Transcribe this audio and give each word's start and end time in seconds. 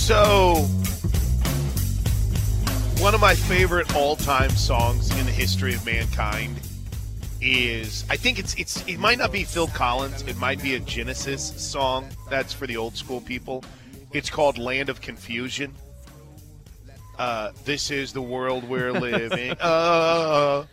So, 0.00 0.54
one 3.00 3.14
of 3.14 3.20
my 3.20 3.34
favorite 3.34 3.94
all-time 3.94 4.50
songs 4.50 5.10
in 5.16 5.24
the 5.24 5.30
history 5.30 5.72
of 5.72 5.86
mankind 5.86 6.58
is 7.40 8.04
I 8.10 8.16
think 8.16 8.40
it's 8.40 8.54
it's 8.54 8.84
it 8.88 8.98
might 8.98 9.18
not 9.18 9.30
be 9.30 9.44
Phil 9.44 9.68
Collins, 9.68 10.22
it 10.22 10.36
might 10.38 10.60
be 10.60 10.74
a 10.74 10.80
Genesis 10.80 11.52
song. 11.62 12.08
That's 12.28 12.52
for 12.52 12.66
the 12.66 12.76
old 12.76 12.96
school 12.96 13.20
people. 13.20 13.62
It's 14.12 14.30
called 14.30 14.58
Land 14.58 14.88
of 14.88 15.00
Confusion. 15.00 15.72
Uh, 17.16 17.52
this 17.64 17.92
is 17.92 18.12
the 18.12 18.22
world 18.22 18.64
we're 18.64 18.92
living. 19.00 19.52
Uh, 19.60 20.64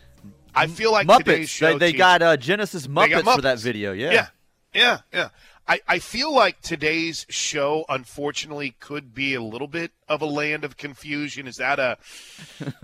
I 0.56 0.68
feel 0.68 0.92
like 0.92 1.08
today's 1.08 1.50
Muppets. 1.50 1.60
They, 1.60 1.78
they 1.92 1.94
got 1.94 2.24
uh, 2.24 2.38
Genesis 2.38 2.88
Muppets, 2.88 3.24
got 3.24 3.36
for 3.36 3.42
that 3.42 3.60
video. 3.60 3.92
Yeah. 3.92 4.12
yeah, 4.12 4.28
yeah, 4.74 5.00
yeah. 5.14 5.30
I, 5.68 5.82
I 5.88 6.00
feel 6.00 6.34
like 6.34 6.62
today's 6.62 7.26
show, 7.30 7.84
unfortunately, 7.90 8.76
could 8.80 9.14
be 9.14 9.34
a 9.34 9.42
little 9.42 9.68
bit 9.68 9.92
of 10.08 10.22
a 10.22 10.26
land 10.26 10.64
of 10.64 10.78
confusion. 10.78 11.46
Is 11.46 11.58
that 11.58 11.78
a 11.78 11.98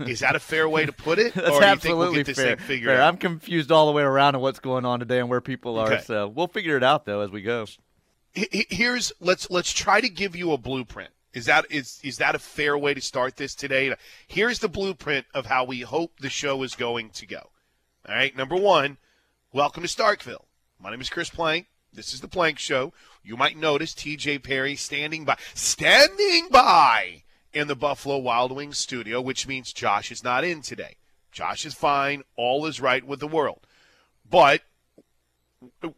is 0.00 0.20
that 0.20 0.36
a 0.36 0.38
fair 0.38 0.68
way 0.68 0.84
to 0.84 0.92
put 0.92 1.18
it, 1.18 1.34
That's 1.34 1.48
or 1.48 1.50
do 1.50 1.54
you 1.54 1.60
think 1.60 1.72
absolutely 1.72 2.06
we'll 2.06 2.14
get 2.14 2.26
this 2.26 2.36
fair. 2.36 2.56
thing 2.56 2.66
figured 2.66 2.90
fair. 2.90 3.00
out? 3.00 3.08
I'm 3.08 3.16
confused 3.16 3.72
all 3.72 3.86
the 3.86 3.92
way 3.92 4.02
around 4.02 4.34
on 4.34 4.42
what's 4.42 4.60
going 4.60 4.84
on 4.84 4.98
today 4.98 5.18
and 5.18 5.30
where 5.30 5.40
people 5.40 5.78
are. 5.78 5.92
Okay. 5.92 6.02
So 6.02 6.28
we'll 6.28 6.48
figure 6.48 6.76
it 6.76 6.82
out 6.82 7.06
though 7.06 7.20
as 7.20 7.30
we 7.30 7.40
go. 7.40 7.66
Here's 8.34 9.12
let's 9.20 9.50
let's 9.50 9.72
try 9.72 10.00
to 10.00 10.08
give 10.08 10.36
you 10.36 10.52
a 10.52 10.58
blueprint. 10.58 11.10
Is 11.32 11.46
that 11.46 11.64
is 11.70 12.00
is 12.02 12.18
that 12.18 12.34
a 12.34 12.38
fair 12.38 12.76
way 12.76 12.92
to 12.92 13.00
start 13.00 13.36
this 13.36 13.54
today? 13.54 13.94
Here's 14.26 14.58
the 14.58 14.68
blueprint 14.68 15.26
of 15.32 15.46
how 15.46 15.64
we 15.64 15.80
hope 15.80 16.12
the 16.20 16.28
show 16.28 16.62
is 16.62 16.74
going 16.74 17.10
to 17.10 17.26
go. 17.26 17.50
All 18.06 18.14
right, 18.14 18.36
number 18.36 18.56
one, 18.56 18.98
welcome 19.52 19.82
to 19.82 19.88
Starkville. 19.88 20.44
My 20.78 20.90
name 20.90 21.00
is 21.00 21.08
Chris 21.08 21.30
Plank. 21.30 21.66
This 21.94 22.12
is 22.12 22.20
the 22.20 22.28
Plank 22.28 22.58
Show. 22.58 22.92
You 23.22 23.36
might 23.36 23.56
notice 23.56 23.94
TJ 23.94 24.42
Perry 24.42 24.74
standing 24.74 25.24
by, 25.24 25.36
standing 25.54 26.48
by 26.50 27.22
in 27.52 27.68
the 27.68 27.76
Buffalo 27.76 28.18
Wild 28.18 28.50
Wings 28.50 28.78
studio, 28.78 29.20
which 29.20 29.46
means 29.46 29.72
Josh 29.72 30.10
is 30.10 30.24
not 30.24 30.42
in 30.42 30.60
today. 30.60 30.96
Josh 31.30 31.64
is 31.64 31.74
fine. 31.74 32.22
All 32.36 32.66
is 32.66 32.80
right 32.80 33.04
with 33.04 33.20
the 33.20 33.28
world. 33.28 33.66
But 34.28 34.62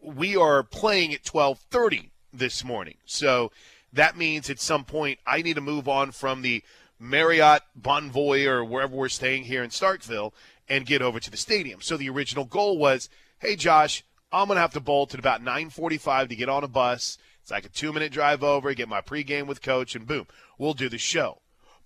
we 0.03 0.37
are 0.37 0.63
playing 0.63 1.15
at 1.15 1.25
12:30 1.25 2.11
this 2.33 2.63
morning. 2.63 2.97
So 3.07 3.51
that 3.93 4.17
means 4.17 4.51
at 4.51 4.61
some 4.61 4.85
point 4.85 5.19
I 5.27 5.43
need 5.43 5.55
to 5.55 5.61
move 5.61 5.89
on 5.89 6.13
from 6.13 6.43
the 6.43 6.63
Marriott 6.99 7.63
Bonvoy 7.81 8.47
or 8.47 8.65
wherever 8.65 8.95
we're 8.95 9.09
staying 9.09 9.45
here 9.45 9.63
in 9.63 9.71
Starkville 9.71 10.33
and 10.69 10.87
get 10.87 11.03
over 11.03 11.21
to 11.21 11.31
the 11.31 11.37
stadium. 11.37 11.81
So 11.81 11.97
the 11.97 12.11
original 12.11 12.45
goal 12.45 12.79
was, 12.79 13.09
hey 13.39 13.57
Josh, 13.57 14.05
I'm 14.37 14.47
going 14.47 14.57
to 14.57 14.61
have 14.61 14.73
to 14.75 14.81
bolt 14.81 15.15
at 15.15 15.21
about 15.21 15.43
9:45 15.43 16.29
to 16.29 16.37
get 16.37 16.49
on 16.49 16.65
a 16.65 16.69
bus. 16.69 17.19
It's 17.43 17.51
like 17.51 17.65
a 17.65 17.69
2-minute 17.69 18.13
drive 18.13 18.43
over, 18.43 18.75
get 18.75 18.89
my 18.89 19.01
pregame 19.01 19.47
with 19.47 19.63
coach 19.63 19.95
and 19.95 20.07
boom, 20.07 20.27
we'll 20.59 20.75
do 20.75 20.89
the 20.89 20.99
show. 20.99 21.41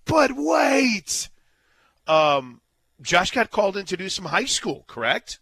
But 0.05 0.31
wait. 0.35 1.29
Um 2.07 2.61
Josh 3.01 3.31
got 3.31 3.49
called 3.51 3.77
in 3.77 3.85
to 3.87 3.97
do 3.97 4.09
some 4.09 4.25
high 4.25 4.45
school, 4.45 4.85
correct? 4.87 5.39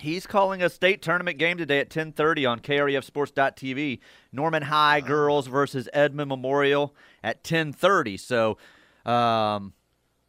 He's 0.00 0.26
calling 0.26 0.62
a 0.62 0.70
state 0.70 1.02
tournament 1.02 1.38
game 1.38 1.58
today 1.58 1.78
at 1.80 1.90
10:30 1.90 2.46
on 2.46 2.60
KREFSports.tv. 2.60 4.00
Norman 4.32 4.62
High 4.62 5.00
girls 5.00 5.46
versus 5.46 5.88
Edmond 5.92 6.28
Memorial 6.28 6.94
at 7.22 7.44
10:30. 7.44 8.16
So, 8.16 8.56
um, 9.04 9.74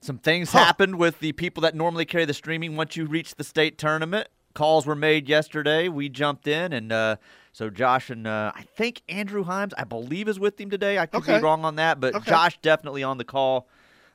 some 0.02 0.18
things 0.18 0.52
Huh. 0.52 0.66
happened 0.66 0.96
with 0.98 1.20
the 1.20 1.32
people 1.32 1.62
that 1.62 1.76
normally 1.76 2.06
carry 2.06 2.26
the 2.26 2.34
streaming 2.34 2.76
once 2.76 2.96
you 2.96 3.06
reach 3.06 3.36
the 3.36 3.44
state 3.44 3.78
tournament. 3.78 4.28
Calls 4.54 4.86
were 4.86 4.96
made 4.96 5.30
yesterday. 5.30 5.88
We 5.88 6.10
jumped 6.10 6.48
in, 6.48 6.74
and 6.74 6.92
uh, 6.92 7.16
so 7.54 7.70
Josh 7.70 8.10
and 8.10 8.28
uh, 8.28 8.52
I 8.56 8.64
think 8.76 9.02
Andrew 9.10 9.46
Himes, 9.46 9.74
I 9.78 9.84
believe, 9.84 10.28
is 10.28 10.40
with 10.40 10.60
him 10.60 10.70
today. 10.70 11.00
I 11.00 11.06
could 11.06 11.22
Okay. 11.24 11.38
be 11.38 11.44
wrong 11.44 11.66
on 11.66 11.76
that, 11.76 12.00
but 12.00 12.16
Okay. 12.16 12.30
Josh 12.30 12.58
definitely 12.62 13.04
on 13.04 13.18
the 13.18 13.26
call 13.26 13.68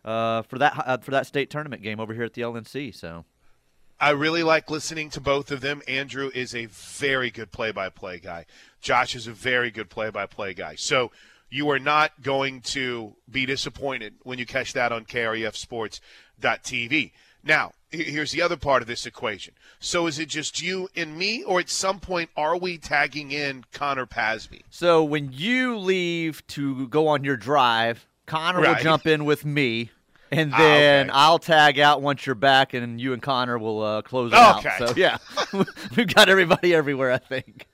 uh, 0.05 0.43
for 0.43 0.59
that 0.59 0.83
uh, 0.87 0.97
for 0.99 1.11
that 1.13 1.27
state 1.27 1.51
tournament 1.51 1.83
game 1.83 2.01
over 2.01 2.15
here 2.15 2.25
at 2.25 2.35
the 2.35 2.43
LNC. 2.43 2.95
So. 2.95 3.25
I 3.99 4.11
really 4.11 4.43
like 4.43 4.71
listening 4.71 5.09
to 5.11 5.23
both 5.23 5.51
of 5.51 5.63
them. 5.63 5.81
Andrew 5.89 6.31
is 6.35 6.55
a 6.55 6.67
very 6.67 7.31
good 7.31 7.51
play 7.51 7.73
by 7.73 7.89
play 7.89 8.19
guy. 8.19 8.45
Josh 8.83 9.15
is 9.15 9.27
a 9.27 9.33
very 9.33 9.71
good 9.71 9.89
play 9.89 10.11
by 10.11 10.27
play 10.27 10.53
guy. 10.53 10.75
So 10.75 11.13
you 11.49 11.71
are 11.71 11.79
not 11.79 12.21
going 12.21 12.61
to 12.61 13.17
be 13.31 13.47
disappointed 13.47 14.17
when 14.23 14.39
you 14.39 14.45
catch 14.45 14.75
that 14.75 14.93
on 14.93 15.07
KREFSports.tv. 15.07 17.13
Now, 17.47 17.73
here's 17.91 18.33
the 18.33 18.43
other 18.43 18.57
part 18.57 18.83
of 18.83 18.89
this 18.89 19.07
equation. 19.07 19.55
So 19.79 20.07
is 20.09 20.19
it 20.19 20.29
just 20.29 20.61
you 20.61 20.89
and 20.97 21.17
me, 21.17 21.45
or 21.45 21.61
at 21.61 21.71
some 21.71 22.01
point 22.01 22.29
are 22.37 22.57
we 22.57 22.77
tagging 22.77 23.31
in 23.31 23.65
Connor 23.73 24.05
Pasby? 24.07 24.63
So 24.69 25.05
when 25.05 25.31
you 25.33 25.79
leave 25.79 26.45
to 26.49 26.89
go 26.89 27.07
on 27.09 27.23
your 27.23 27.37
drive, 27.37 28.07
Connor 28.27 28.61
will 28.61 28.75
jump 28.77 29.07
in 29.07 29.25
with 29.25 29.45
me, 29.45 29.91
and 30.33 30.53
Ah, 30.53 30.59
then 30.59 31.09
okay. 31.09 31.17
I'll 31.17 31.39
tag 31.39 31.79
out 31.79 32.03
once 32.03 32.27
you're 32.27 32.35
back, 32.35 32.75
and 32.75 33.01
you 33.01 33.13
and 33.13 33.23
Connor 33.23 33.59
will 33.59 33.81
uh, 33.81 34.03
close 34.03 34.33
it 34.33 34.37
Okay. 34.37 34.69
out. 34.69 34.79
So 34.79 34.93
yeah, 34.97 35.19
we've 35.97 36.13
got 36.13 36.29
everybody 36.29 36.75
everywhere. 36.75 37.13
I 37.13 37.19
think. 37.19 37.69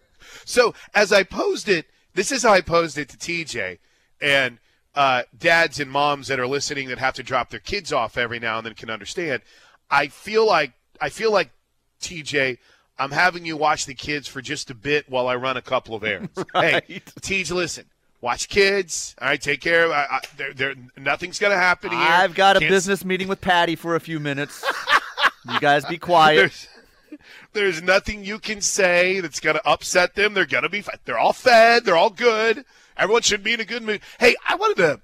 So 0.44 0.74
as 0.94 1.12
I 1.12 1.22
posed 1.22 1.68
it, 1.70 1.86
this 2.14 2.30
is 2.30 2.42
how 2.42 2.52
I 2.52 2.60
posed 2.60 2.98
it 2.98 3.08
to 3.08 3.16
TJ 3.16 3.78
and 4.20 4.58
uh, 4.94 5.22
dads 5.38 5.80
and 5.80 5.90
moms 5.90 6.28
that 6.28 6.38
are 6.38 6.46
listening 6.46 6.88
that 6.88 6.98
have 6.98 7.14
to 7.14 7.22
drop 7.22 7.50
their 7.50 7.60
kids 7.60 7.92
off 7.92 8.16
every 8.18 8.38
now 8.38 8.58
and 8.58 8.66
then 8.66 8.74
can 8.74 8.90
understand. 8.90 9.42
I 9.90 10.08
feel 10.08 10.46
like 10.46 10.72
I 11.00 11.08
feel 11.08 11.32
like 11.32 11.50
TJ. 12.00 12.58
I'm 12.98 13.10
having 13.10 13.44
you 13.46 13.56
watch 13.56 13.86
the 13.86 13.94
kids 13.94 14.28
for 14.28 14.42
just 14.42 14.70
a 14.70 14.74
bit 14.74 15.08
while 15.08 15.26
I 15.26 15.34
run 15.36 15.56
a 15.56 15.62
couple 15.62 15.94
of 15.94 16.04
errands. 16.04 16.30
Hey, 16.54 16.72
Right. 16.74 17.04
TJ, 17.20 17.50
listen. 17.52 17.86
Watch 18.20 18.48
kids. 18.48 19.16
All 19.20 19.26
right, 19.28 19.40
take 19.40 19.60
care. 19.60 19.86
of 19.86 19.90
I, 19.92 20.06
I, 20.10 20.20
there, 20.36 20.52
there, 20.54 20.74
nothing's 20.96 21.38
going 21.40 21.50
to 21.52 21.56
happen 21.58 21.90
here. 21.90 21.98
I've 21.98 22.34
got 22.34 22.56
a 22.56 22.60
Can't- 22.60 22.70
business 22.70 23.04
meeting 23.04 23.26
with 23.28 23.40
Patty 23.40 23.74
for 23.74 23.96
a 23.96 24.00
few 24.00 24.20
minutes. 24.20 24.62
you 25.50 25.58
guys 25.58 25.84
be 25.86 25.98
quiet. 25.98 26.36
There's, 26.52 26.68
there's 27.52 27.82
nothing 27.82 28.24
you 28.24 28.38
can 28.38 28.60
say 28.60 29.20
that's 29.20 29.40
going 29.40 29.56
to 29.56 29.68
upset 29.68 30.14
them. 30.14 30.32
They're 30.34 30.46
going 30.46 30.62
to 30.62 30.68
be. 30.70 30.84
They're 31.04 31.18
all 31.18 31.32
fed. 31.34 31.84
They're 31.84 31.96
all 31.96 32.10
good. 32.10 32.64
Everyone 32.96 33.22
should 33.22 33.42
be 33.42 33.54
in 33.54 33.60
a 33.60 33.64
good 33.64 33.82
mood. 33.82 34.00
Hey, 34.18 34.34
I 34.46 34.56
wanted 34.56 34.76
to. 34.78 35.00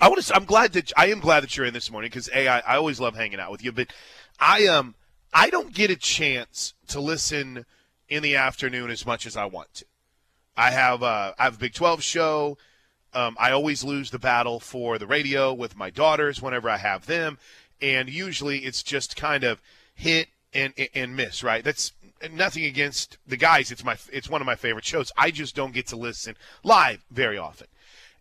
I 0.00 0.08
want 0.08 0.22
to. 0.22 0.34
I'm 0.34 0.44
glad 0.44 0.72
that 0.72 0.92
I 0.96 1.06
am 1.06 1.20
glad 1.20 1.42
that 1.42 1.56
you're 1.56 1.66
in 1.66 1.74
this 1.74 1.90
morning 1.90 2.10
because 2.10 2.28
a 2.34 2.48
I, 2.48 2.58
I 2.60 2.76
always 2.76 3.00
love 3.00 3.14
hanging 3.14 3.40
out 3.40 3.50
with 3.50 3.64
you, 3.64 3.72
but 3.72 3.88
I 4.38 4.66
um 4.66 4.94
I 5.32 5.50
don't 5.50 5.72
get 5.72 5.90
a 5.90 5.96
chance 5.96 6.74
to 6.88 7.00
listen 7.00 7.66
in 8.08 8.22
the 8.22 8.36
afternoon 8.36 8.90
as 8.90 9.06
much 9.06 9.26
as 9.26 9.36
I 9.36 9.46
want 9.46 9.72
to. 9.74 9.84
I 10.56 10.70
have 10.70 11.02
uh, 11.02 11.32
I 11.38 11.44
have 11.44 11.56
a 11.56 11.58
Big 11.58 11.74
12 11.74 12.02
show. 12.02 12.58
Um, 13.12 13.36
I 13.38 13.50
always 13.50 13.84
lose 13.84 14.10
the 14.10 14.18
battle 14.18 14.60
for 14.60 14.98
the 14.98 15.06
radio 15.06 15.52
with 15.52 15.76
my 15.76 15.90
daughters 15.90 16.42
whenever 16.42 16.68
I 16.68 16.76
have 16.76 17.06
them, 17.06 17.38
and 17.80 18.08
usually 18.08 18.60
it's 18.60 18.82
just 18.82 19.16
kind 19.16 19.44
of 19.44 19.60
hit 19.94 20.28
and 20.52 20.74
and 20.94 21.16
miss. 21.16 21.42
Right? 21.42 21.64
That's 21.64 21.92
nothing 22.32 22.64
against 22.64 23.18
the 23.26 23.36
guys. 23.36 23.70
It's 23.70 23.84
my 23.84 23.96
it's 24.12 24.30
one 24.30 24.40
of 24.40 24.46
my 24.46 24.56
favorite 24.56 24.84
shows. 24.84 25.12
I 25.16 25.30
just 25.30 25.54
don't 25.54 25.74
get 25.74 25.88
to 25.88 25.96
listen 25.96 26.36
live 26.64 27.04
very 27.10 27.38
often, 27.38 27.68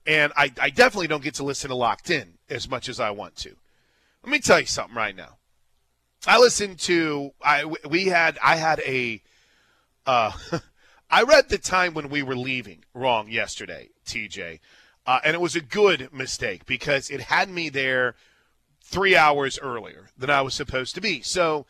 and 0.06 0.34
I, 0.36 0.52
I 0.60 0.70
definitely 0.70 1.08
don't 1.08 1.24
get 1.24 1.36
to 1.36 1.44
listen 1.44 1.70
to 1.70 1.76
Locked 1.76 2.10
In 2.10 2.34
as 2.50 2.70
much 2.70 2.90
as 2.90 3.00
I 3.00 3.12
want 3.12 3.36
to. 3.38 3.56
Let 4.24 4.32
me 4.32 4.40
tell 4.40 4.60
you 4.60 4.66
something 4.66 4.96
right 4.96 5.16
now. 5.16 5.38
I 6.28 6.40
listened 6.40 6.80
to 6.80 7.32
I 7.44 7.66
we 7.88 8.06
had 8.06 8.38
I 8.44 8.56
had 8.56 8.80
a 8.80 9.22
uh, 10.06 10.32
I 11.10 11.24
read 11.24 11.50
the 11.50 11.58
time 11.58 11.94
when 11.94 12.10
we 12.10 12.24
were 12.24 12.36
leaving 12.36 12.84
wrong 12.94 13.30
yesterday, 13.30 13.90
TJ, 14.06 14.60
uh, 15.06 15.20
and 15.24 15.36
it 15.36 15.42
was 15.42 15.56
a 15.56 15.62
good 15.62 16.10
mistake 16.12 16.66
because 16.66 17.10
it 17.10 17.22
had 17.22 17.50
me 17.50 17.70
there 17.70 18.16
three 18.82 19.16
hours 19.16 19.60
earlier 19.60 20.10
than 20.18 20.30
I 20.30 20.42
was 20.42 20.54
supposed 20.54 20.96
to 20.96 21.02
be. 21.02 21.22
So 21.22 21.66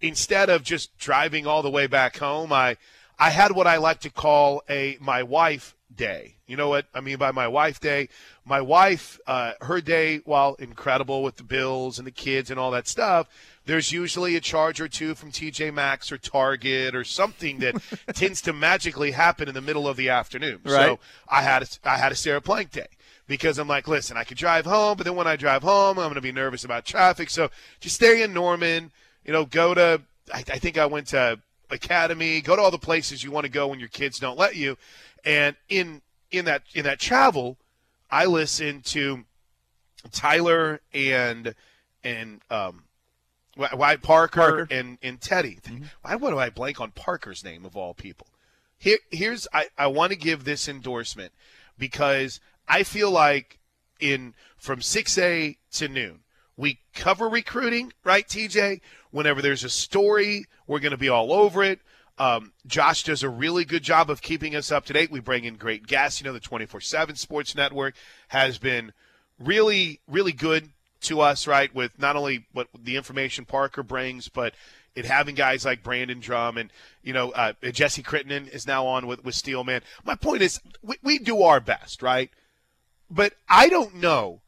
instead 0.00 0.50
of 0.50 0.62
just 0.62 0.96
driving 0.98 1.46
all 1.46 1.62
the 1.62 1.70
way 1.70 1.86
back 1.86 2.18
home, 2.18 2.52
I 2.52 2.76
I 3.18 3.30
had 3.30 3.52
what 3.52 3.66
I 3.66 3.78
like 3.78 4.00
to 4.00 4.10
call 4.10 4.62
a 4.68 4.96
my 5.00 5.22
wife 5.22 5.74
day. 5.94 6.36
You 6.46 6.56
know 6.56 6.68
what 6.68 6.86
I 6.94 7.00
mean 7.00 7.18
by 7.18 7.32
my 7.32 7.48
wife 7.48 7.80
day? 7.80 8.08
My 8.44 8.60
wife, 8.60 9.18
uh, 9.26 9.52
her 9.60 9.80
day, 9.80 10.18
while 10.24 10.54
incredible 10.54 11.22
with 11.22 11.36
the 11.36 11.42
bills 11.42 11.98
and 11.98 12.06
the 12.06 12.12
kids 12.12 12.50
and 12.50 12.58
all 12.58 12.70
that 12.70 12.88
stuff, 12.88 13.28
there's 13.66 13.92
usually 13.92 14.34
a 14.34 14.40
charge 14.40 14.80
or 14.80 14.88
two 14.88 15.14
from 15.14 15.30
TJ 15.30 15.74
Maxx 15.74 16.10
or 16.10 16.16
Target 16.16 16.94
or 16.94 17.04
something 17.04 17.58
that 17.58 17.74
tends 18.14 18.40
to 18.42 18.52
magically 18.54 19.10
happen 19.10 19.48
in 19.48 19.54
the 19.54 19.60
middle 19.60 19.86
of 19.86 19.98
the 19.98 20.08
afternoon. 20.08 20.60
Right. 20.64 20.86
So 20.86 20.98
I 21.28 21.42
had 21.42 21.62
a, 21.62 21.66
I 21.84 21.98
had 21.98 22.12
a 22.12 22.16
Sarah 22.16 22.40
Plank 22.40 22.70
day 22.70 22.88
because 23.26 23.58
I'm 23.58 23.68
like, 23.68 23.86
listen, 23.86 24.16
I 24.16 24.24
could 24.24 24.38
drive 24.38 24.64
home, 24.64 24.96
but 24.96 25.04
then 25.04 25.16
when 25.16 25.26
I 25.26 25.36
drive 25.36 25.62
home, 25.62 25.98
I'm 25.98 26.06
going 26.06 26.14
to 26.14 26.22
be 26.22 26.32
nervous 26.32 26.64
about 26.64 26.86
traffic. 26.86 27.28
So 27.28 27.50
just 27.80 27.96
stay 27.96 28.22
in 28.22 28.32
Norman. 28.32 28.90
You 29.28 29.34
know, 29.34 29.44
go 29.44 29.74
to. 29.74 30.00
I, 30.32 30.38
I 30.38 30.58
think 30.58 30.78
I 30.78 30.86
went 30.86 31.08
to 31.08 31.38
Academy. 31.68 32.40
Go 32.40 32.56
to 32.56 32.62
all 32.62 32.70
the 32.70 32.78
places 32.78 33.22
you 33.22 33.30
want 33.30 33.44
to 33.44 33.50
go 33.50 33.66
when 33.66 33.78
your 33.78 33.90
kids 33.90 34.18
don't 34.18 34.38
let 34.38 34.56
you. 34.56 34.78
And 35.22 35.54
in 35.68 36.00
in 36.30 36.46
that 36.46 36.62
in 36.72 36.84
that 36.84 36.98
travel, 36.98 37.58
I 38.10 38.24
listen 38.24 38.80
to 38.86 39.26
Tyler 40.12 40.80
and 40.94 41.54
and 42.02 42.40
um, 42.50 42.84
why 43.54 43.68
why 43.74 43.96
Parker, 43.96 44.40
Parker. 44.40 44.68
and 44.70 44.96
and 45.02 45.20
Teddy. 45.20 45.58
Why 46.00 46.16
would 46.16 46.32
I 46.32 46.48
blank 46.48 46.80
on 46.80 46.92
Parker's 46.92 47.44
name 47.44 47.66
of 47.66 47.76
all 47.76 47.92
people? 47.92 48.28
Here 48.78 48.96
here's 49.10 49.46
I 49.52 49.66
I 49.76 49.88
want 49.88 50.10
to 50.12 50.16
give 50.16 50.44
this 50.44 50.70
endorsement 50.70 51.32
because 51.76 52.40
I 52.66 52.82
feel 52.82 53.10
like 53.10 53.58
in 54.00 54.32
from 54.56 54.80
6A 54.80 55.58
to 55.72 55.88
noon. 55.88 56.20
We 56.58 56.80
cover 56.92 57.28
recruiting, 57.28 57.92
right, 58.02 58.26
TJ? 58.26 58.80
Whenever 59.12 59.40
there's 59.40 59.62
a 59.62 59.70
story, 59.70 60.46
we're 60.66 60.80
going 60.80 60.90
to 60.90 60.98
be 60.98 61.08
all 61.08 61.32
over 61.32 61.62
it. 61.62 61.78
Um, 62.18 62.52
Josh 62.66 63.04
does 63.04 63.22
a 63.22 63.28
really 63.28 63.64
good 63.64 63.84
job 63.84 64.10
of 64.10 64.20
keeping 64.20 64.56
us 64.56 64.72
up 64.72 64.84
to 64.86 64.92
date. 64.92 65.12
We 65.12 65.20
bring 65.20 65.44
in 65.44 65.54
great 65.54 65.86
guests. 65.86 66.20
You 66.20 66.26
know, 66.26 66.32
the 66.32 66.40
24 66.40 66.80
7 66.80 67.14
Sports 67.14 67.54
Network 67.54 67.94
has 68.26 68.58
been 68.58 68.92
really, 69.38 70.00
really 70.08 70.32
good 70.32 70.70
to 71.02 71.20
us, 71.20 71.46
right? 71.46 71.72
With 71.72 71.96
not 71.96 72.16
only 72.16 72.46
what 72.52 72.66
the 72.76 72.96
information 72.96 73.44
Parker 73.44 73.84
brings, 73.84 74.28
but 74.28 74.52
it 74.96 75.04
having 75.04 75.36
guys 75.36 75.64
like 75.64 75.84
Brandon 75.84 76.18
Drumm 76.18 76.58
and 76.58 76.72
you 77.04 77.12
know 77.12 77.30
uh, 77.30 77.52
Jesse 77.70 78.02
Crittenden 78.02 78.48
is 78.48 78.66
now 78.66 78.84
on 78.84 79.06
with 79.06 79.24
with 79.24 79.36
Steelman. 79.36 79.82
My 80.04 80.16
point 80.16 80.42
is, 80.42 80.60
we, 80.82 80.96
we 81.04 81.18
do 81.20 81.42
our 81.42 81.60
best, 81.60 82.02
right? 82.02 82.30
But 83.08 83.34
I 83.48 83.68
don't 83.68 83.94
know 83.94 84.40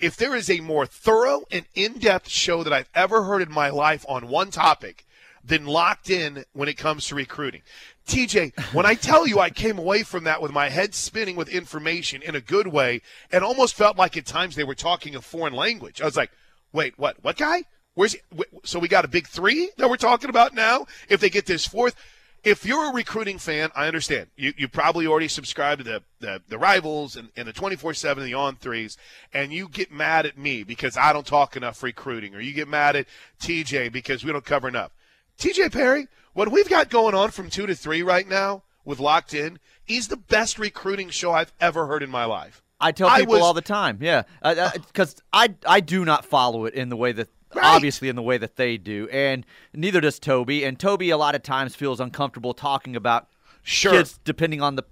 if 0.00 0.16
there 0.16 0.34
is 0.34 0.50
a 0.50 0.60
more 0.60 0.86
thorough 0.86 1.44
and 1.50 1.66
in-depth 1.74 2.28
show 2.28 2.62
that 2.62 2.72
I've 2.72 2.90
ever 2.94 3.24
heard 3.24 3.42
in 3.42 3.50
my 3.50 3.70
life 3.70 4.04
on 4.08 4.28
one 4.28 4.50
topic 4.50 5.04
than 5.44 5.66
locked 5.66 6.10
in 6.10 6.44
when 6.52 6.68
it 6.68 6.76
comes 6.76 7.06
to 7.06 7.14
recruiting. 7.14 7.62
TJ, 8.06 8.58
when 8.72 8.86
I 8.86 8.94
tell 8.94 9.26
you 9.26 9.38
I 9.38 9.50
came 9.50 9.78
away 9.78 10.02
from 10.02 10.24
that 10.24 10.40
with 10.40 10.52
my 10.52 10.68
head 10.68 10.94
spinning 10.94 11.36
with 11.36 11.48
information 11.48 12.22
in 12.22 12.34
a 12.34 12.40
good 12.40 12.66
way 12.66 13.02
and 13.30 13.44
almost 13.44 13.74
felt 13.74 13.96
like 13.96 14.16
at 14.16 14.26
times 14.26 14.56
they 14.56 14.64
were 14.64 14.74
talking 14.74 15.14
a 15.14 15.20
foreign 15.20 15.52
language. 15.52 16.00
I 16.00 16.06
was 16.06 16.16
like, 16.16 16.30
wait, 16.72 16.98
what? 16.98 17.22
What 17.22 17.36
guy? 17.36 17.64
Where's 17.94 18.12
he? 18.12 18.20
So 18.64 18.78
we 18.78 18.88
got 18.88 19.04
a 19.04 19.08
big 19.08 19.26
three 19.26 19.70
that 19.76 19.90
we're 19.90 19.96
talking 19.96 20.30
about 20.30 20.54
now. 20.54 20.86
If 21.08 21.20
they 21.20 21.30
get 21.30 21.46
this 21.46 21.66
fourth, 21.66 21.96
if 22.44 22.64
you're 22.64 22.90
a 22.90 22.94
recruiting 22.94 23.38
fan, 23.38 23.70
I 23.74 23.86
understand. 23.86 24.28
You, 24.36 24.52
you 24.56 24.68
probably 24.68 25.06
already 25.06 25.28
subscribe 25.28 25.78
to 25.78 25.84
the, 25.84 26.02
the, 26.20 26.42
the 26.48 26.58
rivals 26.58 27.16
and, 27.16 27.30
and 27.36 27.48
the 27.48 27.52
24 27.52 27.94
7 27.94 28.22
and 28.22 28.32
the 28.32 28.36
on 28.36 28.56
threes, 28.56 28.96
and 29.32 29.52
you 29.52 29.68
get 29.68 29.92
mad 29.92 30.26
at 30.26 30.38
me 30.38 30.62
because 30.62 30.96
I 30.96 31.12
don't 31.12 31.26
talk 31.26 31.56
enough 31.56 31.82
recruiting, 31.82 32.34
or 32.34 32.40
you 32.40 32.52
get 32.52 32.68
mad 32.68 32.96
at 32.96 33.06
TJ 33.40 33.92
because 33.92 34.24
we 34.24 34.32
don't 34.32 34.44
cover 34.44 34.68
enough. 34.68 34.92
TJ 35.38 35.72
Perry, 35.72 36.08
what 36.32 36.50
we've 36.50 36.68
got 36.68 36.90
going 36.90 37.14
on 37.14 37.30
from 37.30 37.50
two 37.50 37.66
to 37.66 37.74
three 37.74 38.02
right 38.02 38.28
now 38.28 38.62
with 38.84 39.00
Locked 39.00 39.34
In, 39.34 39.58
he's 39.84 40.08
the 40.08 40.16
best 40.16 40.58
recruiting 40.58 41.10
show 41.10 41.32
I've 41.32 41.52
ever 41.60 41.86
heard 41.86 42.02
in 42.02 42.10
my 42.10 42.24
life. 42.24 42.62
I 42.80 42.92
tell 42.92 43.10
people 43.10 43.34
I 43.34 43.38
was, 43.38 43.42
all 43.42 43.54
the 43.54 43.60
time, 43.60 43.98
yeah, 44.00 44.22
because 44.42 45.16
uh, 45.16 45.18
uh, 45.32 45.48
I 45.48 45.54
I 45.66 45.80
do 45.80 46.04
not 46.04 46.24
follow 46.24 46.64
it 46.64 46.74
in 46.74 46.90
the 46.90 46.96
way 46.96 47.10
that 47.10 47.28
Right. 47.54 47.64
Obviously, 47.64 48.08
in 48.08 48.16
the 48.16 48.22
way 48.22 48.36
that 48.36 48.56
they 48.56 48.76
do, 48.76 49.08
and 49.10 49.46
neither 49.72 50.00
does 50.00 50.18
Toby. 50.18 50.64
And 50.64 50.78
Toby, 50.78 51.10
a 51.10 51.16
lot 51.16 51.34
of 51.34 51.42
times, 51.42 51.74
feels 51.74 51.98
uncomfortable 51.98 52.52
talking 52.52 52.94
about 52.94 53.28
sure. 53.62 53.92
kids 53.92 54.20
depending 54.24 54.60
on 54.60 54.76
the 54.76 54.84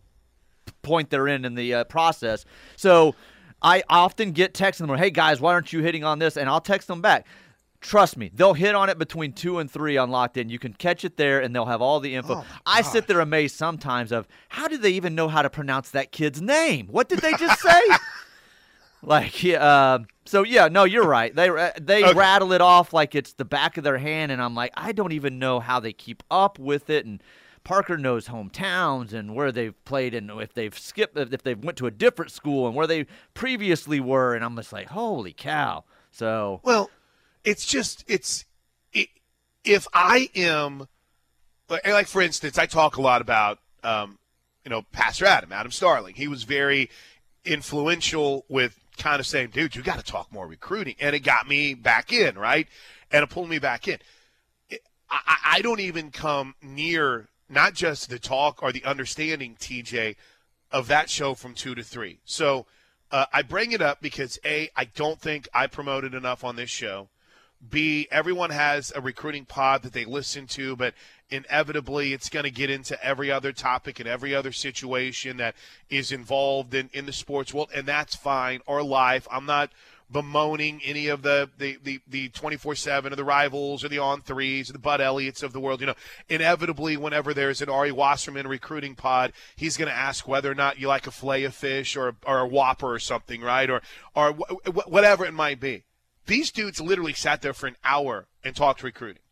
point 0.82 1.10
they're 1.10 1.28
in 1.28 1.44
in 1.44 1.54
the 1.54 1.74
uh, 1.74 1.84
process. 1.84 2.44
So 2.76 3.14
I 3.62 3.82
often 3.88 4.32
get 4.32 4.54
texts 4.54 4.80
them, 4.80 4.96
"Hey 4.96 5.10
guys, 5.10 5.40
why 5.40 5.52
aren't 5.52 5.72
you 5.72 5.82
hitting 5.82 6.04
on 6.04 6.18
this?" 6.18 6.36
And 6.36 6.48
I'll 6.48 6.60
text 6.60 6.88
them 6.88 7.00
back. 7.00 7.26
Trust 7.82 8.16
me, 8.16 8.30
they'll 8.34 8.54
hit 8.54 8.74
on 8.74 8.88
it 8.88 8.98
between 8.98 9.32
two 9.32 9.58
and 9.58 9.70
three 9.70 9.96
on 9.96 10.10
locked 10.10 10.36
in. 10.38 10.48
You 10.48 10.58
can 10.58 10.72
catch 10.72 11.04
it 11.04 11.16
there, 11.16 11.40
and 11.40 11.54
they'll 11.54 11.66
have 11.66 11.82
all 11.82 12.00
the 12.00 12.14
info. 12.14 12.36
Oh 12.36 12.46
I 12.64 12.82
sit 12.82 13.06
there 13.06 13.20
amazed 13.20 13.56
sometimes 13.56 14.12
of 14.12 14.26
how 14.48 14.66
do 14.66 14.78
they 14.78 14.90
even 14.90 15.14
know 15.14 15.28
how 15.28 15.42
to 15.42 15.50
pronounce 15.50 15.90
that 15.90 16.10
kid's 16.10 16.40
name? 16.40 16.88
What 16.88 17.08
did 17.08 17.18
they 17.18 17.32
just 17.34 17.60
say? 17.60 17.80
like, 19.02 19.42
yeah. 19.42 19.64
Uh, 19.64 19.98
so 20.24 20.42
yeah, 20.42 20.68
no, 20.68 20.84
you're 20.84 21.06
right. 21.06 21.34
They 21.34 21.48
they 21.80 22.04
okay. 22.04 22.14
rattle 22.14 22.52
it 22.52 22.60
off 22.60 22.92
like 22.92 23.14
it's 23.14 23.34
the 23.34 23.44
back 23.44 23.76
of 23.76 23.84
their 23.84 23.98
hand, 23.98 24.32
and 24.32 24.42
I'm 24.42 24.54
like, 24.54 24.72
I 24.74 24.92
don't 24.92 25.12
even 25.12 25.38
know 25.38 25.60
how 25.60 25.80
they 25.80 25.92
keep 25.92 26.22
up 26.30 26.58
with 26.58 26.90
it. 26.90 27.06
And 27.06 27.22
Parker 27.62 27.96
knows 27.96 28.28
hometowns 28.28 29.12
and 29.12 29.34
where 29.34 29.52
they've 29.52 29.84
played, 29.84 30.14
and 30.14 30.30
if 30.30 30.52
they've 30.54 30.76
skipped, 30.76 31.16
if 31.16 31.42
they've 31.42 31.62
went 31.62 31.78
to 31.78 31.86
a 31.86 31.90
different 31.90 32.32
school, 32.32 32.66
and 32.66 32.74
where 32.74 32.86
they 32.86 33.06
previously 33.34 34.00
were. 34.00 34.34
And 34.34 34.44
I'm 34.44 34.56
just 34.56 34.72
like, 34.72 34.88
holy 34.88 35.32
cow! 35.32 35.84
So 36.10 36.60
well, 36.64 36.90
it's 37.44 37.66
just 37.66 38.04
it's 38.08 38.44
it, 38.92 39.08
if 39.64 39.86
I 39.94 40.28
am 40.34 40.88
like 41.66 42.08
for 42.08 42.20
instance, 42.20 42.58
I 42.58 42.66
talk 42.66 42.96
a 42.96 43.02
lot 43.02 43.20
about 43.20 43.58
um, 43.84 44.18
you 44.64 44.70
know 44.70 44.82
Pastor 44.92 45.26
Adam, 45.26 45.52
Adam 45.52 45.70
Starling. 45.70 46.14
He 46.14 46.28
was 46.28 46.42
very 46.42 46.90
influential 47.44 48.44
with 48.48 48.78
kind 48.96 49.20
of 49.20 49.26
saying, 49.26 49.50
dude, 49.50 49.76
you 49.76 49.82
got 49.82 49.98
to 49.98 50.04
talk 50.04 50.32
more 50.32 50.46
recruiting. 50.46 50.96
And 51.00 51.14
it 51.14 51.20
got 51.20 51.48
me 51.48 51.74
back 51.74 52.12
in, 52.12 52.36
right? 52.38 52.66
And 53.10 53.22
it 53.22 53.30
pulled 53.30 53.48
me 53.48 53.58
back 53.58 53.88
in. 53.88 53.98
I, 55.08 55.36
I 55.44 55.60
don't 55.62 55.80
even 55.80 56.10
come 56.10 56.54
near 56.62 57.28
not 57.48 57.74
just 57.74 58.10
the 58.10 58.18
talk 58.18 58.62
or 58.62 58.72
the 58.72 58.84
understanding, 58.84 59.56
TJ, 59.58 60.16
of 60.72 60.88
that 60.88 61.08
show 61.08 61.34
from 61.34 61.54
two 61.54 61.74
to 61.74 61.82
three. 61.82 62.18
So 62.24 62.66
uh, 63.10 63.26
I 63.32 63.42
bring 63.42 63.72
it 63.72 63.80
up 63.80 64.00
because, 64.00 64.38
A, 64.44 64.68
I 64.76 64.86
don't 64.86 65.20
think 65.20 65.48
I 65.54 65.68
promoted 65.68 66.14
enough 66.14 66.42
on 66.42 66.56
this 66.56 66.70
show. 66.70 67.08
B, 67.70 68.08
everyone 68.10 68.50
has 68.50 68.92
a 68.94 69.00
recruiting 69.00 69.44
pod 69.44 69.82
that 69.82 69.92
they 69.92 70.04
listen 70.04 70.46
to, 70.48 70.76
but 70.76 70.94
inevitably 71.30 72.12
it's 72.12 72.28
going 72.28 72.44
to 72.44 72.50
get 72.50 72.70
into 72.70 73.02
every 73.04 73.30
other 73.30 73.52
topic 73.52 73.98
and 73.98 74.08
every 74.08 74.34
other 74.34 74.52
situation 74.52 75.38
that 75.38 75.54
is 75.90 76.12
involved 76.12 76.74
in, 76.74 76.90
in 76.92 77.06
the 77.06 77.12
sports 77.12 77.52
world, 77.52 77.70
and 77.74 77.86
that's 77.86 78.14
fine, 78.14 78.60
or 78.66 78.82
life. 78.82 79.26
I'm 79.30 79.46
not 79.46 79.70
bemoaning 80.10 80.80
any 80.84 81.08
of 81.08 81.22
the 81.22 81.50
the 81.58 81.78
the, 81.82 82.00
the 82.06 82.28
24/7 82.28 83.12
or 83.12 83.16
the 83.16 83.24
rivals 83.24 83.82
or 83.84 83.88
the 83.88 83.98
on 83.98 84.20
threes 84.20 84.70
or 84.70 84.72
the 84.72 84.78
Bud 84.78 85.00
Elliott's 85.00 85.42
of 85.42 85.52
the 85.52 85.60
world. 85.60 85.80
You 85.80 85.86
know, 85.86 85.94
inevitably, 86.28 86.96
whenever 86.96 87.34
there's 87.34 87.60
an 87.60 87.68
Ari 87.68 87.92
Wasserman 87.92 88.46
recruiting 88.46 88.94
pod, 88.94 89.32
he's 89.56 89.76
going 89.76 89.88
to 89.88 89.96
ask 89.96 90.28
whether 90.28 90.50
or 90.50 90.54
not 90.54 90.78
you 90.78 90.88
like 90.88 91.06
a 91.06 91.10
fillet 91.10 91.44
of 91.44 91.54
fish 91.54 91.96
or 91.96 92.16
or 92.24 92.40
a 92.40 92.46
Whopper 92.46 92.92
or 92.92 92.98
something, 92.98 93.40
right? 93.40 93.68
Or 93.68 93.82
or 94.14 94.32
whatever 94.32 95.24
it 95.24 95.34
might 95.34 95.60
be. 95.60 95.82
These 96.26 96.50
dudes 96.50 96.80
literally 96.80 97.12
sat 97.12 97.42
there 97.42 97.54
for 97.54 97.66
an 97.66 97.76
hour 97.84 98.26
and 98.44 98.54
talked 98.54 98.82
recruiting. 98.82 99.22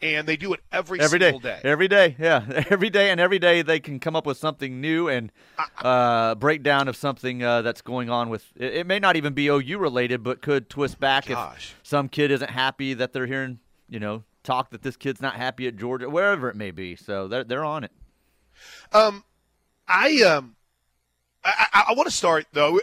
And 0.00 0.28
they 0.28 0.36
do 0.36 0.52
it 0.52 0.60
every, 0.70 1.00
every 1.00 1.18
single 1.18 1.40
day. 1.40 1.58
day. 1.60 1.68
Every 1.68 1.88
day, 1.88 2.16
yeah. 2.20 2.64
Every 2.70 2.88
day, 2.88 3.10
and 3.10 3.18
every 3.18 3.40
day 3.40 3.62
they 3.62 3.80
can 3.80 3.98
come 3.98 4.14
up 4.14 4.26
with 4.26 4.36
something 4.36 4.80
new 4.80 5.08
and 5.08 5.32
uh, 5.82 6.36
breakdown 6.36 6.86
of 6.86 6.94
something 6.94 7.42
uh, 7.42 7.62
that's 7.62 7.82
going 7.82 8.08
on 8.08 8.28
with. 8.28 8.46
It, 8.54 8.74
it, 8.74 8.86
may 8.86 9.00
not 9.00 9.16
even 9.16 9.32
be 9.32 9.48
OU 9.48 9.78
related, 9.78 10.22
but 10.22 10.40
could 10.40 10.70
twist 10.70 11.00
back 11.00 11.26
Gosh. 11.26 11.74
if 11.80 11.88
some 11.88 12.08
kid 12.08 12.30
isn't 12.30 12.50
happy 12.50 12.94
that 12.94 13.12
they're 13.12 13.26
hearing, 13.26 13.58
you 13.88 13.98
know, 13.98 14.22
talk 14.44 14.70
that 14.70 14.82
this 14.82 14.96
kid's 14.96 15.20
not 15.20 15.34
happy 15.34 15.66
at 15.66 15.76
Georgia, 15.76 16.08
wherever 16.08 16.48
it 16.48 16.54
may 16.54 16.70
be. 16.70 16.94
So 16.94 17.26
they're 17.26 17.42
they're 17.42 17.64
on 17.64 17.82
it. 17.82 17.92
Um, 18.92 19.24
I 19.88 20.22
um, 20.22 20.54
I, 21.44 21.66
I, 21.72 21.84
I 21.88 21.92
want 21.94 22.08
to 22.08 22.14
start 22.14 22.46
though 22.52 22.80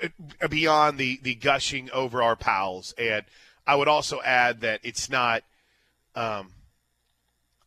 beyond 0.50 0.97
the 0.97 1.19
the 1.21 1.35
gushing 1.35 1.89
over 1.91 2.21
our 2.21 2.36
pals 2.36 2.93
and 2.98 3.25
I 3.67 3.75
would 3.75 3.88
also 3.88 4.22
add 4.22 4.62
that 4.62 4.79
it's 4.84 5.10
not. 5.10 5.43
Um, 6.15 6.51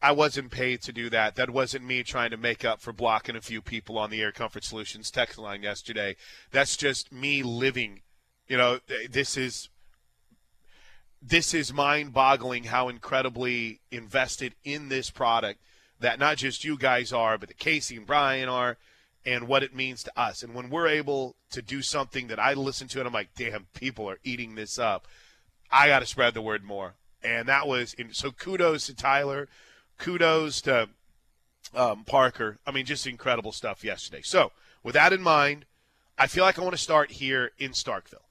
I 0.01 0.13
wasn't 0.13 0.53
paid 0.53 0.81
to 0.83 0.93
do 0.93 1.11
that. 1.11 1.35
That 1.35 1.51
wasn't 1.51 1.85
me 1.85 2.05
trying 2.05 2.31
to 2.31 2.37
make 2.37 2.65
up 2.65 2.81
for 2.81 2.93
blocking 2.93 3.35
a 3.35 3.41
few 3.41 3.61
people 3.61 3.99
on 3.99 4.11
the 4.11 4.23
Air 4.23 4.31
Comfort 4.31 4.63
Solutions 4.63 5.11
text 5.11 5.39
line 5.39 5.65
yesterday. 5.65 6.15
That's 6.53 6.77
just 6.77 7.13
me 7.13 7.43
living. 7.43 8.03
You 8.47 8.57
know, 8.57 8.79
this 9.11 9.37
is 9.37 9.69
this 11.21 11.53
is 11.53 11.73
mind-boggling 11.73 12.65
how 12.65 12.89
incredibly 12.89 13.81
invested 13.91 14.55
in 14.63 14.89
this 14.89 15.11
product 15.11 15.61
that 15.99 16.21
not 16.21 16.37
just 16.37 16.63
you 16.63 16.79
guys 16.79 17.13
are, 17.13 17.37
but 17.37 17.49
that 17.49 17.59
Casey 17.59 17.97
and 17.97 18.07
Brian 18.07 18.49
are, 18.49 18.77
and 19.27 19.49
what 19.49 19.65
it 19.65 19.75
means 19.75 20.05
to 20.05 20.13
us. 20.17 20.45
And 20.45 20.55
when 20.55 20.71
we're 20.71 20.87
able 20.87 21.35
to 21.51 21.61
do 21.61 21.83
something 21.83 22.29
that 22.29 22.39
I 22.39 22.55
listen 22.55 22.87
to, 22.89 23.01
and 23.01 23.09
I'm 23.09 23.13
like, 23.13 23.35
damn, 23.37 23.67
people 23.75 24.09
are 24.09 24.21
eating 24.23 24.55
this 24.55 24.79
up 24.79 25.09
I 25.71 25.89
got 25.89 26.01
to 26.01 26.07
spread 26.07 26.35
the 26.35 26.43
word 26.43 26.65
more. 26.65 26.95
And 27.23 27.49
that 27.49 27.67
was 27.67 27.95
so. 28.13 28.31
Kudos 28.31 28.87
to 28.87 28.95
Tyler. 28.95 29.49
Kudos 29.99 30.61
to 30.63 30.89
um, 31.75 32.05
Parker. 32.05 32.59
I 32.67 32.71
mean, 32.71 32.87
just 32.87 33.07
incredible 33.07 33.53
stuff 33.53 33.83
yesterday. 33.83 34.23
So, 34.23 34.53
with 34.83 34.95
that 34.95 35.13
in 35.13 35.21
mind, 35.21 35.65
I 36.17 36.27
feel 36.27 36.45
like 36.45 36.59
I 36.59 36.63
want 36.63 36.77
to 36.77 36.83
start 36.83 37.13
here 37.13 37.51
in 37.59 37.73
Starkville 37.73 38.27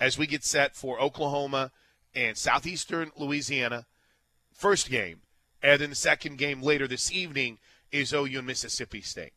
as 0.00 0.18
we 0.18 0.26
get 0.26 0.44
set 0.44 0.74
for 0.74 1.00
Oklahoma 1.00 1.70
and 2.14 2.36
Southeastern 2.36 3.12
Louisiana 3.16 3.86
first 4.52 4.88
game, 4.88 5.20
and 5.62 5.80
then 5.80 5.90
the 5.90 5.96
second 5.96 6.38
game 6.38 6.62
later 6.62 6.86
this 6.86 7.12
evening 7.12 7.58
is 7.90 8.12
OU 8.12 8.38
and 8.38 8.46
Mississippi 8.46 9.00
State. 9.00 9.32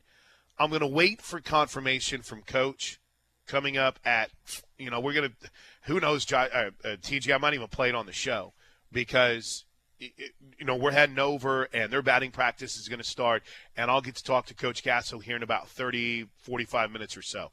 I'm 0.60 0.70
going 0.70 0.82
to 0.82 0.88
wait 0.88 1.22
for 1.22 1.40
confirmation 1.40 2.22
from 2.22 2.42
Coach 2.42 3.00
coming 3.48 3.78
up 3.78 4.00
at 4.06 4.30
you 4.78 4.90
know 4.90 5.00
we're 5.00 5.14
going 5.14 5.30
to 5.30 5.50
who 5.88 6.00
knows, 6.02 6.32
uh, 6.32 6.36
uh, 6.36 6.70
TJ, 6.84 7.34
I 7.34 7.38
might 7.38 7.54
even 7.54 7.68
play 7.68 7.90
it 7.90 7.96
on 7.96 8.06
the 8.06 8.14
show 8.14 8.54
because 8.92 9.64
it, 10.00 10.34
you 10.60 10.66
know 10.66 10.76
we're 10.76 10.92
heading 10.92 11.18
over 11.18 11.64
and 11.74 11.92
their 11.92 12.02
batting 12.02 12.32
practice 12.32 12.78
is 12.78 12.88
going 12.88 13.00
to 13.00 13.08
start, 13.08 13.44
and 13.76 13.90
I'll 13.90 14.02
get 14.02 14.16
to 14.16 14.24
talk 14.24 14.46
to 14.48 14.54
Coach 14.54 14.84
Gasso 14.84 15.24
here 15.24 15.36
in 15.36 15.44
about 15.44 15.70
30, 15.70 16.28
45 16.38 16.92
minutes 16.92 17.18
or 17.18 17.22
so. 17.22 17.52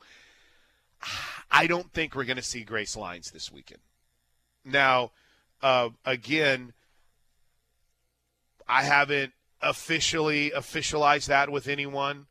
I 1.51 1.67
don't 1.67 1.91
think 1.93 2.15
we're 2.15 2.25
going 2.25 2.37
to 2.37 2.43
see 2.43 2.65
Grace 2.65 2.97
Lyons 2.97 3.31
this 3.31 3.53
weekend. 3.53 3.81
Now, 4.65 5.13
uh, 5.63 5.91
again, 6.05 6.73
I 8.67 8.83
haven't 8.83 9.33
officially 9.63 10.51
officialized 10.51 11.27
that 11.27 11.51
with 11.51 11.69
anyone. 11.69 12.27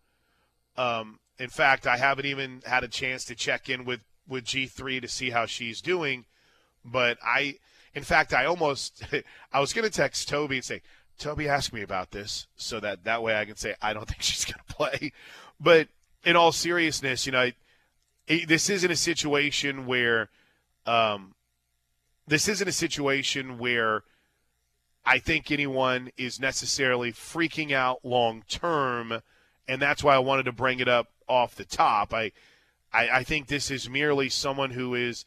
Um, 0.75 1.19
in 1.39 1.49
fact, 1.49 1.87
I 1.87 1.97
haven't 1.97 2.25
even 2.25 2.61
had 2.65 2.83
a 2.83 2.87
chance 2.87 3.25
to 3.25 3.35
check 3.35 3.69
in 3.69 3.85
with 3.85 4.01
with 4.27 4.45
G3 4.45 5.01
to 5.01 5.07
see 5.07 5.29
how 5.31 5.45
she's 5.45 5.81
doing. 5.81 6.25
But 6.85 7.17
I, 7.23 7.57
in 7.93 8.03
fact, 8.03 8.33
I 8.33 8.45
almost, 8.45 9.03
I 9.53 9.59
was 9.59 9.73
going 9.73 9.89
to 9.89 9.95
text 9.95 10.29
Toby 10.29 10.57
and 10.57 10.65
say, 10.65 10.81
Toby 11.17 11.47
asked 11.47 11.73
me 11.73 11.81
about 11.81 12.11
this 12.11 12.47
so 12.55 12.79
that 12.79 13.03
that 13.03 13.21
way 13.21 13.35
I 13.35 13.45
can 13.45 13.55
say, 13.55 13.75
I 13.81 13.93
don't 13.93 14.07
think 14.07 14.21
she's 14.21 14.45
going 14.45 14.61
to 14.67 14.73
play. 14.73 15.11
But 15.59 15.87
in 16.23 16.35
all 16.35 16.51
seriousness, 16.51 17.25
you 17.25 17.31
know, 17.31 17.51
it, 18.27 18.47
this 18.47 18.69
isn't 18.69 18.91
a 18.91 18.95
situation 18.95 19.85
where, 19.85 20.29
um, 20.85 21.35
this 22.27 22.47
isn't 22.47 22.67
a 22.67 22.73
situation 22.73 23.57
where 23.57 24.03
I 25.05 25.19
think 25.19 25.51
anyone 25.51 26.11
is 26.17 26.39
necessarily 26.39 27.11
freaking 27.11 27.73
out 27.73 28.05
long 28.05 28.43
term, 28.47 29.21
and 29.67 29.81
that's 29.81 30.03
why 30.03 30.15
I 30.15 30.19
wanted 30.19 30.43
to 30.43 30.53
bring 30.53 30.79
it 30.79 30.87
up 30.87 31.09
off 31.33 31.55
the 31.55 31.65
top. 31.65 32.13
I, 32.13 32.31
I, 32.93 33.09
I 33.09 33.23
think 33.23 33.47
this 33.47 33.71
is 33.71 33.89
merely 33.89 34.29
someone 34.29 34.71
who 34.71 34.93
is 34.95 35.25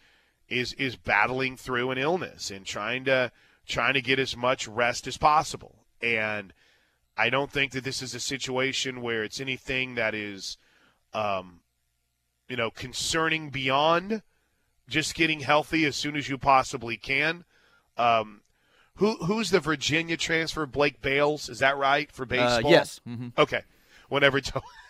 is 0.48 0.72
is 0.75 0.94
battling 0.96 1.56
through 1.56 1.90
an 1.90 1.98
illness 1.98 2.50
and 2.50 2.64
trying 2.64 3.04
to 3.04 3.32
trying 3.66 3.94
to 3.94 4.00
get 4.00 4.18
as 4.18 4.36
much 4.36 4.68
rest 4.68 5.06
as 5.08 5.16
possible. 5.16 5.75
And 6.00 6.52
I 7.16 7.30
don't 7.30 7.50
think 7.50 7.72
that 7.72 7.82
this 7.84 8.00
is 8.02 8.14
a 8.14 8.20
situation 8.20 9.02
where 9.02 9.25
it's 9.25 9.40
anything 9.40 9.96
that 9.96 10.14
is, 10.14 10.56
um, 11.12 11.60
you 12.48 12.56
know, 12.56 12.70
concerning 12.70 13.50
beyond 13.50 14.22
just 14.88 15.14
getting 15.16 15.40
healthy 15.40 15.84
as 15.84 15.96
soon 15.96 16.14
as 16.16 16.28
you 16.28 16.38
possibly 16.38 16.96
can. 16.96 17.44
Um, 17.96 18.42
who 18.96 19.16
who's 19.25 19.50
the 19.50 19.58
Virginia 19.60 20.16
transfer? 20.16 20.64
Blake 20.66 21.00
Bales, 21.02 21.48
is 21.48 21.58
that 21.58 21.76
right 21.76 22.12
for 22.12 22.22
Uh, 22.22 22.26
baseball? 22.26 22.70
yes. 22.70 23.00
hmm 23.04 23.28
Okay. 23.36 23.62
Whenever 24.08 24.40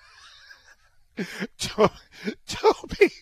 Toby, 1.58 3.12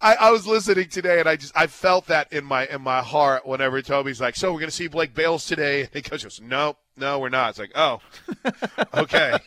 I, 0.00 0.14
I 0.14 0.30
was 0.30 0.46
listening 0.46 0.88
today, 0.88 1.20
and 1.20 1.28
I 1.28 1.36
just 1.36 1.56
I 1.56 1.66
felt 1.66 2.06
that 2.06 2.32
in 2.32 2.44
my 2.44 2.66
in 2.66 2.80
my 2.80 3.02
heart 3.02 3.46
whenever 3.46 3.82
Toby's 3.82 4.20
like, 4.20 4.36
"So 4.36 4.52
we're 4.52 4.60
going 4.60 4.70
to 4.70 4.74
see 4.76 4.88
Blake 4.88 5.14
Bales 5.14 5.46
today," 5.46 5.82
and 5.82 5.90
he 5.92 6.00
goes, 6.00 6.40
"No, 6.40 6.76
no, 6.96 7.18
we're 7.18 7.28
not." 7.28 7.50
It's 7.50 7.58
like, 7.58 7.72
"Oh, 7.74 8.00
okay." 8.94 9.38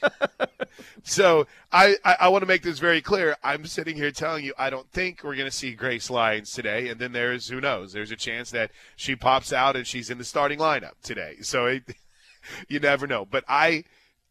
so 1.04 1.48
I 1.72 1.96
I, 2.06 2.18
I 2.22 2.30
want 2.30 2.44
to 2.44 2.48
make 2.48 2.62
this 2.62 2.78
very 2.78 3.02
clear. 3.02 3.36
I'm 3.44 3.66
sitting 3.66 3.96
here 3.96 4.12
telling 4.12 4.46
you 4.46 4.54
I 4.58 4.70
don't 4.70 4.90
think 4.92 5.24
we're 5.24 5.36
going 5.36 5.50
to 5.50 5.56
see 5.56 5.74
Grace 5.74 6.10
Lyons 6.10 6.52
today, 6.52 6.90
and 6.90 7.00
then 7.00 7.12
there's 7.12 7.50
who 7.50 7.60
knows? 7.60 7.92
There's 7.94 8.12
a 8.12 8.16
chance 8.16 8.52
that 8.52 8.72
she 8.96 9.16
pops 9.16 9.52
out 9.52 9.76
and 9.76 9.88
she's 9.88 10.12
in 10.12 10.20
the 10.20 10.24
starting 10.24 10.60
lineup 10.60 10.94
today. 11.02 11.38
So 11.42 11.66
it, 11.66 11.84
you 12.68 12.80
never 12.80 13.08
know. 13.08 13.26
But 13.26 13.46
I 13.48 13.84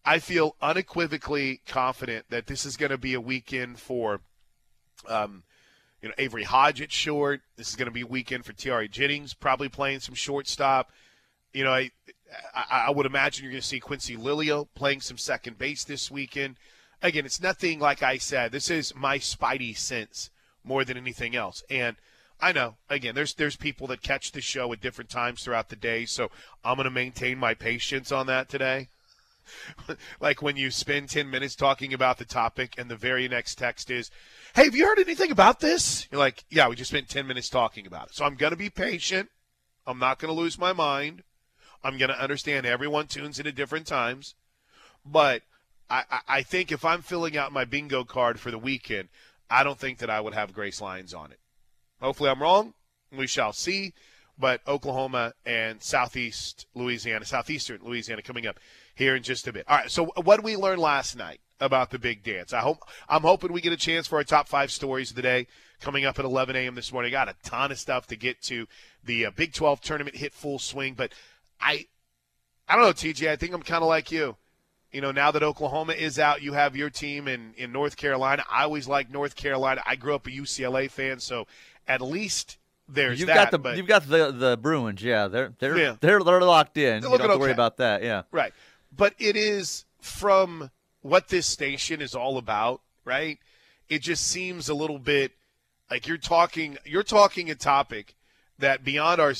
I 0.04 0.18
feel 0.18 0.56
unequivocally 0.60 1.62
confident 1.66 2.26
that 2.28 2.46
this 2.46 2.66
is 2.66 2.76
going 2.76 2.90
to 2.90 2.98
be 2.98 3.14
a 3.14 3.20
weekend 3.20 3.78
for, 3.78 4.20
um, 5.08 5.44
you 6.02 6.08
know, 6.08 6.14
Avery 6.18 6.44
Hodge 6.44 6.82
at 6.82 6.92
short. 6.92 7.40
This 7.56 7.70
is 7.70 7.76
going 7.76 7.86
to 7.86 7.92
be 7.92 8.02
a 8.02 8.06
weekend 8.06 8.44
for 8.44 8.52
Tiare 8.52 8.88
Jennings, 8.88 9.32
probably 9.32 9.70
playing 9.70 10.00
some 10.00 10.14
shortstop. 10.14 10.90
You 11.54 11.64
know, 11.64 11.72
I, 11.72 11.90
I, 12.54 12.84
I 12.88 12.90
would 12.90 13.06
imagine 13.06 13.44
you're 13.44 13.52
going 13.52 13.62
to 13.62 13.66
see 13.66 13.80
Quincy 13.80 14.16
Lilio 14.16 14.68
playing 14.74 15.00
some 15.00 15.16
second 15.16 15.56
base 15.56 15.84
this 15.84 16.10
weekend. 16.10 16.56
Again, 17.00 17.24
it's 17.24 17.40
nothing 17.40 17.78
like 17.78 18.02
I 18.02 18.18
said. 18.18 18.52
This 18.52 18.70
is 18.70 18.94
my 18.94 19.18
spidey 19.18 19.76
sense 19.76 20.30
more 20.62 20.84
than 20.84 20.98
anything 20.98 21.34
else. 21.34 21.62
And 21.70 21.96
I 22.40 22.52
know, 22.52 22.76
again, 22.90 23.14
there's 23.14 23.34
there's 23.34 23.56
people 23.56 23.86
that 23.86 24.02
catch 24.02 24.32
the 24.32 24.40
show 24.42 24.70
at 24.72 24.80
different 24.80 25.08
times 25.08 25.42
throughout 25.42 25.70
the 25.70 25.76
day, 25.76 26.04
so 26.04 26.30
I'm 26.64 26.76
going 26.76 26.84
to 26.84 26.90
maintain 26.90 27.38
my 27.38 27.54
patience 27.54 28.10
on 28.12 28.26
that 28.26 28.48
today 28.48 28.88
like 30.20 30.42
when 30.42 30.56
you 30.56 30.70
spend 30.70 31.08
10 31.08 31.30
minutes 31.30 31.54
talking 31.54 31.92
about 31.92 32.18
the 32.18 32.24
topic 32.24 32.74
and 32.78 32.90
the 32.90 32.96
very 32.96 33.28
next 33.28 33.56
text 33.56 33.90
is, 33.90 34.10
Hey, 34.54 34.64
have 34.64 34.74
you 34.74 34.86
heard 34.86 34.98
anything 34.98 35.30
about 35.30 35.60
this? 35.60 36.08
You're 36.10 36.18
like, 36.18 36.44
Yeah, 36.50 36.68
we 36.68 36.76
just 36.76 36.90
spent 36.90 37.08
10 37.08 37.26
minutes 37.26 37.48
talking 37.48 37.86
about 37.86 38.08
it. 38.08 38.14
So 38.14 38.24
I'm 38.24 38.36
going 38.36 38.52
to 38.52 38.56
be 38.56 38.70
patient. 38.70 39.30
I'm 39.86 39.98
not 39.98 40.18
going 40.18 40.34
to 40.34 40.40
lose 40.40 40.58
my 40.58 40.72
mind. 40.72 41.22
I'm 41.82 41.98
going 41.98 42.08
to 42.08 42.20
understand 42.20 42.64
everyone 42.64 43.06
tunes 43.06 43.38
in 43.38 43.46
at 43.46 43.54
different 43.54 43.86
times. 43.86 44.34
But 45.04 45.42
I, 45.90 46.04
I, 46.10 46.20
I 46.28 46.42
think 46.42 46.72
if 46.72 46.84
I'm 46.84 47.02
filling 47.02 47.36
out 47.36 47.52
my 47.52 47.64
bingo 47.64 48.04
card 48.04 48.40
for 48.40 48.50
the 48.50 48.58
weekend, 48.58 49.08
I 49.50 49.62
don't 49.62 49.78
think 49.78 49.98
that 49.98 50.10
I 50.10 50.20
would 50.20 50.34
have 50.34 50.54
Grace 50.54 50.80
Lyons 50.80 51.12
on 51.12 51.30
it. 51.30 51.38
Hopefully 52.00 52.30
I'm 52.30 52.42
wrong. 52.42 52.74
We 53.12 53.26
shall 53.26 53.52
see. 53.52 53.92
But 54.36 54.62
Oklahoma 54.66 55.34
and 55.46 55.80
Southeast 55.82 56.66
Louisiana, 56.74 57.24
Southeastern 57.24 57.80
Louisiana 57.84 58.22
coming 58.22 58.46
up 58.46 58.58
here 58.94 59.16
in 59.16 59.22
just 59.22 59.46
a 59.46 59.52
bit. 59.52 59.64
All 59.68 59.76
right. 59.76 59.90
So 59.90 60.06
what 60.22 60.36
did 60.36 60.44
we 60.44 60.56
learn 60.56 60.78
last 60.78 61.16
night 61.16 61.40
about 61.60 61.90
the 61.90 61.98
big 61.98 62.22
dance? 62.22 62.52
I 62.52 62.60
hope 62.60 62.78
I'm 63.08 63.22
hoping 63.22 63.52
we 63.52 63.60
get 63.60 63.72
a 63.72 63.76
chance 63.76 64.06
for 64.06 64.16
our 64.16 64.24
top 64.24 64.48
five 64.48 64.70
stories 64.70 65.10
of 65.10 65.16
the 65.16 65.22
day 65.22 65.46
coming 65.80 66.04
up 66.04 66.18
at 66.18 66.24
11 66.24 66.56
a.m. 66.56 66.74
this 66.74 66.92
morning. 66.92 67.12
Got 67.12 67.28
a 67.28 67.34
ton 67.42 67.70
of 67.72 67.78
stuff 67.78 68.06
to 68.08 68.16
get 68.16 68.40
to. 68.42 68.66
The 69.04 69.26
uh, 69.26 69.30
Big 69.32 69.52
12 69.52 69.80
tournament 69.80 70.16
hit 70.16 70.32
full 70.32 70.58
swing, 70.58 70.94
but 70.94 71.12
I, 71.60 71.86
I 72.68 72.76
don't 72.76 72.84
know, 72.84 72.92
TJ. 72.92 73.28
I 73.28 73.36
think 73.36 73.52
I'm 73.52 73.62
kind 73.62 73.82
of 73.82 73.88
like 73.88 74.10
you. 74.10 74.36
You 74.92 75.00
know, 75.00 75.10
now 75.10 75.32
that 75.32 75.42
Oklahoma 75.42 75.92
is 75.94 76.20
out, 76.20 76.40
you 76.40 76.52
have 76.52 76.76
your 76.76 76.88
team 76.88 77.26
in, 77.26 77.52
in 77.56 77.72
North 77.72 77.96
Carolina. 77.96 78.44
I 78.48 78.62
always 78.62 78.86
like 78.86 79.10
North 79.10 79.34
Carolina. 79.34 79.82
I 79.84 79.96
grew 79.96 80.14
up 80.14 80.26
a 80.28 80.30
UCLA 80.30 80.88
fan, 80.88 81.18
so 81.18 81.48
at 81.88 82.00
least 82.00 82.58
there's 82.88 83.18
You've 83.18 83.26
that. 83.26 83.34
got 83.34 83.50
the 83.50 83.58
but, 83.58 83.76
you've 83.76 83.86
got 83.88 84.08
the 84.08 84.30
the 84.30 84.56
Bruins. 84.56 85.02
Yeah, 85.02 85.26
they're 85.28 85.52
they're 85.58 85.76
Yeah. 85.76 85.96
they're 86.00 86.22
they're 86.22 86.40
locked 86.42 86.76
in. 86.76 87.00
They're 87.00 87.10
you 87.10 87.18
don't 87.18 87.28
have 87.28 87.30
to 87.32 87.38
worry 87.38 87.50
okay. 87.50 87.52
about 87.52 87.78
that. 87.78 88.02
Yeah. 88.02 88.22
Right. 88.30 88.52
But 88.96 89.14
it 89.18 89.36
is 89.36 89.84
from 90.00 90.70
what 91.00 91.28
this 91.28 91.46
station 91.46 92.00
is 92.00 92.14
all 92.14 92.38
about, 92.38 92.80
right? 93.04 93.38
It 93.88 94.02
just 94.02 94.26
seems 94.26 94.68
a 94.68 94.74
little 94.74 94.98
bit 94.98 95.32
like 95.90 96.06
you're 96.06 96.16
talking 96.16 96.78
you're 96.84 97.02
talking 97.02 97.50
a 97.50 97.54
topic 97.54 98.14
that 98.58 98.84
beyond 98.84 99.20
our 99.20 99.34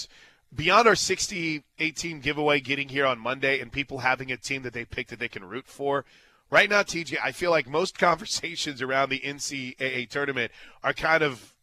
beyond 0.54 0.87
our 0.87 0.94
60-18 0.94 2.23
giveaway 2.23 2.61
getting 2.61 2.88
here 2.88 3.06
on 3.06 3.18
Monday 3.18 3.61
and 3.61 3.73
people 3.73 3.99
having 3.99 4.30
a 4.30 4.37
team 4.37 4.62
that 4.62 4.73
they 4.73 4.84
pick 4.84 5.08
that 5.08 5.18
they 5.18 5.28
can 5.28 5.44
root 5.44 5.66
for. 5.66 6.04
Right 6.50 6.70
now, 6.70 6.82
TJ, 6.82 7.16
I 7.23 7.32
feel 7.32 7.50
like 7.50 7.66
most 7.66 7.99
conversations 7.99 8.80
around 8.80 9.08
the 9.08 9.20
NCAA 9.20 10.08
tournament 10.08 10.52
are 10.82 10.92
kind 10.92 11.23
of 11.23 11.54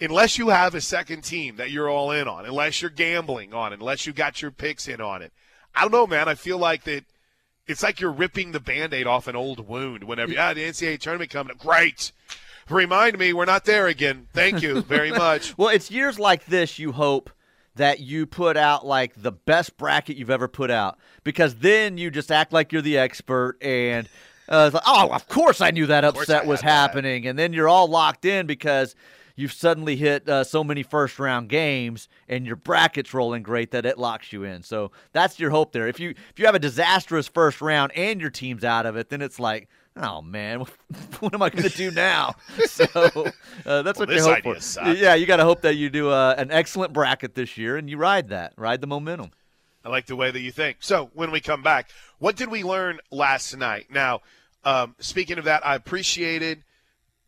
unless 0.00 0.38
you 0.38 0.48
have 0.48 0.74
a 0.74 0.80
second 0.80 1.22
team 1.22 1.56
that 1.56 1.70
you're 1.70 1.88
all 1.88 2.10
in 2.10 2.28
on, 2.28 2.46
unless 2.46 2.80
you're 2.80 2.90
gambling 2.90 3.52
on, 3.52 3.72
unless 3.72 4.06
you 4.06 4.12
got 4.12 4.40
your 4.40 4.50
picks 4.50 4.88
in 4.88 5.00
on 5.00 5.22
it. 5.22 5.32
I 5.74 5.82
don't 5.82 5.92
know, 5.92 6.06
man. 6.06 6.28
I 6.28 6.34
feel 6.34 6.58
like 6.58 6.84
that 6.84 7.04
it's 7.66 7.82
like 7.82 8.00
you're 8.00 8.12
ripping 8.12 8.52
the 8.52 8.60
band-aid 8.60 9.06
off 9.06 9.28
an 9.28 9.36
old 9.36 9.68
wound 9.68 10.04
whenever 10.04 10.32
yeah, 10.32 10.54
the 10.54 10.62
NCAA 10.62 10.98
tournament 11.00 11.30
coming 11.30 11.52
up. 11.52 11.58
Great. 11.58 12.12
Remind 12.68 13.18
me 13.18 13.32
we're 13.32 13.44
not 13.44 13.64
there 13.64 13.86
again. 13.86 14.28
Thank 14.32 14.62
you 14.62 14.82
very 14.82 15.10
much. 15.10 15.56
Well, 15.56 15.68
it's 15.68 15.90
years 15.90 16.18
like 16.18 16.46
this 16.46 16.78
you 16.78 16.92
hope 16.92 17.30
that 17.76 18.00
you 18.00 18.26
put 18.26 18.56
out 18.56 18.84
like 18.84 19.14
the 19.22 19.32
best 19.32 19.76
bracket 19.76 20.16
you've 20.16 20.30
ever 20.30 20.48
put 20.48 20.70
out 20.70 20.98
because 21.24 21.56
then 21.56 21.96
you 21.96 22.10
just 22.10 22.32
act 22.32 22.52
like 22.52 22.72
you're 22.72 22.82
the 22.82 22.98
expert 22.98 23.56
and 23.62 24.08
uh, 24.48 24.64
it's 24.66 24.74
like, 24.74 24.82
oh, 24.86 25.10
of 25.12 25.28
course 25.28 25.60
I 25.60 25.70
knew 25.70 25.86
that 25.86 26.04
upset 26.04 26.46
was 26.46 26.60
had 26.60 26.68
that." 26.68 26.72
happening, 26.72 27.26
and 27.26 27.38
then 27.38 27.52
you're 27.52 27.68
all 27.68 27.86
locked 27.86 28.24
in 28.24 28.46
because 28.46 28.94
you've 29.38 29.52
suddenly 29.52 29.94
hit 29.96 30.28
uh, 30.28 30.42
so 30.42 30.64
many 30.64 30.82
first 30.82 31.18
round 31.18 31.48
games 31.48 32.08
and 32.28 32.44
your 32.44 32.56
bracket's 32.56 33.14
rolling 33.14 33.42
great 33.42 33.70
that 33.70 33.86
it 33.86 33.96
locks 33.96 34.32
you 34.32 34.42
in. 34.42 34.62
So 34.64 34.90
that's 35.12 35.38
your 35.38 35.50
hope 35.50 35.72
there. 35.72 35.86
If 35.86 36.00
you 36.00 36.10
if 36.10 36.38
you 36.38 36.46
have 36.46 36.56
a 36.56 36.58
disastrous 36.58 37.28
first 37.28 37.60
round 37.60 37.92
and 37.92 38.20
your 38.20 38.30
team's 38.30 38.64
out 38.64 38.84
of 38.84 38.96
it, 38.96 39.08
then 39.08 39.22
it's 39.22 39.38
like. 39.40 39.68
Oh 40.00 40.22
man, 40.22 40.60
what 41.18 41.34
am 41.34 41.42
I 41.42 41.50
going 41.50 41.68
to 41.68 41.76
do 41.76 41.90
now? 41.90 42.36
So 42.66 42.84
uh, 42.94 43.82
that's 43.82 43.98
Well, 43.98 44.06
what 44.06 44.10
you 44.10 44.22
hope 44.22 44.42
for. 44.44 44.60
sucks. 44.60 45.00
Yeah, 45.00 45.14
you 45.14 45.26
got 45.26 45.38
to 45.38 45.44
hope 45.44 45.62
that 45.62 45.74
you 45.74 45.90
do 45.90 46.08
uh, 46.10 46.36
an 46.38 46.52
excellent 46.52 46.92
bracket 46.92 47.34
this 47.34 47.58
year 47.58 47.76
and 47.76 47.90
you 47.90 47.96
ride 47.96 48.28
that, 48.28 48.52
ride 48.56 48.80
the 48.80 48.86
momentum. 48.86 49.32
I 49.84 49.88
like 49.88 50.06
the 50.06 50.14
way 50.14 50.30
that 50.30 50.38
you 50.38 50.52
think. 50.52 50.76
So 50.80 51.10
when 51.14 51.32
we 51.32 51.40
come 51.40 51.62
back, 51.64 51.90
what 52.20 52.36
did 52.36 52.48
we 52.48 52.62
learn 52.62 53.00
last 53.10 53.56
night? 53.56 53.86
Now, 53.90 54.20
um, 54.62 54.94
speaking 55.00 55.36
of 55.38 55.44
that, 55.46 55.66
I 55.66 55.74
appreciated 55.74 56.62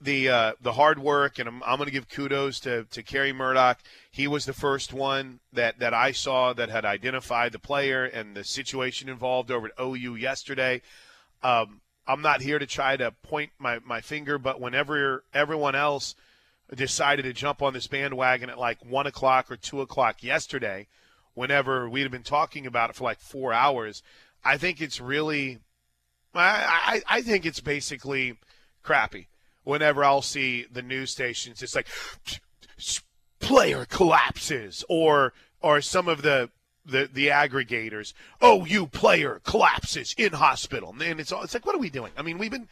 the 0.00 0.28
uh, 0.28 0.52
the 0.61 0.73
hard 0.73 0.99
work, 0.99 1.38
and 1.38 1.49
I'm, 1.49 1.62
I'm 1.62 1.76
going 1.76 1.87
to 1.87 1.92
give 1.92 2.09
kudos 2.09 2.61
to 2.61 2.85
to 2.85 3.02
Kerry 3.02 3.33
Murdoch. 3.33 3.78
He 4.11 4.26
was 4.26 4.47
the 4.47 4.52
first 4.52 4.92
one 4.92 5.40
that 5.52 5.78
that 5.78 5.95
I 5.95 6.12
saw 6.12 6.52
that 6.54 6.71
had 6.71 6.85
identified 6.85 7.52
the 7.52 7.59
player 7.59 8.04
and 8.04 8.35
the 8.35 8.45
situation 8.45 9.09
involved 9.09 9.50
over 9.50 9.66
at 9.66 9.80
OU 9.80 10.16
yesterday. 10.16 10.83
Um, 11.42 11.80
I'm 12.07 12.23
not 12.23 12.40
here 12.40 12.59
to 12.59 12.66
try 12.66 12.97
to 12.97 13.12
point 13.23 13.52
my, 13.59 13.78
my 13.85 14.00
finger, 14.00 14.37
but 14.37 14.61
whenever 14.61 15.23
everyone 15.33 15.76
else 15.76 16.16
decided 16.75 17.23
to 17.23 17.33
jump 17.33 17.62
on 17.62 17.73
this 17.73 17.87
bandwagon 17.87 18.50
at 18.50 18.59
like 18.59 18.85
one 18.85 19.07
o'clock 19.07 19.50
or 19.50 19.57
two 19.57 19.80
o'clock 19.80 20.23
yesterday, 20.23 20.88
whenever 21.35 21.88
we'd 21.88 22.02
have 22.02 22.11
been 22.11 22.23
talking 22.23 22.66
about 22.66 22.90
it 22.90 22.97
for 22.97 23.04
like 23.04 23.21
four 23.21 23.52
hours, 23.52 24.02
I 24.45 24.57
think 24.57 24.80
it's 24.80 25.00
really, 25.00 25.59
I, 26.35 27.02
I, 27.09 27.19
I 27.19 27.23
think 27.23 27.47
it's 27.47 27.61
basically 27.61 28.38
crappy. 28.83 29.28
Whenever 29.64 30.05
I'll 30.05 30.23
see 30.23 30.67
the 30.71 30.83
news 30.83 31.11
stations, 31.11 31.62
it's 31.62 31.75
like 31.75 31.87
player 33.38 33.85
collapses, 33.85 34.85
or 34.88 35.33
or 35.61 35.81
some 35.81 36.09
of 36.09 36.23
the 36.23 36.50
the, 36.85 37.09
the 37.12 37.29
aggregators. 37.29 38.12
Oh, 38.40 38.64
you 38.64 38.87
player 38.87 39.40
collapses 39.45 40.14
in 40.17 40.33
hospital, 40.33 40.95
and 41.00 41.21
it's 41.21 41.31
all, 41.33 41.43
it's 41.43 41.55
like, 41.55 41.67
what 41.67 41.75
are 41.75 41.79
we 41.81 41.90
doing? 41.90 42.12
I 42.17 42.23
mean, 42.23 42.38
we've 42.38 42.50
been 42.50 42.69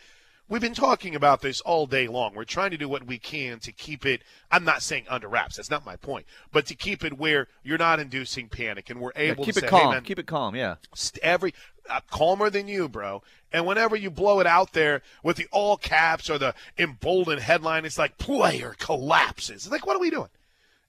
we've 0.49 0.61
been 0.61 0.75
talking 0.75 1.15
about 1.15 1.43
this 1.43 1.61
all 1.61 1.87
day 1.87 2.09
long. 2.09 2.35
We're 2.35 2.45
trying 2.45 2.71
to 2.71 2.77
do 2.77 2.89
what 2.89 3.07
we 3.07 3.19
can 3.19 3.59
to 3.61 3.73
keep 3.73 4.07
it. 4.07 4.23
I'm 4.51 4.65
not 4.65 4.83
saying 4.83 5.05
under 5.09 5.29
wraps. 5.29 5.57
That's 5.57 5.71
not 5.71 5.87
my 5.87 5.97
point. 5.97 6.27
But 6.53 6.67
to 6.67 6.75
keep 6.75 7.05
it 7.05 7.19
where 7.19 7.49
you're 7.63 7.79
not 7.79 8.01
inducing 8.01 8.49
panic, 8.49 8.91
and 8.91 9.01
we're 9.01 9.13
able 9.17 9.43
yeah, 9.43 9.47
keep 9.47 9.55
to 9.55 9.59
it 9.61 9.63
say, 9.63 9.69
calm. 9.69 9.81
hey, 9.81 9.91
man, 9.91 10.03
keep 10.05 10.19
it 10.19 10.27
calm. 10.27 10.57
Yeah. 10.57 10.77
every 11.23 11.55
uh, 11.89 12.01
calmer 12.11 12.51
than 12.51 12.69
you, 12.69 12.89
bro. 12.89 13.23
And 13.53 13.67
whenever 13.67 13.97
you 13.97 14.11
blow 14.11 14.41
it 14.41 14.47
out 14.47 14.73
there 14.73 15.03
with 15.23 15.37
the 15.37 15.47
all 15.51 15.77
caps 15.77 16.29
or 16.29 16.39
the 16.39 16.55
emboldened 16.79 17.41
headline, 17.41 17.85
it's 17.85 17.99
like 17.99 18.19
player 18.19 18.75
collapses. 18.79 19.65
It's 19.65 19.73
like, 19.73 19.87
what 19.87 19.97
are 19.97 20.01
we 20.01 20.11
doing? 20.11 20.29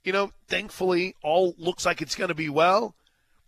You 0.03 0.13
know, 0.13 0.31
thankfully, 0.47 1.15
all 1.23 1.55
looks 1.57 1.85
like 1.85 2.01
it's 2.01 2.15
going 2.15 2.29
to 2.29 2.35
be 2.35 2.49
well. 2.49 2.95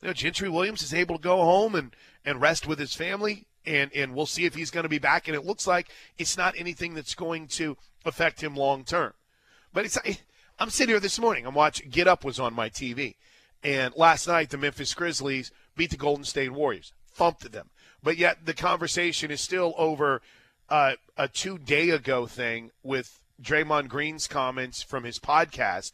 You 0.01 0.07
know, 0.07 0.13
Gentry 0.13 0.49
Williams 0.49 0.81
is 0.81 0.93
able 0.93 1.17
to 1.17 1.21
go 1.21 1.37
home 1.37 1.75
and, 1.75 1.95
and 2.25 2.41
rest 2.41 2.67
with 2.67 2.79
his 2.79 2.95
family, 2.95 3.45
and, 3.65 3.91
and 3.93 4.13
we'll 4.13 4.25
see 4.25 4.45
if 4.45 4.55
he's 4.55 4.71
going 4.71 4.83
to 4.83 4.89
be 4.89 4.99
back. 4.99 5.27
And 5.27 5.35
it 5.35 5.45
looks 5.45 5.67
like 5.67 5.87
it's 6.17 6.37
not 6.37 6.55
anything 6.57 6.93
that's 6.93 7.15
going 7.15 7.47
to 7.47 7.77
affect 8.05 8.41
him 8.41 8.55
long 8.55 8.83
term. 8.83 9.13
But 9.73 9.85
it's 9.85 9.97
I'm 10.59 10.69
sitting 10.69 10.93
here 10.93 10.99
this 10.99 11.19
morning. 11.19 11.45
I'm 11.45 11.55
watching 11.55 11.89
Get 11.89 12.07
Up 12.07 12.23
was 12.23 12.39
on 12.39 12.53
my 12.53 12.69
TV, 12.69 13.15
and 13.63 13.95
last 13.95 14.27
night 14.27 14.49
the 14.49 14.57
Memphis 14.57 14.93
Grizzlies 14.93 15.51
beat 15.75 15.91
the 15.91 15.97
Golden 15.97 16.25
State 16.25 16.51
Warriors, 16.51 16.93
thumped 17.11 17.51
them. 17.51 17.69
But 18.03 18.17
yet 18.17 18.45
the 18.45 18.53
conversation 18.53 19.31
is 19.31 19.41
still 19.41 19.73
over 19.77 20.21
uh, 20.69 20.93
a 21.17 21.27
two 21.27 21.57
day 21.57 21.89
ago 21.89 22.27
thing 22.27 22.71
with 22.83 23.19
Draymond 23.41 23.87
Green's 23.87 24.27
comments 24.27 24.83
from 24.83 25.03
his 25.03 25.19
podcast, 25.19 25.91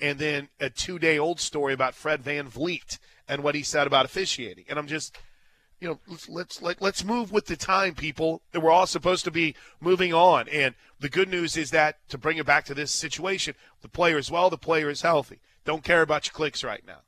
and 0.00 0.18
then 0.18 0.48
a 0.58 0.70
two 0.70 0.98
day 0.98 1.18
old 1.18 1.40
story 1.40 1.72
about 1.72 1.94
Fred 1.94 2.22
Van 2.22 2.50
VanVleet 2.50 2.98
and 3.28 3.42
what 3.42 3.54
he 3.54 3.62
said 3.62 3.86
about 3.86 4.04
officiating. 4.04 4.64
And 4.68 4.78
I'm 4.78 4.88
just, 4.88 5.16
you 5.80 5.88
know, 5.88 5.98
let's 6.06 6.28
let's 6.28 6.62
let, 6.62 6.82
let's 6.82 7.04
move 7.04 7.32
with 7.32 7.46
the 7.46 7.56
time, 7.56 7.94
people. 7.94 8.42
That 8.52 8.60
we're 8.60 8.70
all 8.70 8.86
supposed 8.86 9.24
to 9.24 9.30
be 9.30 9.54
moving 9.80 10.12
on. 10.12 10.48
And 10.48 10.74
the 11.00 11.08
good 11.08 11.28
news 11.28 11.56
is 11.56 11.70
that 11.70 11.96
to 12.10 12.18
bring 12.18 12.36
it 12.36 12.46
back 12.46 12.64
to 12.66 12.74
this 12.74 12.92
situation, 12.92 13.54
the 13.80 13.88
player 13.88 14.18
is 14.18 14.30
well, 14.30 14.50
the 14.50 14.58
player 14.58 14.90
is 14.90 15.02
healthy. 15.02 15.40
Don't 15.64 15.84
care 15.84 16.02
about 16.02 16.26
your 16.26 16.32
clicks 16.32 16.62
right 16.62 16.84
now. 16.86 17.00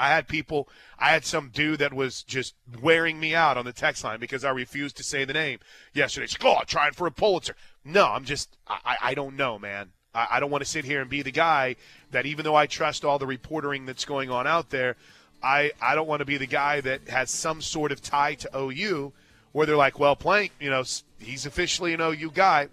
I 0.00 0.08
had 0.08 0.28
people, 0.28 0.66
I 0.98 1.10
had 1.10 1.26
some 1.26 1.50
dude 1.50 1.80
that 1.80 1.92
was 1.92 2.22
just 2.22 2.54
wearing 2.80 3.20
me 3.20 3.34
out 3.34 3.58
on 3.58 3.66
the 3.66 3.72
text 3.72 4.02
line 4.02 4.18
because 4.18 4.44
I 4.44 4.50
refused 4.50 4.96
to 4.96 5.04
say 5.04 5.24
the 5.24 5.34
name 5.34 5.58
yesterday. 5.92 6.26
Like, 6.26 6.44
oh, 6.44 6.64
trying 6.66 6.92
for 6.92 7.06
a 7.06 7.12
Pulitzer. 7.12 7.54
No, 7.84 8.06
I'm 8.06 8.24
just, 8.24 8.56
I, 8.66 8.96
I 9.02 9.14
don't 9.14 9.36
know, 9.36 9.58
man. 9.58 9.90
I, 10.14 10.26
I 10.30 10.40
don't 10.40 10.50
want 10.50 10.64
to 10.64 10.70
sit 10.70 10.86
here 10.86 11.02
and 11.02 11.10
be 11.10 11.20
the 11.20 11.30
guy 11.30 11.76
that 12.12 12.24
even 12.24 12.44
though 12.44 12.54
I 12.54 12.66
trust 12.66 13.04
all 13.04 13.18
the 13.18 13.26
reporting 13.26 13.84
that's 13.84 14.06
going 14.06 14.30
on 14.30 14.46
out 14.46 14.70
there, 14.70 14.96
I, 15.42 15.72
I 15.80 15.94
don't 15.94 16.06
want 16.06 16.20
to 16.20 16.24
be 16.24 16.36
the 16.36 16.46
guy 16.46 16.80
that 16.80 17.08
has 17.08 17.30
some 17.30 17.62
sort 17.62 17.92
of 17.92 18.02
tie 18.02 18.34
to 18.34 18.50
OU 18.56 19.12
where 19.52 19.66
they're 19.66 19.76
like, 19.76 19.98
well, 19.98 20.14
Plank, 20.16 20.52
you 20.60 20.70
know, 20.70 20.84
he's 21.18 21.46
officially 21.46 21.94
an 21.94 22.00
OU 22.00 22.30
guy. 22.32 22.68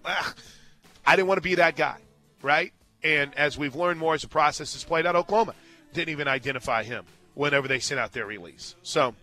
I 1.06 1.16
didn't 1.16 1.28
want 1.28 1.38
to 1.38 1.48
be 1.48 1.56
that 1.56 1.76
guy, 1.76 1.96
right? 2.42 2.72
And 3.02 3.34
as 3.34 3.56
we've 3.56 3.74
learned 3.74 3.98
more 3.98 4.14
as 4.14 4.22
the 4.22 4.28
process 4.28 4.74
has 4.74 4.84
played 4.84 5.06
out, 5.06 5.16
Oklahoma 5.16 5.54
didn't 5.92 6.10
even 6.10 6.28
identify 6.28 6.82
him 6.82 7.04
whenever 7.34 7.68
they 7.68 7.78
sent 7.78 8.00
out 8.00 8.12
their 8.12 8.26
release. 8.26 8.74
So 8.82 9.14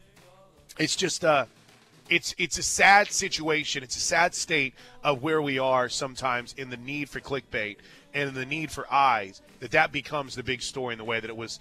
it's 0.78 0.96
just 0.96 1.24
uh 1.24 1.46
it's 2.10 2.36
it's 2.38 2.58
a 2.58 2.64
sad 2.64 3.12
situation. 3.12 3.84
It's 3.84 3.98
a 3.98 4.02
sad 4.02 4.34
state 4.36 4.74
of 5.04 5.22
where 5.24 5.42
we 5.42 5.60
are 5.60 5.90
sometimes 5.90 6.54
in 6.58 6.70
the 6.70 6.78
need 6.78 7.10
for 7.10 7.20
clickbait 7.20 7.78
and 8.14 8.34
the 8.34 8.46
need 8.46 8.72
for 8.72 8.92
eyes 8.92 9.42
that 9.60 9.72
that 9.72 9.92
becomes 9.92 10.36
the 10.36 10.44
big 10.44 10.62
story 10.62 10.94
in 10.94 10.98
the 10.98 11.04
way 11.04 11.20
that 11.20 11.30
it 11.30 11.38
was 11.38 11.60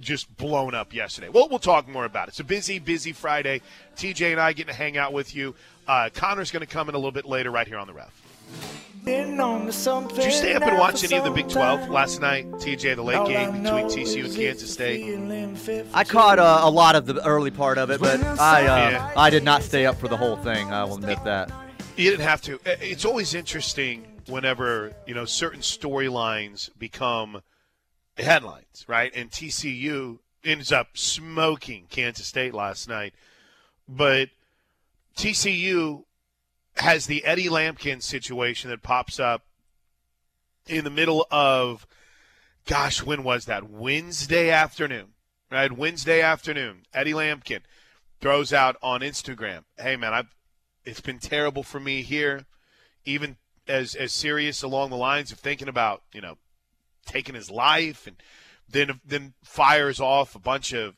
just 0.00 0.34
blown 0.36 0.74
up 0.74 0.94
yesterday. 0.94 1.28
Well, 1.28 1.48
we'll 1.48 1.58
talk 1.58 1.88
more 1.88 2.04
about 2.04 2.28
it. 2.28 2.30
It's 2.30 2.40
a 2.40 2.44
busy, 2.44 2.78
busy 2.78 3.12
Friday. 3.12 3.60
TJ 3.96 4.32
and 4.32 4.40
I 4.40 4.52
getting 4.52 4.72
to 4.72 4.78
hang 4.78 4.96
out 4.96 5.12
with 5.12 5.34
you. 5.34 5.54
Uh, 5.86 6.10
Connor's 6.14 6.50
going 6.50 6.64
to 6.64 6.66
come 6.66 6.88
in 6.88 6.94
a 6.94 6.98
little 6.98 7.12
bit 7.12 7.24
later 7.24 7.50
right 7.50 7.66
here 7.66 7.78
on 7.78 7.86
the 7.86 7.92
ref. 7.92 8.22
Did 9.04 9.36
you 9.36 10.30
stay 10.30 10.54
up 10.54 10.62
and 10.62 10.78
watch 10.78 11.02
any 11.02 11.16
of 11.16 11.24
the 11.24 11.30
Big 11.30 11.48
12 11.48 11.88
last 11.88 12.20
night, 12.20 12.46
TJ, 12.52 12.94
the 12.94 13.02
late 13.02 13.26
game 13.26 13.62
between 13.62 13.86
TCU 13.86 14.26
and 14.26 14.34
Kansas 14.34 14.72
State? 14.72 15.88
I 15.92 16.04
caught 16.04 16.38
uh, 16.38 16.60
a 16.62 16.70
lot 16.70 16.94
of 16.94 17.06
the 17.06 17.24
early 17.26 17.50
part 17.50 17.78
of 17.78 17.90
it, 17.90 18.00
but 18.00 18.22
I 18.22 18.60
uh, 18.66 18.90
yeah. 18.90 19.12
I 19.16 19.30
did 19.30 19.42
not 19.42 19.64
stay 19.64 19.86
up 19.86 19.96
for 19.98 20.06
the 20.06 20.16
whole 20.16 20.36
thing. 20.36 20.72
I 20.72 20.84
will 20.84 20.94
admit 20.94 21.18
that. 21.24 21.50
You 21.96 22.10
didn't 22.10 22.26
have 22.26 22.42
to. 22.42 22.60
It's 22.64 23.04
always 23.04 23.34
interesting 23.34 24.06
whenever 24.28 24.92
you 25.06 25.14
know 25.14 25.24
certain 25.24 25.60
storylines 25.60 26.70
become 26.78 27.42
headlines, 28.16 28.84
right? 28.88 29.12
And 29.14 29.30
TCU 29.30 30.18
ends 30.44 30.72
up 30.72 30.96
smoking 30.96 31.86
Kansas 31.88 32.26
State 32.26 32.54
last 32.54 32.88
night, 32.88 33.14
but 33.88 34.30
TCU 35.16 36.04
has 36.76 37.06
the 37.06 37.24
Eddie 37.24 37.48
Lampkin 37.48 38.02
situation 38.02 38.70
that 38.70 38.82
pops 38.82 39.20
up 39.20 39.44
in 40.66 40.84
the 40.84 40.90
middle 40.90 41.26
of, 41.30 41.86
gosh, 42.66 43.02
when 43.02 43.22
was 43.22 43.44
that? 43.46 43.68
Wednesday 43.68 44.50
afternoon, 44.50 45.08
right? 45.50 45.72
Wednesday 45.72 46.20
afternoon. 46.22 46.82
Eddie 46.94 47.12
Lampkin 47.12 47.60
throws 48.20 48.52
out 48.52 48.76
on 48.82 49.00
Instagram, 49.00 49.64
"Hey 49.76 49.96
man, 49.96 50.14
I've 50.14 50.34
it's 50.84 51.00
been 51.00 51.18
terrible 51.18 51.62
for 51.62 51.80
me 51.80 52.02
here, 52.02 52.46
even 53.04 53.36
as 53.68 53.94
as 53.94 54.12
serious 54.12 54.62
along 54.62 54.90
the 54.90 54.96
lines 54.96 55.32
of 55.32 55.38
thinking 55.38 55.68
about 55.68 56.02
you 56.12 56.20
know 56.20 56.38
taking 57.06 57.34
his 57.34 57.50
life, 57.50 58.06
and 58.06 58.16
then 58.68 59.00
then 59.04 59.34
fires 59.42 60.00
off 60.00 60.34
a 60.34 60.40
bunch 60.40 60.72
of 60.72 60.96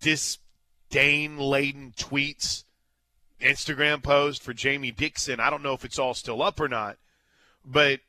disdain 0.00 1.38
laden 1.38 1.92
tweets." 1.96 2.64
Instagram 3.40 4.02
post 4.02 4.42
for 4.42 4.52
Jamie 4.52 4.90
Dixon. 4.90 5.40
I 5.40 5.50
don't 5.50 5.62
know 5.62 5.72
if 5.72 5.84
it's 5.84 5.98
all 5.98 6.14
still 6.14 6.42
up 6.42 6.58
or 6.60 6.68
not, 6.68 6.98
but 7.64 8.00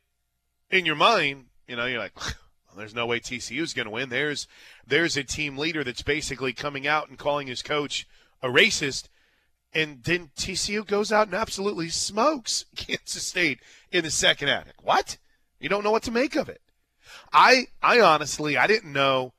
in 0.72 0.86
your 0.86 0.96
mind, 0.96 1.46
you 1.68 1.76
know, 1.76 1.86
you're 1.86 2.00
like, 2.00 2.14
there's 2.78 2.96
no 2.96 3.06
way 3.06 3.20
TCU 3.20 3.62
is 3.62 3.74
going 3.74 3.86
to 3.86 3.92
win. 3.92 4.10
There's 4.10 4.48
there's 4.86 5.18
a 5.18 5.24
team 5.24 5.58
leader 5.58 5.84
that's 5.84 6.02
basically 6.02 6.54
coming 6.54 6.88
out 6.88 7.10
and 7.10 7.18
calling 7.18 7.48
his 7.48 7.62
coach 7.62 8.08
a 8.42 8.48
racist, 8.48 9.10
and 9.74 10.04
then 10.04 10.32
TCU 10.36 10.86
goes 10.86 11.12
out 11.12 11.28
and 11.28 11.36
absolutely 11.36 11.90
smokes 11.90 12.66
Kansas 12.76 13.28
State 13.28 13.60
in 13.92 14.04
the 14.04 14.12
second 14.12 14.48
half. 14.48 14.66
What? 14.82 15.18
You 15.60 15.70
don't 15.70 15.84
know 15.84 15.92
what 15.92 16.04
to 16.04 16.12
make 16.12 16.36
of 16.36 16.50
it. 16.50 16.62
I 17.34 17.68
I 17.82 18.00
honestly 18.00 18.58
I 18.58 18.68
didn't 18.68 18.94
know 18.94 19.34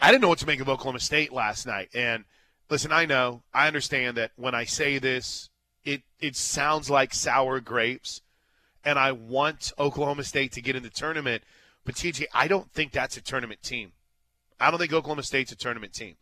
I 0.00 0.10
didn't 0.10 0.22
know 0.22 0.28
what 0.28 0.38
to 0.40 0.46
make 0.46 0.60
of 0.60 0.68
Oklahoma 0.68 1.00
State 1.00 1.32
last 1.32 1.66
night, 1.66 1.88
and 1.94 2.24
listen, 2.68 2.92
I 2.92 3.06
know, 3.06 3.42
I 3.54 3.66
understand 3.66 4.16
that 4.16 4.32
when 4.36 4.54
I 4.54 4.64
say 4.64 4.98
this, 4.98 5.48
it 5.84 6.02
it 6.20 6.36
sounds 6.36 6.90
like 6.90 7.14
sour 7.14 7.60
grapes, 7.60 8.20
and 8.84 8.98
I 8.98 9.12
want 9.12 9.72
Oklahoma 9.78 10.24
State 10.24 10.52
to 10.52 10.60
get 10.60 10.76
in 10.76 10.82
the 10.82 10.90
tournament. 10.90 11.44
But 11.84 11.94
TJ, 11.94 12.26
I 12.34 12.48
don't 12.48 12.70
think 12.72 12.92
that's 12.92 13.16
a 13.16 13.20
tournament 13.20 13.62
team. 13.62 13.92
I 14.58 14.70
don't 14.70 14.80
think 14.80 14.92
Oklahoma 14.92 15.22
State's 15.22 15.52
a 15.52 15.56
tournament 15.56 15.92
team, 15.92 16.16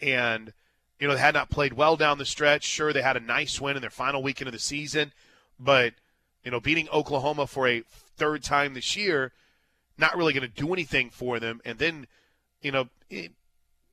and 0.00 0.52
you 1.00 1.08
know 1.08 1.14
they 1.14 1.20
had 1.20 1.34
not 1.34 1.50
played 1.50 1.72
well 1.72 1.96
down 1.96 2.18
the 2.18 2.26
stretch. 2.26 2.64
Sure, 2.64 2.92
they 2.92 3.02
had 3.02 3.16
a 3.16 3.20
nice 3.20 3.60
win 3.60 3.76
in 3.76 3.80
their 3.80 3.90
final 3.90 4.22
weekend 4.22 4.48
of 4.48 4.52
the 4.52 4.58
season, 4.58 5.12
but 5.58 5.94
you 6.44 6.50
know 6.50 6.60
beating 6.60 6.88
Oklahoma 6.90 7.46
for 7.46 7.66
a 7.66 7.82
third 8.16 8.42
time 8.42 8.74
this 8.74 8.96
year, 8.96 9.32
not 9.98 10.16
really 10.16 10.32
going 10.32 10.48
to 10.48 10.48
do 10.48 10.72
anything 10.72 11.10
for 11.10 11.40
them. 11.40 11.60
And 11.64 11.78
then, 11.78 12.06
you 12.60 12.72
know, 12.72 12.88
it, 13.10 13.32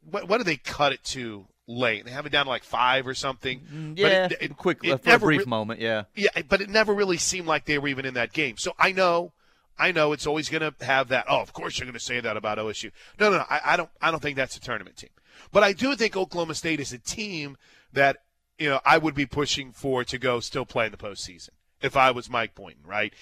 what, 0.10 0.27
what 0.27 0.38
do 0.38 0.43
they 0.43 0.58
cut 0.58 0.93
it 0.93 1.03
to 1.05 1.47
late. 1.69 2.03
They 2.03 2.12
have 2.12 2.25
it 2.25 2.32
down 2.32 2.45
to 2.45 2.49
like 2.49 2.63
five 2.63 3.08
or 3.08 3.13
something. 3.13 3.62
Mm, 3.71 3.97
yeah, 3.97 4.25
it, 4.25 4.38
it, 4.41 4.58
quick 4.58 4.79
it 4.84 5.03
for 5.03 5.13
a 5.13 5.19
brief 5.19 5.39
re- 5.41 5.45
moment. 5.45 5.79
Yeah, 5.79 6.03
yeah, 6.15 6.29
but 6.47 6.62
it 6.62 6.69
never 6.69 6.93
really 6.93 7.17
seemed 7.17 7.47
like 7.47 7.65
they 7.65 7.77
were 7.77 7.88
even 7.88 8.05
in 8.05 8.15
that 8.15 8.34
game. 8.34 8.58
So 8.58 8.73
I 8.77 8.91
know, 8.91 9.32
I 9.77 9.91
know 9.91 10.12
it's 10.12 10.27
always 10.27 10.49
going 10.49 10.62
to 10.62 10.86
have 10.86 11.10
that. 11.10 11.25
Oh, 11.29 11.39
of 11.39 11.53
course 11.53 11.77
you're 11.77 11.86
going 11.86 11.93
to 11.93 11.99
say 11.99 12.19
that 12.19 12.36
about 12.36 12.58
OSU. 12.58 12.91
No, 13.19 13.29
no, 13.29 13.38
no. 13.38 13.45
I, 13.49 13.62
I 13.63 13.77
don't. 13.77 13.89
I 14.01 14.12
don't 14.12 14.21
think 14.21 14.36
that's 14.36 14.58
a 14.58 14.60
tournament 14.60 14.97
team. 14.97 15.12
But 15.53 15.63
I 15.63 15.71
do 15.71 15.95
think 15.95 16.17
Oklahoma 16.17 16.55
State 16.55 16.79
is 16.79 16.91
a 16.91 16.97
team 16.97 17.55
that 17.93 18.17
you 18.58 18.69
know 18.69 18.82
I 18.84 18.97
would 18.97 19.15
be 19.15 19.25
pushing 19.25 19.71
for 19.71 20.03
to 20.03 20.17
go 20.17 20.39
still 20.39 20.65
play 20.65 20.86
in 20.88 20.91
the 20.91 20.97
postseason 20.97 21.49
if 21.82 21.95
I 21.95 22.12
was 22.12 22.29
Mike 22.29 22.55
Boynton. 22.55 22.84
Right? 22.86 23.13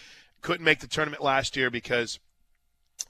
Couldn't 0.41 0.65
make 0.65 0.80
the 0.80 0.88
tournament 0.88 1.23
last 1.23 1.56
year 1.56 1.69
because. 1.69 2.19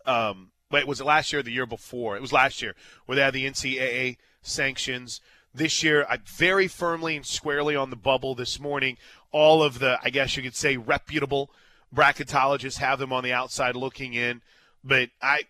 Um, 0.05 0.51
wait, 0.71 0.87
was 0.87 0.99
it 0.99 1.05
last 1.05 1.31
year 1.31 1.39
or 1.39 1.43
the 1.43 1.51
year 1.51 1.65
before? 1.65 2.15
It 2.15 2.21
was 2.21 2.33
last 2.33 2.61
year 2.61 2.75
where 3.05 3.15
they 3.15 3.21
had 3.21 3.33
the 3.33 3.45
NCAA 3.45 4.17
sanctions. 4.41 5.21
This 5.53 5.81
year, 5.81 6.05
I'm 6.09 6.21
very 6.25 6.67
firmly 6.67 7.15
and 7.15 7.25
squarely 7.25 7.75
on 7.75 7.89
the 7.89 7.95
bubble 7.95 8.35
this 8.35 8.59
morning. 8.59 8.97
All 9.31 9.63
of 9.63 9.79
the, 9.79 9.99
I 10.03 10.09
guess 10.09 10.35
you 10.37 10.43
could 10.43 10.55
say, 10.55 10.77
reputable 10.77 11.51
bracketologists 11.93 12.77
have 12.77 12.99
them 12.99 13.13
on 13.13 13.23
the 13.23 13.33
outside 13.33 13.75
looking 13.75 14.13
in. 14.13 14.41
But 14.83 15.09
I, 15.21 15.41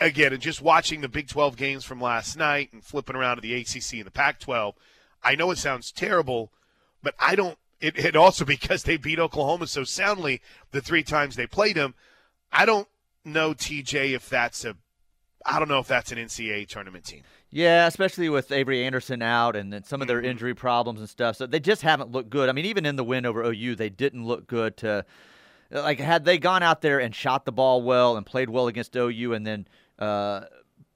again, 0.00 0.38
just 0.40 0.60
watching 0.60 1.00
the 1.00 1.08
Big 1.08 1.28
12 1.28 1.56
games 1.56 1.84
from 1.84 2.00
last 2.00 2.36
night 2.36 2.72
and 2.72 2.84
flipping 2.84 3.16
around 3.16 3.36
to 3.36 3.42
the 3.42 3.54
ACC 3.54 3.94
and 3.94 4.06
the 4.06 4.10
Pac 4.10 4.40
12, 4.40 4.74
I 5.22 5.34
know 5.34 5.50
it 5.50 5.58
sounds 5.58 5.92
terrible, 5.92 6.52
but 7.02 7.14
I 7.18 7.34
don't. 7.36 7.56
It, 7.82 7.98
it 7.98 8.16
also 8.16 8.44
because 8.54 8.84
they 8.84 8.96
beat 8.96 9.18
Oklahoma 9.18 9.66
so 9.66 9.84
soundly 9.84 10.40
the 10.70 10.80
three 10.80 11.02
times 11.02 11.36
they 11.36 11.46
played 11.46 11.76
them. 11.76 11.94
I 12.50 12.64
don't 12.64 12.88
know, 13.24 13.52
TJ, 13.52 14.14
if 14.14 14.28
that's 14.30 14.64
a 14.64 14.76
I 15.44 15.58
don't 15.58 15.68
know 15.68 15.80
if 15.80 15.88
that's 15.88 16.12
an 16.12 16.18
NCAA 16.18 16.68
tournament 16.68 17.04
team. 17.04 17.22
Yeah, 17.50 17.86
especially 17.88 18.28
with 18.28 18.52
Avery 18.52 18.84
Anderson 18.84 19.20
out 19.22 19.56
and 19.56 19.72
then 19.72 19.82
some 19.84 20.00
of 20.00 20.06
their 20.08 20.18
Mm-hmm. 20.18 20.26
injury 20.30 20.54
problems 20.54 21.00
and 21.00 21.08
stuff. 21.10 21.36
So 21.36 21.46
they 21.46 21.58
just 21.60 21.82
haven't 21.82 22.12
looked 22.12 22.30
good. 22.30 22.48
I 22.48 22.52
mean, 22.52 22.64
even 22.64 22.86
in 22.86 22.94
the 22.96 23.04
win 23.04 23.26
over 23.26 23.42
OU, 23.44 23.74
they 23.74 23.90
didn't 23.90 24.24
look 24.24 24.46
good 24.46 24.76
to 24.78 25.04
like 25.70 25.98
had 25.98 26.24
they 26.24 26.38
gone 26.38 26.62
out 26.62 26.80
there 26.82 27.00
and 27.00 27.14
shot 27.14 27.44
the 27.44 27.52
ball 27.52 27.82
well 27.82 28.16
and 28.16 28.24
played 28.24 28.50
well 28.50 28.68
against 28.68 28.94
OU 28.94 29.32
and 29.34 29.46
then 29.46 29.66
uh, 29.98 30.42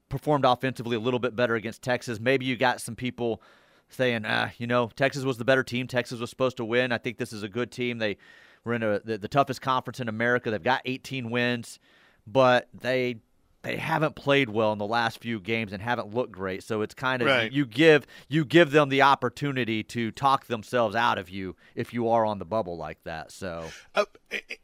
performed 0.08 0.44
offensively 0.44 0.96
a 0.96 1.00
little 1.00 1.18
bit 1.20 1.34
better 1.34 1.56
against 1.56 1.82
Texas, 1.82 2.20
maybe 2.20 2.44
you 2.44 2.56
got 2.56 2.80
some 2.80 2.94
people 2.94 3.42
saying, 3.88 4.24
ah, 4.26 4.50
you 4.58 4.66
know, 4.66 4.90
Texas 4.96 5.24
was 5.24 5.38
the 5.38 5.44
better 5.44 5.62
team. 5.62 5.86
Texas 5.86 6.20
was 6.20 6.30
supposed 6.30 6.56
to 6.58 6.64
win. 6.64 6.92
I 6.92 6.98
think 6.98 7.18
this 7.18 7.32
is 7.32 7.42
a 7.42 7.48
good 7.48 7.70
team. 7.70 7.98
They 7.98 8.16
were 8.64 8.74
in 8.74 8.82
a, 8.82 8.98
the, 9.00 9.18
the 9.18 9.28
toughest 9.28 9.62
conference 9.62 10.00
in 10.00 10.08
America. 10.08 10.50
They've 10.50 10.62
got 10.62 10.82
18 10.84 11.30
wins, 11.30 11.78
but 12.26 12.68
they 12.74 13.16
they 13.62 13.76
haven't 13.76 14.14
played 14.14 14.48
well 14.48 14.72
in 14.72 14.78
the 14.78 14.86
last 14.86 15.18
few 15.20 15.40
games 15.40 15.72
and 15.72 15.82
haven't 15.82 16.14
looked 16.14 16.30
great. 16.30 16.62
So 16.62 16.82
it's 16.82 16.94
kind 16.94 17.20
of 17.20 17.26
Right. 17.26 17.50
you 17.50 17.66
give 17.66 18.06
you 18.28 18.44
give 18.44 18.70
them 18.70 18.90
the 18.90 19.02
opportunity 19.02 19.82
to 19.84 20.12
talk 20.12 20.46
themselves 20.46 20.94
out 20.94 21.18
of 21.18 21.28
you 21.28 21.56
if 21.74 21.92
you 21.92 22.08
are 22.08 22.24
on 22.24 22.38
the 22.38 22.44
bubble 22.44 22.76
like 22.76 23.02
that. 23.04 23.32
So 23.32 23.70
Uh, 23.94 24.04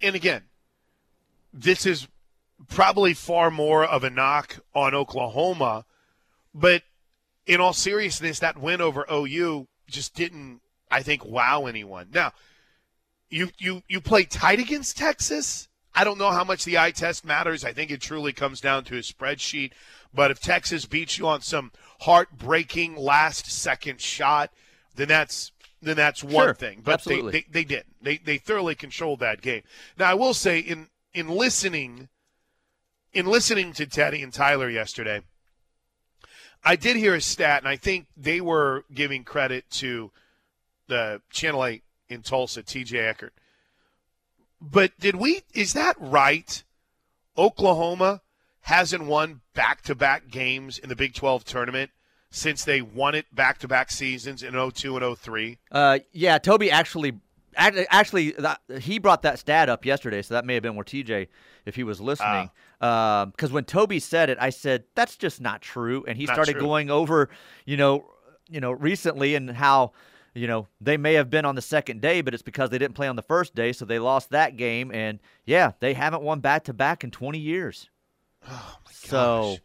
and 0.01 0.15
again, 0.15 0.43
this 1.53 1.85
is 1.85 2.07
probably 2.69 3.13
far 3.15 3.51
more 3.51 3.85
of 3.85 4.05
a 4.05 4.11
knock 4.11 4.61
on 4.75 4.95
Oklahoma, 4.95 5.85
but 6.55 6.83
in 7.47 7.61
all 7.61 7.73
seriousness, 7.73 8.39
that 8.41 8.59
win 8.59 8.81
over 8.81 9.05
OU 9.11 9.67
just 9.89 10.15
didn't, 10.15 10.61
I 10.91 11.03
think, 11.03 11.25
wow 11.25 11.67
anyone. 11.67 12.09
Now, 12.13 12.33
you 13.31 13.51
you 13.59 13.83
you 13.89 14.01
play 14.01 14.25
tight 14.25 14.59
against 14.59 14.97
Texas. 14.97 15.69
I 15.95 16.05
don't 16.05 16.19
know 16.19 16.31
how 16.31 16.45
much 16.45 16.65
the 16.65 16.79
eye 16.79 16.91
test 16.91 17.25
matters. 17.25 17.65
I 17.65 17.73
think 17.73 17.91
it 17.91 18.01
truly 18.01 18.33
comes 18.33 18.61
down 18.61 18.85
to 18.85 18.97
a 18.97 19.01
spreadsheet. 19.01 19.73
But 20.15 20.31
if 20.31 20.41
Texas 20.41 20.87
beats 20.87 21.19
you 21.19 21.27
on 21.27 21.41
some 21.43 21.73
heartbreaking 22.01 22.97
last 22.97 23.51
second 23.51 24.01
shot, 24.01 24.51
then 24.95 25.09
that's 25.09 25.53
then 25.81 25.97
that's 25.97 26.23
one 26.23 26.47
Sure. 26.47 26.55
thing. 26.55 26.81
But 26.85 27.05
they, 27.05 27.21
they 27.23 27.45
they 27.51 27.65
didn't. 27.65 27.97
They 28.03 28.19
they 28.19 28.39
thoroughly 28.39 28.75
controlled 28.75 29.21
that 29.21 29.41
game. 29.41 29.63
Now 29.99 30.11
I 30.11 30.15
will 30.15 30.35
say 30.35 30.59
in 30.59 30.89
in 31.15 31.29
listening 31.29 32.09
in 33.13 33.27
listening 33.27 33.73
to 33.75 33.87
Teddy 33.87 34.23
and 34.23 34.33
Tyler 34.33 34.71
yesterday, 34.71 35.23
I 36.65 36.77
did 36.77 36.97
hear 36.97 37.15
a 37.15 37.21
stat, 37.21 37.63
and 37.63 37.69
I 37.69 37.77
think 37.77 38.07
they 38.17 38.41
were 38.41 38.85
giving 38.93 39.25
credit 39.25 39.69
to 39.73 40.11
the 40.87 41.21
Channel 41.31 41.65
8 41.65 41.83
in 42.09 42.23
Tulsa, 42.23 42.63
TJ 42.63 43.09
Eckert. 43.09 43.33
But 44.61 44.93
did 45.01 45.17
we, 45.17 45.43
is 45.53 45.73
that 45.73 45.97
right? 45.99 46.63
Oklahoma 47.37 48.21
hasn't 48.61 49.05
won 49.05 49.41
back 49.55 49.83
to 49.83 49.95
back 49.95 50.29
games 50.31 50.79
in 50.79 50.89
the 50.89 50.97
Big 50.97 51.15
12 51.15 51.45
tournament 51.45 51.91
since 52.31 52.65
they 52.65 52.81
won 52.81 53.15
it 53.15 53.27
back 53.35 53.59
to 53.59 53.69
back 53.69 53.91
seasons 53.91 54.43
in 54.43 54.55
02 54.55 54.97
and 54.97 55.19
03. 55.19 55.59
Uh, 55.71 55.99
yeah, 56.13 56.39
Toby 56.39 56.71
actually, 56.71 57.19
actually, 57.57 58.31
that, 58.33 58.61
he 58.81 58.99
brought 58.99 59.23
that 59.23 59.39
stat 59.39 59.69
up 59.69 59.85
yesterday, 59.85 60.23
so 60.23 60.35
that 60.35 60.45
may 60.45 60.55
have 60.55 60.63
been 60.63 60.77
where 60.77 60.85
TJ, 60.85 61.29
if 61.67 61.75
he 61.75 61.83
was 61.83 62.01
listening, 62.01 62.51
Um, 62.83 63.31
because 63.31 63.53
when 63.53 63.65
Toby 63.65 64.01
said 64.01 64.29
it, 64.29 64.39
I 64.41 64.51
said 64.51 64.85
that's 64.95 65.17
just 65.17 65.41
not 65.41 65.63
true, 65.63 66.05
and 66.09 66.19
he 66.19 66.25
Not 66.27 66.35
started 66.35 66.53
true. 66.55 66.61
going 66.61 66.91
over, 66.91 67.29
you 67.65 67.77
know, 67.77 68.05
you 68.49 68.61
know, 68.61 68.73
recently 68.73 69.35
and 69.35 69.51
how. 69.51 69.93
You 70.35 70.47
know, 70.47 70.67
they 70.81 70.97
may 70.97 71.13
have 71.13 71.29
been 71.29 71.45
on 71.45 71.57
the 71.57 71.61
second 71.61 72.01
day, 72.01 72.23
but 72.23 72.33
it's 72.33 72.43
because 72.43 72.71
they 72.71 72.79
didn't 72.79 72.95
play 72.95 73.07
on 73.07 73.17
the 73.17 73.23
first 73.23 73.55
day, 73.55 73.71
so 73.75 73.85
they 73.85 73.99
lost 73.99 74.31
that 74.31 74.57
game. 74.57 74.91
And 74.91 75.19
yeah, 75.45 75.73
they 75.81 75.93
haven't 75.93 76.23
won 76.23 76.41
back 76.41 76.65
to 76.65 76.73
back 76.73 77.05
in 77.05 77.11
20 77.11 77.39
years. 77.39 77.91
Oh, 78.49 78.77
my 78.83 78.91
So, 78.93 79.11
gosh. 79.51 79.61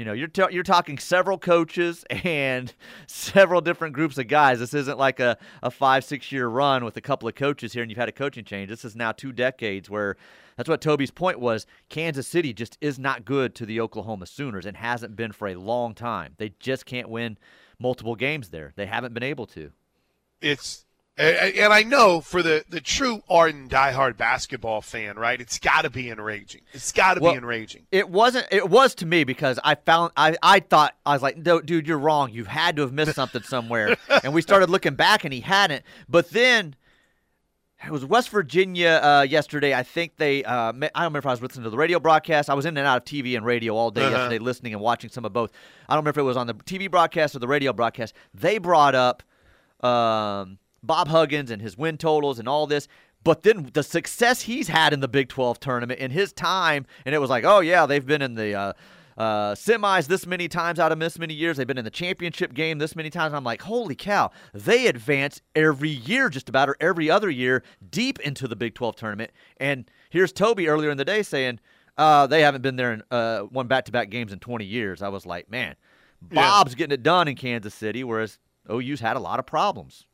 You 0.00 0.06
know, 0.06 0.14
you're 0.14 0.28
ta- 0.28 0.48
you're 0.50 0.62
talking 0.62 0.96
several 0.96 1.36
coaches 1.36 2.06
and 2.24 2.72
several 3.06 3.60
different 3.60 3.92
groups 3.94 4.16
of 4.16 4.28
guys. 4.28 4.58
This 4.58 4.72
isn't 4.72 4.98
like 4.98 5.20
a, 5.20 5.36
a 5.62 5.70
five 5.70 6.04
six 6.04 6.32
year 6.32 6.48
run 6.48 6.86
with 6.86 6.96
a 6.96 7.02
couple 7.02 7.28
of 7.28 7.34
coaches 7.34 7.74
here 7.74 7.82
and 7.82 7.90
you've 7.90 7.98
had 7.98 8.08
a 8.08 8.12
coaching 8.12 8.46
change. 8.46 8.70
This 8.70 8.82
is 8.82 8.96
now 8.96 9.12
two 9.12 9.30
decades 9.30 9.90
where 9.90 10.16
that's 10.56 10.70
what 10.70 10.80
Toby's 10.80 11.10
point 11.10 11.38
was. 11.38 11.66
Kansas 11.90 12.26
City 12.26 12.54
just 12.54 12.78
is 12.80 12.98
not 12.98 13.26
good 13.26 13.54
to 13.56 13.66
the 13.66 13.78
Oklahoma 13.78 14.24
Sooners 14.24 14.64
and 14.64 14.74
hasn't 14.74 15.16
been 15.16 15.32
for 15.32 15.48
a 15.48 15.54
long 15.56 15.94
time. 15.94 16.32
They 16.38 16.54
just 16.58 16.86
can't 16.86 17.10
win 17.10 17.36
multiple 17.78 18.16
games 18.16 18.48
there. 18.48 18.72
They 18.76 18.86
haven't 18.86 19.12
been 19.12 19.22
able 19.22 19.44
to. 19.48 19.70
it's 20.40 20.86
and 21.18 21.54
and 21.56 21.72
I 21.72 21.82
know 21.82 22.20
for 22.20 22.42
the 22.42 22.64
the 22.68 22.80
true 22.80 23.22
ardent 23.28 23.70
diehard 23.70 24.16
basketball 24.16 24.80
fan, 24.80 25.16
right? 25.18 25.40
It's 25.40 25.58
got 25.58 25.82
to 25.82 25.90
be 25.90 26.08
enraging. 26.08 26.62
It's 26.72 26.92
got 26.92 27.14
to 27.14 27.20
Well, 27.20 27.32
be 27.32 27.38
enraging. 27.38 27.86
It 27.92 28.08
wasn't. 28.08 28.46
It 28.50 28.70
was 28.70 28.94
to 28.96 29.06
me 29.06 29.24
because 29.24 29.58
I 29.62 29.74
found. 29.74 30.12
I, 30.16 30.36
I 30.42 30.60
thought 30.60 30.94
I 31.04 31.12
was 31.12 31.22
like, 31.22 31.36
"No, 31.36 31.60
dude, 31.60 31.86
you're 31.86 31.98
wrong. 31.98 32.30
You 32.30 32.44
had 32.44 32.76
to 32.76 32.82
have 32.82 32.92
missed 32.92 33.14
something 33.14 33.42
somewhere. 33.42 33.96
and 34.24 34.32
we 34.32 34.40
started 34.42 34.70
looking 34.70 34.94
back, 34.94 35.24
and 35.24 35.32
he 35.34 35.40
hadn't. 35.40 35.84
But 36.08 36.30
then 36.30 36.74
it 37.84 37.90
was 37.90 38.04
West 38.04 38.30
Virginia 38.30 39.00
uh, 39.02 39.22
yesterday. 39.28 39.74
I 39.74 39.82
think 39.82 40.16
they. 40.16 40.44
Uh, 40.44 40.52
I 40.54 40.70
don't 40.72 40.90
remember 40.94 41.18
if 41.18 41.26
I 41.26 41.30
was 41.32 41.42
listening 41.42 41.64
to 41.64 41.70
the 41.70 41.76
radio 41.76 41.98
broadcast. 42.00 42.48
I 42.48 42.54
was 42.54 42.64
in 42.64 42.76
and 42.78 42.86
out 42.86 42.96
of 42.98 43.04
TV 43.04 43.36
and 43.36 43.44
radio 43.44 43.74
all 43.76 43.90
day 43.90 44.02
Uh-huh. 44.02 44.10
yesterday, 44.16 44.38
listening 44.38 44.72
and 44.72 44.80
watching 44.80 45.10
some 45.10 45.24
of 45.26 45.32
both. 45.34 45.50
I 45.88 45.94
don't 45.94 45.98
remember 46.04 46.10
if 46.20 46.24
it 46.24 46.26
was 46.26 46.36
on 46.38 46.46
the 46.46 46.54
TV 46.54 46.90
broadcast 46.90 47.34
or 47.34 47.40
the 47.40 47.48
radio 47.48 47.72
broadcast. 47.74 48.14
They 48.32 48.56
brought 48.58 48.94
up 48.94 49.22
um, 49.84 50.58
Bob 50.82 51.08
Huggins 51.08 51.50
and 51.50 51.60
his 51.60 51.76
win 51.76 51.96
totals 51.98 52.38
and 52.38 52.48
all 52.48 52.66
this. 52.66 52.88
But 53.22 53.42
then 53.42 53.70
the 53.74 53.82
success 53.82 54.42
he's 54.42 54.68
had 54.68 54.92
in 54.92 55.00
the 55.00 55.08
Big 55.08 55.28
12 55.28 55.60
tournament 55.60 56.00
in 56.00 56.10
his 56.10 56.32
time, 56.32 56.86
and 57.04 57.14
it 57.14 57.18
was 57.18 57.28
like, 57.28 57.44
oh, 57.44 57.60
yeah, 57.60 57.84
they've 57.84 58.04
been 58.04 58.22
in 58.22 58.34
the 58.34 58.54
uh, 58.54 58.72
uh, 59.18 59.54
semis 59.54 60.06
this 60.06 60.26
many 60.26 60.48
times 60.48 60.78
out 60.78 60.90
of 60.90 60.98
this 60.98 61.18
many 61.18 61.34
years. 61.34 61.58
They've 61.58 61.66
been 61.66 61.76
in 61.76 61.84
the 61.84 61.90
championship 61.90 62.54
game 62.54 62.78
this 62.78 62.96
many 62.96 63.10
times. 63.10 63.34
I'm 63.34 63.44
like, 63.44 63.60
holy 63.60 63.94
cow, 63.94 64.30
they 64.54 64.86
advance 64.86 65.42
every 65.54 65.90
year, 65.90 66.30
just 66.30 66.48
about, 66.48 66.70
or 66.70 66.76
every 66.80 67.10
other 67.10 67.28
year, 67.28 67.62
deep 67.90 68.18
into 68.20 68.48
the 68.48 68.56
Big 68.56 68.74
12 68.74 68.96
tournament. 68.96 69.32
And 69.58 69.90
here's 70.08 70.32
Toby 70.32 70.68
earlier 70.68 70.90
in 70.90 70.96
the 70.96 71.04
day 71.04 71.22
saying, 71.22 71.60
uh, 71.98 72.26
they 72.26 72.40
haven't 72.40 72.62
been 72.62 72.76
there 72.76 72.94
in 72.94 73.02
uh, 73.10 73.40
one 73.40 73.66
back 73.66 73.84
to 73.84 73.92
back 73.92 74.08
games 74.08 74.32
in 74.32 74.38
20 74.38 74.64
years. 74.64 75.02
I 75.02 75.08
was 75.08 75.26
like, 75.26 75.50
man, 75.50 75.76
Yeah. 76.30 76.36
Bob's 76.36 76.74
getting 76.74 76.94
it 76.94 77.02
done 77.02 77.28
in 77.28 77.36
Kansas 77.36 77.74
City, 77.74 78.02
whereas 78.02 78.38
OU's 78.70 79.00
had 79.00 79.16
a 79.18 79.20
lot 79.20 79.38
of 79.38 79.44
problems. 79.44 80.06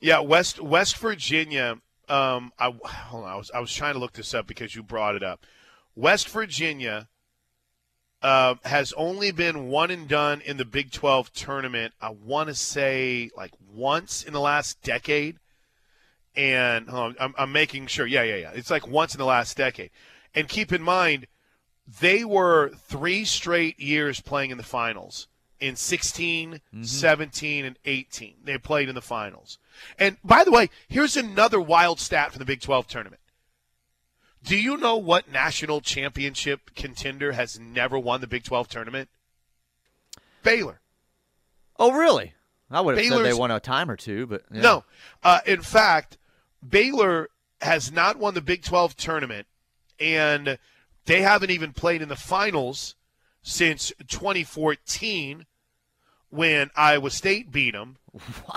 Yeah, 0.00 0.20
West 0.20 0.60
West 0.60 0.98
Virginia. 0.98 1.78
Um, 2.08 2.52
I 2.58 2.72
hold 2.84 3.24
on. 3.24 3.30
I 3.30 3.36
was 3.36 3.50
I 3.52 3.60
was 3.60 3.72
trying 3.72 3.94
to 3.94 4.00
look 4.00 4.12
this 4.12 4.34
up 4.34 4.46
because 4.46 4.74
you 4.74 4.82
brought 4.82 5.16
it 5.16 5.22
up. 5.22 5.44
West 5.94 6.28
Virginia 6.28 7.08
uh, 8.22 8.56
has 8.64 8.92
only 8.94 9.30
been 9.30 9.68
one 9.68 9.90
and 9.90 10.08
done 10.08 10.40
in 10.40 10.56
the 10.56 10.64
Big 10.64 10.92
Twelve 10.92 11.32
tournament. 11.32 11.94
I 12.00 12.10
want 12.10 12.48
to 12.48 12.54
say 12.54 13.30
like 13.36 13.52
once 13.74 14.22
in 14.22 14.32
the 14.32 14.40
last 14.40 14.82
decade. 14.82 15.38
And 16.34 16.88
hold 16.88 17.02
on, 17.12 17.16
I'm, 17.18 17.34
I'm 17.38 17.52
making 17.52 17.86
sure. 17.86 18.06
Yeah, 18.06 18.22
yeah, 18.22 18.36
yeah. 18.36 18.50
It's 18.54 18.70
like 18.70 18.86
once 18.86 19.14
in 19.14 19.18
the 19.18 19.24
last 19.24 19.56
decade. 19.56 19.90
And 20.34 20.48
keep 20.48 20.70
in 20.70 20.82
mind, 20.82 21.26
they 22.00 22.24
were 22.24 22.70
three 22.70 23.24
straight 23.24 23.80
years 23.80 24.20
playing 24.20 24.50
in 24.50 24.58
the 24.58 24.62
finals 24.62 25.28
in 25.60 25.76
16, 25.76 26.60
17, 26.82 27.64
and 27.64 27.78
18. 27.84 28.34
They 28.44 28.58
played 28.58 28.88
in 28.88 28.94
the 28.94 29.00
finals. 29.00 29.58
And 29.98 30.16
by 30.24 30.44
the 30.44 30.50
way, 30.50 30.70
here's 30.88 31.16
another 31.16 31.60
wild 31.60 32.00
stat 32.00 32.32
from 32.32 32.38
the 32.38 32.44
Big 32.44 32.60
12 32.60 32.86
tournament. 32.86 33.20
Do 34.44 34.56
you 34.56 34.76
know 34.76 34.96
what 34.96 35.30
national 35.30 35.80
championship 35.80 36.74
contender 36.76 37.32
has 37.32 37.58
never 37.58 37.98
won 37.98 38.20
the 38.20 38.26
Big 38.26 38.44
12 38.44 38.68
tournament? 38.68 39.08
Baylor. 40.42 40.80
Oh, 41.78 41.92
really? 41.92 42.34
I 42.70 42.80
would 42.80 42.96
have 42.96 43.06
said 43.06 43.24
they 43.24 43.34
won 43.34 43.50
a 43.50 43.60
time 43.60 43.90
or 43.90 43.96
two, 43.96 44.26
but 44.26 44.44
yeah. 44.52 44.60
No. 44.60 44.84
Uh, 45.22 45.40
in 45.46 45.62
fact, 45.62 46.18
Baylor 46.66 47.28
has 47.60 47.92
not 47.92 48.18
won 48.18 48.34
the 48.34 48.40
Big 48.40 48.62
12 48.62 48.96
tournament, 48.96 49.46
and 49.98 50.58
they 51.06 51.22
haven't 51.22 51.50
even 51.50 51.72
played 51.72 52.02
in 52.02 52.08
the 52.08 52.16
finals 52.16 52.94
since 53.42 53.92
2014 54.08 55.46
when 56.30 56.70
Iowa 56.76 57.10
State 57.10 57.52
beat 57.52 57.72
them. 57.72 57.96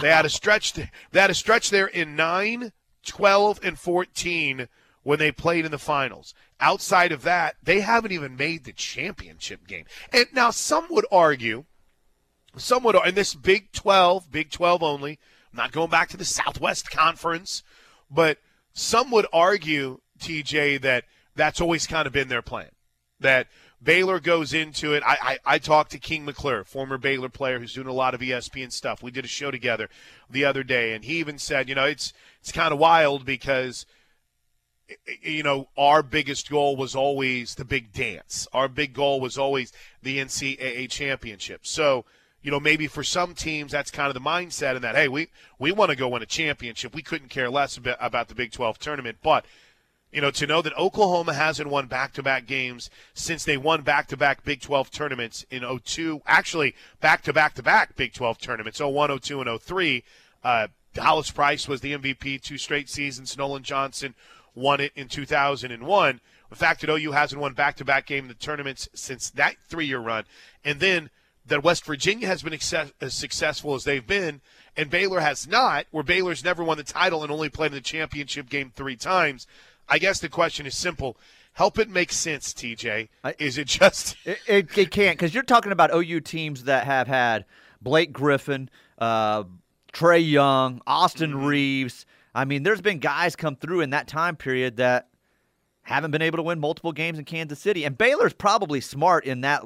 They 0.01 0.09
had 0.09 0.25
a 0.25 0.29
stretch. 0.29 0.73
They 0.73 0.89
had 1.13 1.29
a 1.29 1.35
stretch 1.35 1.69
there 1.69 1.87
in 1.87 2.15
9, 2.15 2.71
12, 3.05 3.59
and 3.63 3.77
14 3.77 4.67
when 5.03 5.19
they 5.19 5.31
played 5.31 5.65
in 5.65 5.71
the 5.71 5.77
finals. 5.77 6.33
Outside 6.59 7.11
of 7.11 7.23
that, 7.23 7.55
they 7.63 7.79
haven't 7.81 8.11
even 8.11 8.35
made 8.35 8.63
the 8.63 8.73
championship 8.73 9.67
game. 9.67 9.85
And 10.11 10.27
now 10.33 10.51
some 10.51 10.87
would 10.89 11.05
argue 11.11 11.65
some 12.57 12.83
would, 12.83 12.95
in 13.05 13.15
this 13.15 13.35
Big 13.35 13.71
12, 13.71 14.31
Big 14.31 14.49
12 14.49 14.83
only, 14.83 15.19
I'm 15.51 15.57
not 15.57 15.71
going 15.71 15.89
back 15.89 16.09
to 16.09 16.17
the 16.17 16.25
Southwest 16.25 16.91
Conference, 16.91 17.63
but 18.09 18.37
some 18.73 19.11
would 19.11 19.27
argue, 19.31 19.99
TJ, 20.19 20.81
that 20.81 21.05
that's 21.35 21.61
always 21.61 21.87
kind 21.87 22.07
of 22.07 22.13
been 22.13 22.27
their 22.27 22.41
plan. 22.41 22.69
That 23.19 23.47
Baylor 23.81 24.19
goes 24.19 24.53
into 24.53 24.93
it. 24.93 25.03
I, 25.05 25.17
I, 25.21 25.37
I 25.55 25.57
talked 25.57 25.91
to 25.91 25.99
King 25.99 26.25
McClure, 26.25 26.63
former 26.63 26.97
Baylor 26.97 27.29
player 27.29 27.59
who's 27.59 27.73
doing 27.73 27.87
a 27.87 27.93
lot 27.93 28.13
of 28.13 28.19
ESPN 28.19 28.71
stuff. 28.71 29.01
We 29.01 29.11
did 29.11 29.25
a 29.25 29.29
show 29.29 29.51
together 29.51 29.89
the 30.29 30.45
other 30.45 30.63
day, 30.63 30.93
and 30.93 31.05
he 31.05 31.17
even 31.19 31.37
said, 31.39 31.69
you 31.69 31.75
know, 31.75 31.85
it's 31.85 32.13
it's 32.41 32.51
kind 32.51 32.73
of 32.73 32.79
wild 32.79 33.25
because 33.25 33.85
you 35.21 35.43
know, 35.43 35.69
our 35.77 36.03
biggest 36.03 36.49
goal 36.49 36.75
was 36.75 36.95
always 36.95 37.55
the 37.55 37.65
big 37.65 37.93
dance. 37.93 38.47
Our 38.53 38.67
big 38.67 38.93
goal 38.93 39.19
was 39.19 39.37
always 39.37 39.71
the 40.01 40.17
NCAA 40.17 40.89
championship. 40.89 41.65
So, 41.65 42.05
you 42.41 42.51
know, 42.51 42.59
maybe 42.59 42.87
for 42.87 43.03
some 43.03 43.33
teams 43.33 43.71
that's 43.71 43.91
kind 43.91 44.07
of 44.07 44.13
the 44.13 44.27
mindset 44.27 44.75
in 44.75 44.81
that 44.81 44.95
hey, 44.95 45.07
we 45.07 45.27
we 45.57 45.71
want 45.71 45.91
to 45.91 45.95
go 45.95 46.07
win 46.07 46.21
a 46.21 46.25
championship. 46.25 46.95
We 46.95 47.01
couldn't 47.01 47.29
care 47.29 47.49
less 47.49 47.77
about 47.77 48.27
the 48.27 48.35
Big 48.35 48.51
12 48.51 48.79
tournament, 48.79 49.17
but 49.21 49.45
you 50.11 50.21
know, 50.21 50.31
to 50.31 50.47
know 50.47 50.61
that 50.61 50.77
Oklahoma 50.77 51.33
hasn't 51.33 51.69
won 51.69 51.87
back-to-back 51.87 52.45
games 52.47 52.89
since 53.13 53.43
they 53.43 53.57
won 53.57 53.81
back-to-back 53.81 54.43
Big 54.43 54.61
12 54.61 54.89
tournaments 54.89 55.45
in 55.51 55.63
02, 55.63 56.21
actually 56.25 56.75
back-to-back-to-back 56.99 57.95
Big 57.95 58.13
12 58.13 58.39
tournaments, 58.39 58.79
01, 58.79 59.19
02, 59.19 59.41
and 59.41 59.61
03. 59.61 60.03
Uh, 60.43 60.67
Hollis 60.97 61.29
Price 61.29 61.67
was 61.67 61.81
the 61.81 61.93
MVP 61.93 62.41
two 62.41 62.57
straight 62.57 62.89
seasons. 62.89 63.37
Nolan 63.37 63.63
Johnson 63.63 64.15
won 64.55 64.79
it 64.79 64.91
in 64.95 65.07
2001. 65.07 66.21
The 66.49 66.55
fact 66.55 66.81
that 66.81 66.89
OU 66.89 67.11
hasn't 67.11 67.39
won 67.39 67.53
back-to-back 67.53 68.07
game 68.07 68.23
in 68.23 68.27
the 68.27 68.33
tournaments 68.33 68.89
since 68.95 69.29
that 69.31 69.55
three-year 69.67 69.99
run, 69.99 70.25
and 70.65 70.79
then 70.79 71.11
that 71.45 71.63
West 71.63 71.85
Virginia 71.85 72.27
has 72.27 72.41
been 72.41 72.53
as 72.53 73.13
successful 73.13 73.75
as 73.75 73.83
they've 73.83 74.05
been, 74.05 74.41
and 74.75 74.89
Baylor 74.89 75.19
has 75.19 75.47
not, 75.47 75.85
where 75.91 76.03
Baylor's 76.03 76.43
never 76.43 76.63
won 76.63 76.77
the 76.77 76.83
title 76.83 77.21
and 77.21 77.31
only 77.31 77.49
played 77.49 77.67
in 77.67 77.73
the 77.73 77.81
championship 77.81 78.49
game 78.49 78.71
three 78.75 78.95
times. 78.95 79.45
I 79.89 79.97
guess 79.97 80.19
the 80.19 80.29
question 80.29 80.65
is 80.65 80.75
simple. 80.75 81.17
Help 81.53 81.79
it 81.79 81.89
make 81.89 82.11
sense, 82.11 82.53
TJ. 82.53 83.09
Is 83.39 83.57
it 83.57 83.67
just. 83.67 84.15
It, 84.25 84.39
it, 84.47 84.77
it 84.77 84.91
can't, 84.91 85.17
because 85.17 85.33
you're 85.33 85.43
talking 85.43 85.71
about 85.71 85.93
OU 85.93 86.21
teams 86.21 86.65
that 86.65 86.85
have 86.85 87.07
had 87.07 87.45
Blake 87.81 88.13
Griffin, 88.13 88.69
uh, 88.97 89.43
Trae 89.91 90.29
Young, 90.29 90.81
Austin 90.85 91.31
mm-hmm. 91.31 91.45
Reaves. 91.45 92.05
I 92.35 92.45
mean, 92.45 92.63
there's 92.63 92.81
been 92.81 92.99
guys 92.99 93.35
come 93.35 93.55
through 93.55 93.81
in 93.81 93.89
that 93.89 94.07
time 94.07 94.35
period 94.35 94.77
that 94.77 95.09
haven't 95.81 96.11
been 96.11 96.21
able 96.21 96.37
to 96.37 96.43
win 96.43 96.59
multiple 96.59 96.91
games 96.91 97.17
in 97.17 97.25
Kansas 97.25 97.59
City. 97.59 97.83
And 97.83 97.97
Baylor's 97.97 98.33
probably 98.33 98.81
smart 98.81 99.25
in 99.25 99.41
that 99.41 99.63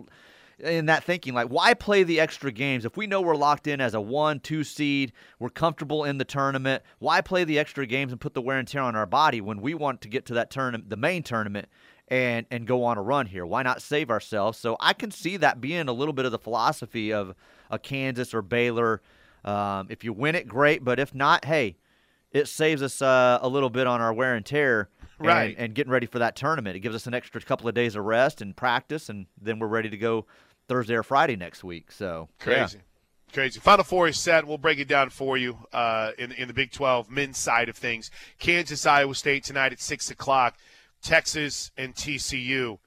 in 0.60 0.86
that 0.86 1.04
thinking 1.04 1.34
like 1.34 1.48
why 1.48 1.74
play 1.74 2.04
the 2.04 2.20
extra 2.20 2.52
games? 2.52 2.86
If 2.86 2.98
we 2.98 3.08
know 3.08 3.22
we're 3.22 3.36
locked 3.36 3.68
in 3.68 3.82
as 3.82 3.94
a 3.94 4.02
one 4.02 4.39
two 4.39 4.63
seed 4.63 5.12
we're 5.39 5.50
comfortable 5.50 6.04
in 6.04 6.18
the 6.18 6.26
tournament 6.26 6.84
why 7.00 7.22
play 7.22 7.44
the 7.44 7.60
extra 7.60 7.86
games 7.86 8.12
and 8.12 8.22
put 8.22 8.34
the 8.34 8.42
wear 8.42 8.58
and 8.58 8.68
tear 8.68 8.82
on 8.82 8.96
our 8.96 9.06
body 9.06 9.42
when 9.42 9.62
we 9.62 9.74
want 9.74 10.02
to 10.02 10.08
get 10.08 10.26
to 10.28 10.34
that 10.36 10.50
tournament 10.50 10.89
the 10.89 10.98
main 10.98 11.24
tournament 11.24 11.68
and 12.08 12.46
and 12.52 12.68
go 12.68 12.84
on 12.84 12.98
a 12.98 13.02
run 13.02 13.26
here? 13.26 13.46
Why 13.46 13.63
not 13.63 13.82
save 13.82 14.10
ourselves? 14.10 14.58
So 14.58 14.78
i 14.80 14.94
can 14.94 15.12
see 15.12 15.38
that 15.38 15.62
being 15.62 15.88
a 15.88 15.94
little 15.94 16.13
bit 16.13 16.26
of 16.26 16.32
the 16.32 16.39
philosophy 16.39 17.12
of 17.12 17.36
a 17.70 17.80
kansas 17.80 18.34
or 18.34 18.42
baylor. 18.42 19.02
Um, 19.44 19.88
if 19.89 20.04
you 20.04 20.13
win 20.13 20.36
it 20.36 20.48
great 20.48 20.86
but 20.86 21.00
if 21.00 21.13
not 21.13 21.46
hey 21.46 21.76
it 22.32 22.48
saves 22.48 22.82
us 22.82 23.02
uh, 23.02 23.39
a 23.42 23.48
little 23.48 23.70
bit 23.70 23.88
on 23.88 24.00
our 24.02 24.13
wear 24.13 24.36
and 24.36 24.46
tear 24.46 24.89
right. 25.27 25.55
and, 25.55 25.65
and, 25.65 25.75
getting 25.75 25.91
ready 25.91 26.05
for 26.05 26.19
that 26.19 26.36
tournament. 26.36 26.75
It 26.75 26.79
gives 26.79 26.95
us 26.95 27.07
an 27.07 27.13
extra 27.13 27.41
couple 27.41 27.67
of 27.67 27.75
days 27.75 27.95
of 27.95 28.05
rest 28.05 28.41
and 28.41 28.55
practice, 28.55 29.09
and 29.09 29.27
then 29.41 29.59
we're 29.59 29.67
ready 29.67 29.89
to 29.89 29.97
go 29.97 30.25
Thursday 30.67 30.95
or 30.95 31.03
Friday 31.03 31.36
next 31.36 31.63
week. 31.63 31.91
So 31.91 32.29
crazy. 32.39 32.77
Yeah. 32.77 32.83
Crazy. 33.33 33.59
Final 33.59 33.83
four 33.83 34.07
is 34.07 34.19
set. 34.19 34.45
We'll 34.45 34.59
break 34.59 34.77
it 34.77 34.88
down 34.88 35.09
for 35.09 35.38
you 35.38 35.57
uh, 35.73 36.12
in 36.19 36.31
in 36.33 36.47
the 36.47 36.53
Big 36.53 36.71
12 36.71 37.09
men's 37.09 37.39
side 37.39 37.67
of 37.67 37.75
things. 37.75 38.12
Kansas, 38.38 38.86
Iowa 38.86 39.15
State 39.15 39.43
tonight 39.43 39.71
at 39.71 39.81
six 39.81 40.12
o'clock. 40.12 40.55
Texas 41.01 41.71
and 41.77 41.93
TCU 41.93 42.79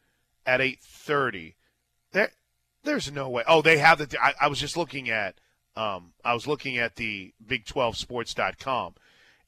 at 0.46 0.60
eight 0.60 0.80
thirty. 0.80 1.56
There, 2.12 2.30
there's 2.82 3.12
no 3.12 3.28
way. 3.28 3.42
Oh, 3.46 3.60
they 3.60 3.78
have 3.78 3.98
the. 3.98 4.16
I, 4.20 4.32
I 4.42 4.48
was 4.48 4.58
just 4.58 4.76
looking 4.76 5.10
at. 5.10 5.34
Um, 5.76 6.14
I 6.24 6.32
was 6.32 6.46
looking 6.46 6.78
at 6.78 6.96
the 6.96 7.34
Big12Sports.com, 7.46 8.94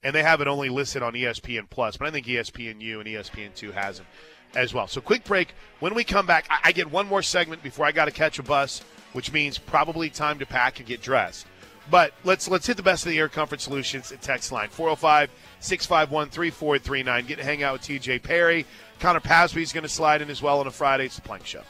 and 0.03 0.15
they 0.15 0.23
have 0.23 0.41
it 0.41 0.47
only 0.47 0.69
listed 0.69 1.03
on 1.03 1.13
ESPN 1.13 1.69
Plus, 1.69 1.97
but 1.97 2.07
I 2.07 2.11
think 2.11 2.25
ESPNU 2.25 2.99
and 2.99 3.05
ESPN2 3.05 3.73
has 3.73 3.97
them 3.97 4.07
as 4.55 4.73
well. 4.73 4.87
So, 4.87 5.01
quick 5.01 5.23
break. 5.23 5.53
When 5.79 5.93
we 5.93 6.03
come 6.03 6.25
back, 6.25 6.45
I, 6.49 6.59
I 6.65 6.71
get 6.71 6.91
one 6.91 7.07
more 7.07 7.21
segment 7.21 7.61
before 7.61 7.85
I 7.85 7.91
got 7.91 8.05
to 8.05 8.11
catch 8.11 8.39
a 8.39 8.43
bus, 8.43 8.81
which 9.13 9.31
means 9.31 9.57
probably 9.57 10.09
time 10.09 10.39
to 10.39 10.45
pack 10.45 10.79
and 10.79 10.87
get 10.87 11.01
dressed. 11.01 11.45
But 11.91 12.13
let's 12.23 12.47
let's 12.47 12.67
hit 12.67 12.77
the 12.77 12.83
best 12.83 13.05
of 13.05 13.11
the 13.11 13.17
Air 13.17 13.29
Comfort 13.29 13.61
Solutions 13.61 14.11
at 14.11 14.21
text 14.21 14.51
line 14.51 14.69
405 14.69 15.31
651 15.59 16.29
3439. 16.29 17.25
Get 17.25 17.37
to 17.37 17.43
hang 17.43 17.63
out 17.63 17.73
with 17.73 17.81
TJ 17.81 18.21
Perry. 18.21 18.65
Connor 18.99 19.19
Pasby 19.19 19.63
is 19.63 19.73
going 19.73 19.83
to 19.83 19.89
slide 19.89 20.21
in 20.21 20.29
as 20.29 20.41
well 20.41 20.59
on 20.59 20.67
a 20.67 20.71
Friday. 20.71 21.05
It's 21.05 21.15
the 21.15 21.21
Plank 21.21 21.45
Show. 21.45 21.63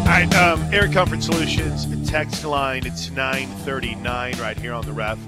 All 0.00 0.14
right, 0.14 0.34
um, 0.34 0.62
Air 0.72 0.88
Comfort 0.88 1.22
Solutions 1.22 1.86
text 2.08 2.44
line. 2.44 2.86
It's 2.86 3.10
939 3.10 4.38
right 4.38 4.58
here 4.58 4.72
on 4.72 4.84
the 4.84 4.92
ref. 4.92 5.18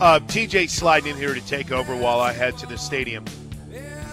Uh, 0.00 0.18
TJ 0.18 0.68
sliding 0.68 1.12
in 1.12 1.16
here 1.16 1.34
to 1.34 1.46
take 1.46 1.70
over 1.70 1.94
while 1.96 2.20
I 2.20 2.32
head 2.32 2.58
to 2.58 2.66
the 2.66 2.76
stadium 2.76 3.24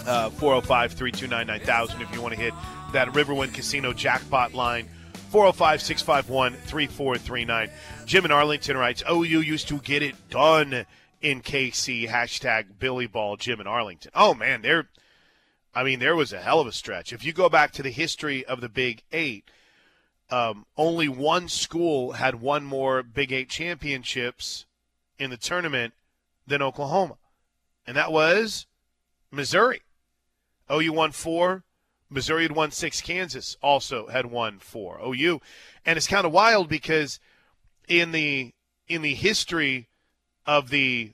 uh, 0.05 0.29
405 0.29 0.93
329 0.93 1.47
9000 1.47 2.01
if 2.01 2.13
you 2.13 2.21
want 2.21 2.35
to 2.35 2.39
hit 2.39 2.53
that 2.93 3.07
Riverwind 3.09 3.53
Casino 3.53 3.91
jackpot 3.91 4.53
line. 4.53 4.87
405 5.29 5.81
651 5.81 6.53
3439. 6.53 7.69
Jim 8.05 8.25
in 8.25 8.31
Arlington 8.31 8.77
writes 8.77 9.03
OU 9.09 9.41
used 9.41 9.69
to 9.69 9.79
get 9.79 10.03
it 10.03 10.15
done 10.29 10.85
in 11.21 11.41
KC. 11.41 12.07
Hashtag 12.07 12.65
Billy 12.77 13.07
Ball 13.07 13.37
Jim 13.37 13.59
in 13.59 13.67
Arlington. 13.67 14.11
Oh, 14.13 14.35
man, 14.35 14.61
there. 14.61 14.89
I 15.73 15.83
mean, 15.83 15.99
there 15.99 16.15
was 16.15 16.31
a 16.31 16.41
hell 16.41 16.59
of 16.59 16.67
a 16.67 16.73
stretch. 16.73 17.13
If 17.13 17.25
you 17.25 17.33
go 17.33 17.49
back 17.49 17.71
to 17.73 17.81
the 17.81 17.91
history 17.91 18.45
of 18.45 18.61
the 18.61 18.69
Big 18.69 19.03
Eight, 19.11 19.49
um, 20.29 20.65
only 20.77 21.07
one 21.07 21.47
school 21.47 22.13
had 22.13 22.35
one 22.35 22.65
more 22.65 23.01
Big 23.01 23.31
Eight 23.31 23.49
championships 23.49 24.65
in 25.21 25.29
the 25.29 25.37
tournament 25.37 25.93
than 26.47 26.63
Oklahoma, 26.63 27.17
and 27.85 27.95
that 27.95 28.11
was 28.11 28.65
Missouri. 29.29 29.83
OU 30.71 30.93
won 30.93 31.11
four. 31.11 31.63
Missouri 32.09 32.43
had 32.43 32.53
won 32.53 32.71
six. 32.71 33.01
Kansas 33.01 33.55
also 33.61 34.07
had 34.07 34.25
won 34.25 34.57
four. 34.57 34.99
OU, 34.99 35.39
and 35.85 35.95
it's 35.95 36.07
kind 36.07 36.25
of 36.25 36.31
wild 36.31 36.67
because 36.67 37.19
in 37.87 38.11
the 38.11 38.51
in 38.87 39.03
the 39.03 39.13
history 39.13 39.87
of 40.47 40.69
the 40.69 41.13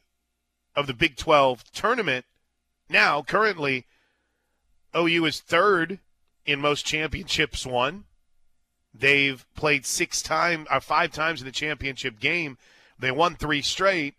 of 0.73 0.87
the 0.87 0.93
Big 0.93 1.17
12 1.17 1.65
tournament, 1.73 2.25
now 2.89 3.21
currently 3.21 3.85
OU 4.95 5.25
is 5.25 5.41
third 5.41 5.99
in 6.45 6.61
most 6.61 6.85
championships 6.85 7.65
won. 7.65 8.05
They've 8.93 9.45
played 9.53 9.85
six 9.85 10.21
times 10.21 10.67
or 10.71 10.77
uh, 10.77 10.79
five 10.79 11.11
times 11.11 11.41
in 11.41 11.45
the 11.45 11.51
championship 11.51 12.19
game. 12.21 12.57
They 12.99 13.11
won 13.11 13.35
three 13.35 13.61
straight. 13.61 14.15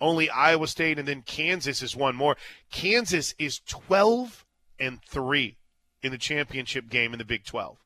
Only 0.00 0.28
Iowa 0.28 0.66
State 0.66 0.98
and 0.98 1.08
then 1.08 1.22
Kansas 1.22 1.82
is 1.82 1.96
one 1.96 2.16
more. 2.16 2.36
Kansas 2.70 3.34
is 3.38 3.60
12 3.60 4.44
and 4.78 5.02
three 5.02 5.56
in 6.02 6.12
the 6.12 6.18
championship 6.18 6.88
game 6.88 7.12
in 7.12 7.18
the 7.18 7.24
Big 7.24 7.44
12. 7.44 7.78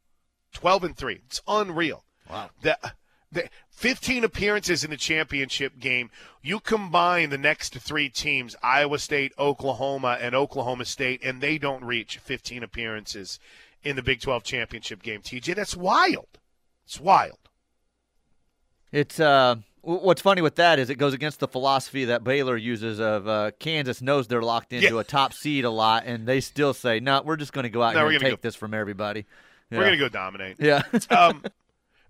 12 0.52 0.84
and 0.84 0.96
three. 0.96 1.20
It's 1.26 1.40
unreal. 1.46 2.04
Wow. 2.28 2.50
The, 2.62 2.78
the 3.30 3.48
15 3.70 4.24
appearances 4.24 4.82
in 4.82 4.90
the 4.90 4.96
championship 4.96 5.78
game. 5.78 6.10
You 6.42 6.60
combine 6.60 7.30
the 7.30 7.38
next 7.38 7.78
three 7.78 8.08
teams, 8.08 8.56
Iowa 8.62 8.98
State, 8.98 9.32
Oklahoma, 9.38 10.18
and 10.20 10.34
Oklahoma 10.34 10.84
State, 10.84 11.22
and 11.22 11.40
they 11.40 11.58
don't 11.58 11.84
reach 11.84 12.18
15 12.18 12.62
appearances 12.62 13.38
in 13.84 13.96
the 13.96 14.02
Big 14.02 14.20
12 14.20 14.42
championship 14.42 15.02
game. 15.02 15.20
TJ, 15.22 15.54
that's 15.54 15.76
wild. 15.76 16.38
It's 16.84 16.98
wild. 17.00 17.38
It's 18.90 19.20
uh 19.20 19.56
What's 19.82 20.20
funny 20.20 20.42
with 20.42 20.56
that 20.56 20.78
is 20.78 20.90
it 20.90 20.96
goes 20.96 21.14
against 21.14 21.40
the 21.40 21.48
philosophy 21.48 22.06
that 22.06 22.24
Baylor 22.24 22.56
uses 22.56 23.00
of 23.00 23.26
uh, 23.28 23.52
Kansas 23.58 24.02
knows 24.02 24.26
they're 24.26 24.42
locked 24.42 24.72
into 24.72 24.94
yeah. 24.94 25.00
a 25.00 25.04
top 25.04 25.32
seed 25.32 25.64
a 25.64 25.70
lot, 25.70 26.04
and 26.04 26.26
they 26.26 26.40
still 26.40 26.74
say, 26.74 27.00
"No, 27.00 27.22
we're 27.22 27.36
just 27.36 27.52
going 27.52 27.64
to 27.64 27.70
go 27.70 27.82
out 27.82 27.94
no, 27.94 28.08
here 28.08 28.16
and 28.16 28.20
take 28.20 28.32
go. 28.32 28.38
this 28.42 28.54
from 28.54 28.74
everybody." 28.74 29.24
Yeah. 29.70 29.78
We're 29.78 29.84
going 29.84 29.98
to 29.98 30.04
go 30.04 30.08
dominate. 30.08 30.56
Yeah. 30.58 30.82
um, 31.10 31.42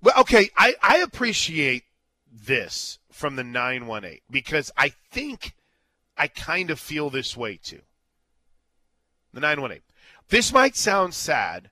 well, 0.03 0.15
okay, 0.21 0.51
I, 0.57 0.75
I 0.83 0.99
appreciate 0.99 1.85
this 2.33 2.99
from 3.11 3.37
the 3.37 3.45
918 3.45 4.21
because 4.31 4.71
I 4.77 4.91
think 5.11 5.55
I 6.17 6.29
kind 6.29 6.71
of 6.71 6.79
feel 6.79 7.11
this 7.11 7.37
way 7.37 7.59
too. 7.63 7.81
The 9.33 9.41
918. 9.41 9.83
This 10.29 10.53
might 10.53 10.77
sound 10.77 11.15
sad, 11.15 11.71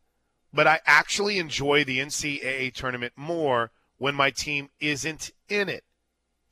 but 0.52 0.66
I 0.66 0.80
actually 0.86 1.38
enjoy 1.38 1.84
the 1.84 1.98
NCAA 1.98 2.72
tournament 2.72 3.12
more 3.16 3.70
when 3.98 4.14
my 4.14 4.30
team 4.30 4.68
isn't 4.80 5.30
in 5.48 5.68
it 5.68 5.84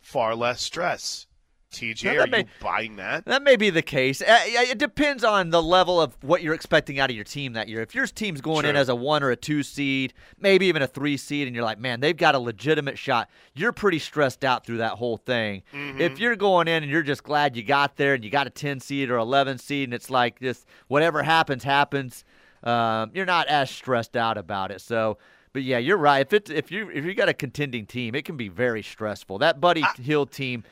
far 0.01 0.35
less 0.35 0.63
stress. 0.63 1.27
TJ, 1.75 2.23
are 2.23 2.27
may, 2.29 2.39
you 2.41 2.45
buying 2.61 2.97
that? 2.97 3.25
That 3.25 3.43
may 3.43 3.57
be 3.57 3.69
the 3.69 3.83
case. 3.83 4.23
Uh, 4.23 4.39
it 4.45 4.79
depends 4.79 5.25
on 5.25 5.51
the 5.51 5.61
level 5.61 6.01
of 6.01 6.17
what 6.23 6.41
you're 6.41 6.55
expecting 6.55 7.01
out 7.01 7.11
of 7.11 7.17
your 7.17 7.25
team 7.25 7.55
that 7.55 7.69
year. 7.69 7.81
If 7.83 7.97
your 7.97 8.07
team's 8.07 8.41
going 8.41 8.61
True. 8.61 8.71
in 8.71 8.77
as 8.77 8.89
a 8.89 8.95
one 8.95 9.25
or 9.25 9.31
a 9.31 9.37
two 9.37 9.65
seed, 9.65 10.15
maybe 10.39 10.67
even 10.67 10.83
a 10.83 10.87
three 10.87 11.17
seed, 11.17 11.49
and 11.49 11.57
you're 11.57 11.65
like, 11.65 11.81
man, 11.81 11.99
they've 11.99 12.17
got 12.17 12.37
a 12.37 12.39
legitimate 12.39 12.97
shot, 12.97 13.29
you're 13.55 13.73
pretty 13.73 13.99
stressed 13.99 14.45
out 14.45 14.65
through 14.65 14.77
that 14.77 14.93
whole 14.93 15.17
thing. 15.17 15.63
Mm-hmm. 15.73 16.01
If 16.01 16.21
you're 16.21 16.37
going 16.37 16.69
in 16.69 16.85
and 16.85 16.93
you're 16.93 17.03
just 17.03 17.25
glad 17.25 17.57
you 17.57 17.65
got 17.65 17.97
there 17.97 18.15
and 18.15 18.25
you 18.25 18.31
got 18.31 18.47
a 18.47 18.51
10 18.51 18.79
seed 18.79 19.11
or 19.11 19.17
11 19.17 19.59
seed, 19.59 19.89
and 19.89 19.95
it's 19.95 20.11
like 20.11 20.41
just 20.41 20.67
whatever 20.87 21.25
happens, 21.25 21.65
happens, 21.65 22.25
um, 22.63 23.11
you're 23.15 23.27
not 23.27 23.49
as 23.49 23.69
stressed 23.69 24.17
out 24.17 24.39
about 24.39 24.71
it. 24.71 24.81
So 24.81 25.19
but 25.55 25.63
yeah, 25.63 25.79
you're 25.79 25.97
right. 25.97 26.21
If 26.21 26.35
it's 26.35 26.51
if 26.51 26.71
you 26.71 26.91
if 26.91 27.07
you 27.07 27.15
got 27.15 27.31
a 27.31 27.35
contending 27.35 27.87
team, 27.87 28.15
it 28.15 28.27
can 28.27 28.37
be 28.37 28.49
very 28.49 28.83
stressful. 28.83 29.39
That 29.39 29.59
Buddy 29.63 29.83
I, 29.83 29.95
Hield 30.03 30.31
team, 30.31 30.65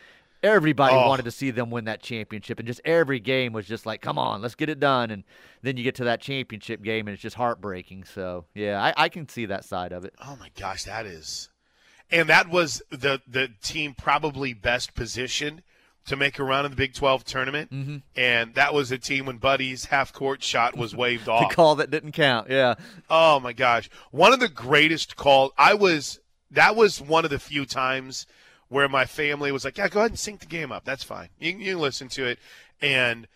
Everybody 0.43 0.97
Oh. 0.97 1.07
wanted 1.07 1.25
to 1.27 1.31
see 1.31 1.53
them 1.53 1.71
win 1.71 1.85
that 1.85 2.03
championship, 2.03 2.59
and 2.59 2.67
just 2.67 2.81
every 2.85 3.21
game 3.21 3.53
was 3.53 3.65
just 3.65 3.87
like, 3.87 4.01
"Come 4.03 4.19
on, 4.19 4.43
let's 4.43 4.57
get 4.57 4.69
it 4.69 4.81
done." 4.81 5.13
And 5.13 5.23
then 5.63 5.77
you 5.77 5.85
get 5.85 5.95
to 5.97 6.05
that 6.05 6.21
championship 6.21 6.83
game, 6.83 7.07
and 7.07 7.15
it's 7.15 7.23
just 7.23 7.37
heartbreaking. 7.37 8.03
So 8.03 8.45
yeah, 8.53 8.83
I, 8.83 9.05
I 9.05 9.09
can 9.09 9.29
see 9.29 9.47
that 9.47 9.65
side 9.65 9.93
of 9.93 10.05
it. 10.05 10.15
Oh 10.21 10.35
my 10.41 10.51
gosh, 10.59 10.83
that 10.83 11.07
is, 11.07 11.49
and 12.11 12.29
that 12.29 12.49
was 12.49 12.83
the 12.91 13.23
the 13.25 13.51
team 13.63 13.95
probably 13.95 14.53
best 14.53 14.95
positioned 14.95 15.63
to 16.07 16.17
make 16.17 16.39
a 16.39 16.45
run 16.45 16.65
in 16.65 16.71
the 16.71 16.77
Big 16.77 16.95
Twelve 16.95 17.25
tournament, 17.25 17.71
mm-hmm. 17.71 17.99
and 18.17 18.55
that 18.55 18.75
was 18.75 18.91
a 18.91 18.99
team 18.99 19.27
when 19.27 19.39
Buddy's 19.39 19.87
half 19.87 20.13
court 20.13 20.43
shot 20.43 20.77
was 20.77 20.95
waved 20.95 21.29
off. 21.29 21.49
The 21.49 21.55
call 21.55 21.77
that 21.77 21.91
didn't 21.91 22.13
count. 22.13 22.51
Yeah, 22.51 22.75
Oh 23.09 23.41
my 23.41 23.53
gosh, 23.53 23.89
one 24.11 24.33
of 24.33 24.41
the 24.41 24.49
greatest 24.49 25.17
calls. 25.17 25.53
I 25.57 25.75
was 25.75 26.21
that 26.51 26.77
was 26.77 27.01
one 27.01 27.25
of 27.25 27.31
the 27.31 27.39
few 27.39 27.65
times 27.65 28.27
where 28.69 28.89
my 28.89 29.05
family 29.05 29.53
was 29.53 29.65
like, 29.65 29.79
"Yeah, 29.79 29.89
go 29.89 30.01
ahead 30.01 30.11
and 30.11 30.19
sync 30.19 30.41
the 30.41 30.47
game 30.47 30.73
up. 30.73 30.85
That's 30.85 31.05
fine. 31.05 31.29
You, 31.39 31.53
you 31.53 31.73
can 31.75 31.81
listen 31.81 32.09
to 32.09 32.27
it." 32.27 32.39
And 32.81 33.29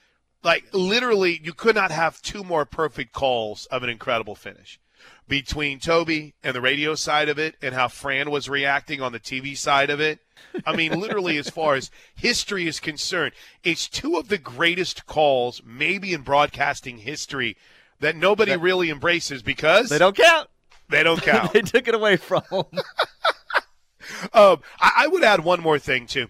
like 0.43 0.65
literally, 0.73 1.41
you 1.43 1.53
could 1.53 1.75
not 1.75 1.91
have 1.91 2.23
two 2.23 2.43
more 2.43 2.65
perfect 2.65 3.13
calls 3.13 3.67
of 3.67 3.83
an 3.83 3.91
incredible 3.91 4.35
finish 4.35 4.81
between 5.29 5.81
Toby 5.81 6.35
and 6.43 6.55
the 6.55 6.61
radio 6.61 6.95
side 6.95 7.29
of 7.29 7.39
it, 7.39 7.57
and 7.61 7.75
how 7.75 7.89
Fran 7.89 8.31
was 8.31 8.49
reacting 8.49 9.01
on 9.01 9.13
the 9.13 9.21
TV 9.21 9.57
side 9.57 9.91
of 9.91 10.01
it. 10.01 10.21
I 10.65 10.77
mean, 10.77 10.93
literally, 11.01 11.37
as 11.37 11.51
far 11.51 11.75
as 11.75 11.91
history 12.15 12.67
is 12.69 12.79
concerned, 12.81 13.33
it's 13.65 13.89
two 13.89 14.17
of 14.17 14.29
the 14.29 14.39
greatest 14.39 15.07
calls, 15.07 15.63
maybe 15.65 16.13
in 16.13 16.23
broadcasting 16.23 16.99
history, 16.99 17.57
that 18.01 18.15
nobody 18.17 18.53
That- 18.53 18.61
really 18.61 18.91
embraces 18.91 19.43
because 19.43 19.89
they 19.89 19.99
don't 19.99 20.17
count. 20.17 20.49
they 20.89 21.03
don't 21.03 21.23
count. 21.23 21.53
they 21.53 21.63
took 21.63 21.89
it 21.89 21.95
away 21.95 22.17
from 22.17 22.43
them. 22.51 22.67
um, 24.33 24.61
I, 24.81 24.93
I 24.99 25.07
would 25.09 25.25
add 25.25 25.41
one 25.45 25.61
more 25.61 25.79
thing 25.79 26.07
too. 26.07 26.29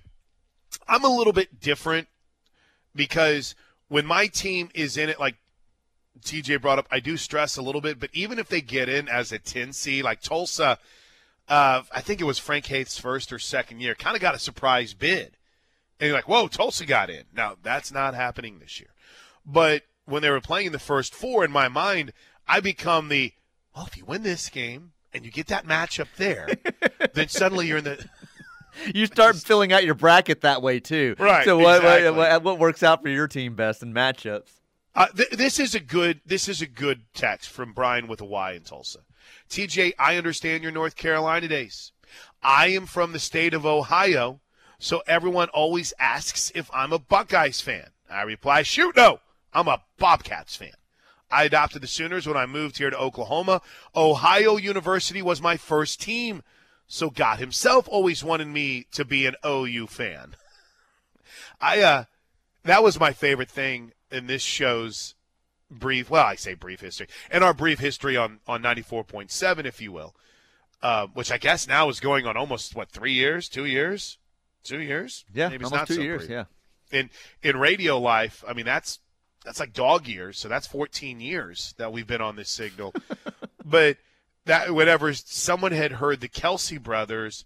I'm 0.88 1.04
a 1.04 1.08
little 1.14 1.32
bit 1.32 1.60
different 1.60 2.08
because 2.94 3.54
when 3.88 4.06
my 4.06 4.26
team 4.28 4.70
is 4.74 4.96
in 4.96 5.08
it, 5.08 5.18
like 5.20 5.36
TJ 6.22 6.60
brought 6.60 6.78
up, 6.78 6.86
I 6.90 7.00
do 7.00 7.16
stress 7.16 7.56
a 7.56 7.62
little 7.62 7.80
bit. 7.80 8.00
But 8.00 8.10
even 8.12 8.38
if 8.38 8.48
they 8.48 8.60
get 8.60 8.88
in 8.88 9.08
as 9.08 9.32
a 9.32 9.38
10 9.38 9.72
seed, 9.72 10.04
like 10.04 10.20
Tulsa, 10.20 10.78
uh, 11.48 11.82
I 11.92 12.00
think 12.00 12.20
it 12.20 12.24
was 12.24 12.38
Frank 12.38 12.66
Haith's 12.66 12.98
first 12.98 13.32
or 13.32 13.38
second 13.38 13.80
year, 13.80 13.94
kind 13.94 14.16
of 14.16 14.22
got 14.22 14.34
a 14.34 14.38
surprise 14.38 14.94
bid. 14.94 15.36
And 15.98 16.08
you're 16.08 16.16
like, 16.16 16.28
whoa, 16.28 16.48
Tulsa 16.48 16.84
got 16.84 17.08
in. 17.10 17.24
Now, 17.34 17.56
that's 17.62 17.92
not 17.92 18.14
happening 18.14 18.58
this 18.58 18.80
year. 18.80 18.90
But 19.44 19.82
when 20.04 20.22
they 20.22 20.30
were 20.30 20.40
playing 20.40 20.72
the 20.72 20.78
first 20.78 21.14
four, 21.14 21.44
in 21.44 21.50
my 21.50 21.68
mind, 21.68 22.12
I 22.46 22.60
become 22.60 23.08
the, 23.08 23.32
well, 23.74 23.86
if 23.86 23.96
you 23.96 24.04
win 24.04 24.22
this 24.22 24.48
game 24.48 24.92
and 25.14 25.24
you 25.24 25.30
get 25.30 25.46
that 25.46 25.66
matchup 25.66 26.08
there, 26.16 26.48
then 27.14 27.28
suddenly 27.28 27.66
you're 27.66 27.78
in 27.78 27.84
the. 27.84 28.08
you 28.94 29.06
start 29.06 29.36
filling 29.36 29.72
out 29.72 29.84
your 29.84 29.94
bracket 29.94 30.42
that 30.42 30.60
way 30.62 30.80
too. 30.80 31.16
Right, 31.18 31.44
So 31.44 31.58
what, 31.58 31.76
exactly. 31.76 32.10
what, 32.10 32.16
what 32.16 32.42
what 32.42 32.58
works 32.58 32.82
out 32.82 33.02
for 33.02 33.08
your 33.08 33.28
team 33.28 33.54
best 33.54 33.82
in 33.82 33.94
matchups? 33.94 34.50
Uh, 34.96 35.08
th- 35.08 35.30
this 35.30 35.60
is 35.60 35.74
a 35.74 35.80
good. 35.80 36.20
This 36.24 36.48
is 36.48 36.62
a 36.62 36.66
good 36.66 37.02
text 37.12 37.50
from 37.50 37.74
Brian 37.74 38.08
with 38.08 38.22
a 38.22 38.24
Y 38.24 38.52
in 38.52 38.62
Tulsa. 38.62 39.00
TJ, 39.50 39.92
I 39.98 40.16
understand 40.16 40.62
your 40.62 40.72
North 40.72 40.96
Carolina 40.96 41.48
days. 41.48 41.92
I 42.42 42.68
am 42.68 42.86
from 42.86 43.12
the 43.12 43.18
state 43.18 43.52
of 43.52 43.66
Ohio, 43.66 44.40
so 44.78 45.02
everyone 45.06 45.50
always 45.50 45.92
asks 45.98 46.50
if 46.54 46.70
I'm 46.72 46.94
a 46.94 46.98
Buckeyes 46.98 47.60
fan. 47.60 47.90
I 48.08 48.22
reply, 48.22 48.62
shoot, 48.62 48.96
no, 48.96 49.20
I'm 49.52 49.68
a 49.68 49.82
Bobcats 49.98 50.56
fan. 50.56 50.72
I 51.30 51.44
adopted 51.44 51.82
the 51.82 51.88
Sooners 51.88 52.26
when 52.26 52.36
I 52.36 52.46
moved 52.46 52.78
here 52.78 52.90
to 52.90 52.98
Oklahoma. 52.98 53.60
Ohio 53.94 54.56
University 54.56 55.20
was 55.20 55.42
my 55.42 55.56
first 55.56 56.00
team, 56.00 56.42
so 56.86 57.10
God 57.10 57.38
himself 57.38 57.88
always 57.88 58.24
wanted 58.24 58.48
me 58.48 58.86
to 58.92 59.04
be 59.04 59.26
an 59.26 59.34
OU 59.44 59.88
fan. 59.88 60.36
I 61.60 61.82
uh 61.82 62.04
that 62.62 62.82
was 62.82 62.98
my 62.98 63.12
favorite 63.12 63.50
thing 63.50 63.92
in 64.10 64.26
this 64.26 64.42
show's 64.42 65.14
brief 65.70 66.10
well, 66.10 66.24
I 66.26 66.36
say 66.36 66.54
brief 66.54 66.80
history. 66.80 67.08
In 67.30 67.42
our 67.42 67.54
brief 67.54 67.78
history 67.80 68.16
on 68.16 68.40
on 68.46 68.62
94.7 68.62 69.64
if 69.64 69.80
you 69.80 69.92
will. 69.92 70.14
Uh, 70.82 71.06
which 71.14 71.32
I 71.32 71.38
guess 71.38 71.66
now 71.66 71.88
is 71.88 72.00
going 72.00 72.26
on 72.26 72.36
almost 72.36 72.76
what 72.76 72.90
3 72.90 73.10
years, 73.12 73.48
2 73.48 73.64
years? 73.64 74.18
2 74.64 74.78
years? 74.80 75.24
Yeah, 75.32 75.48
Maybe 75.48 75.64
it's 75.64 75.72
almost 75.72 75.80
not 75.80 75.88
two 75.88 75.94
so 75.94 76.00
years. 76.02 76.26
brief 76.26 76.30
Yeah. 76.30 76.44
in 76.92 77.10
in 77.42 77.56
radio 77.56 77.98
life, 77.98 78.44
I 78.46 78.52
mean 78.52 78.66
that's 78.66 79.00
that's 79.44 79.60
like 79.60 79.72
dog 79.72 80.06
years, 80.06 80.38
so 80.38 80.48
that's 80.48 80.66
14 80.66 81.20
years 81.20 81.74
that 81.78 81.92
we've 81.92 82.06
been 82.06 82.20
on 82.20 82.36
this 82.36 82.50
signal. 82.50 82.92
but 83.64 83.96
that 84.44 84.72
whatever 84.74 85.12
someone 85.14 85.72
had 85.72 85.92
heard 85.92 86.20
the 86.20 86.28
Kelce 86.28 86.80
brothers 86.82 87.44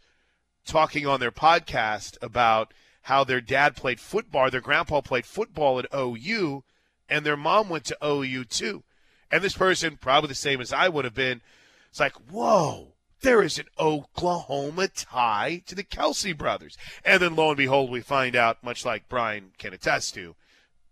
talking 0.67 1.07
on 1.07 1.21
their 1.21 1.31
podcast 1.33 2.17
about 2.23 2.73
how 3.03 3.25
their 3.25 3.41
dad 3.41 3.77
played 3.77 4.01
football, 4.01 4.51
their 4.51 4.61
grandpa 4.61 5.01
played 5.01 5.27
football 5.27 5.79
at 5.79 5.87
OU, 5.95 6.65
and 7.09 7.25
their 7.25 7.37
mom 7.37 7.69
went 7.69 7.85
to 7.87 7.99
OU 8.05 8.45
too. 8.45 8.83
And 9.31 9.43
this 9.43 9.57
person, 9.57 9.97
probably 9.97 10.29
the 10.29 10.35
same 10.35 10.61
as 10.61 10.73
I 10.73 10.89
would 10.89 11.05
have 11.05 11.15
been, 11.15 11.41
it's 11.89 12.01
like, 12.01 12.15
whoa, 12.31 12.95
there 13.23 13.43
is 13.43 13.59
an 13.59 13.67
Oklahoma 13.79 14.89
tie 14.89 15.63
to 15.67 15.75
the 15.75 15.85
Kelce 15.85 16.37
brothers. 16.37 16.77
And 17.05 17.23
then 17.23 17.37
lo 17.37 17.49
and 17.49 17.57
behold, 17.57 17.91
we 17.91 18.01
find 18.01 18.35
out, 18.35 18.63
much 18.63 18.85
like 18.85 19.09
Brian 19.09 19.53
can 19.59 19.73
attest 19.73 20.15
to, 20.15 20.35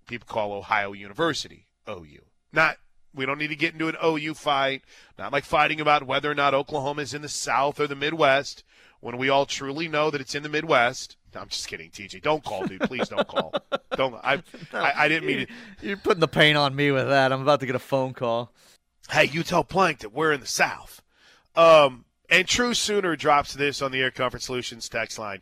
people 0.07 0.27
call 0.27 0.53
Ohio 0.53 0.93
University 0.93 1.67
OU. 1.89 2.23
Not 2.53 2.79
we 3.15 3.27
don't 3.27 3.39
need 3.39 3.49
to 3.49 3.57
get 3.57 3.73
into 3.73 3.89
an 3.89 3.97
OU 4.05 4.35
fight, 4.35 4.83
not 5.19 5.33
like 5.33 5.45
fighting 5.45 5.81
about 5.81 6.07
whether 6.07 6.31
or 6.31 6.35
not 6.35 6.55
Oklahoma 6.55 7.03
is 7.03 7.15
in 7.15 7.23
the 7.23 7.29
South 7.29 7.81
or 7.81 7.87
the 7.87 7.97
Midwest, 7.97 8.63
when 9.01 9.17
we 9.17 9.29
all 9.29 9.47
truly 9.47 9.89
know 9.89 10.11
that 10.11 10.21
it's 10.21 10.35
in 10.35 10.43
the 10.43 10.49
Midwest. 10.49 11.17
No, 11.35 11.41
I'm 11.43 11.49
just 11.49 11.69
kidding, 11.69 11.91
TJ. 11.91 12.23
Don't 12.23 12.43
call, 12.43 12.67
dude. 12.67 12.81
Please 12.83 13.09
don't 13.09 13.27
call. 13.27 13.55
Don't. 13.97 14.15
I, 14.15 14.43
I, 14.73 14.93
I 14.97 15.09
didn't 15.09 15.27
mean 15.27 15.47
to. 15.47 15.87
You're 15.87 15.97
putting 15.97 16.21
the 16.21 16.29
pain 16.29 16.57
on 16.57 16.75
me 16.75 16.91
with 16.91 17.09
that. 17.09 17.33
I'm 17.33 17.43
about 17.43 17.61
to 17.61 17.67
get 17.67 17.75
a 17.75 17.81
phone 17.81 18.15
call. 18.15 18.53
hey, 19.11 19.25
you 19.25 19.43
tell 19.43 19.65
Plank 19.65 19.99
that 20.01 20.13
we're 20.13 20.33
in 20.33 20.41
the 20.41 20.47
South. 20.47 21.03
Um, 21.57 22.05
and 22.31 22.47
True 22.47 22.75
Sooner 22.75 23.17
drops 23.17 23.55
this 23.55 23.83
on 23.83 23.91
the 23.91 24.01
Air 24.01 24.11
Comfort 24.11 24.43
Solutions 24.43 24.89
text 24.89 25.19
line. 25.19 25.41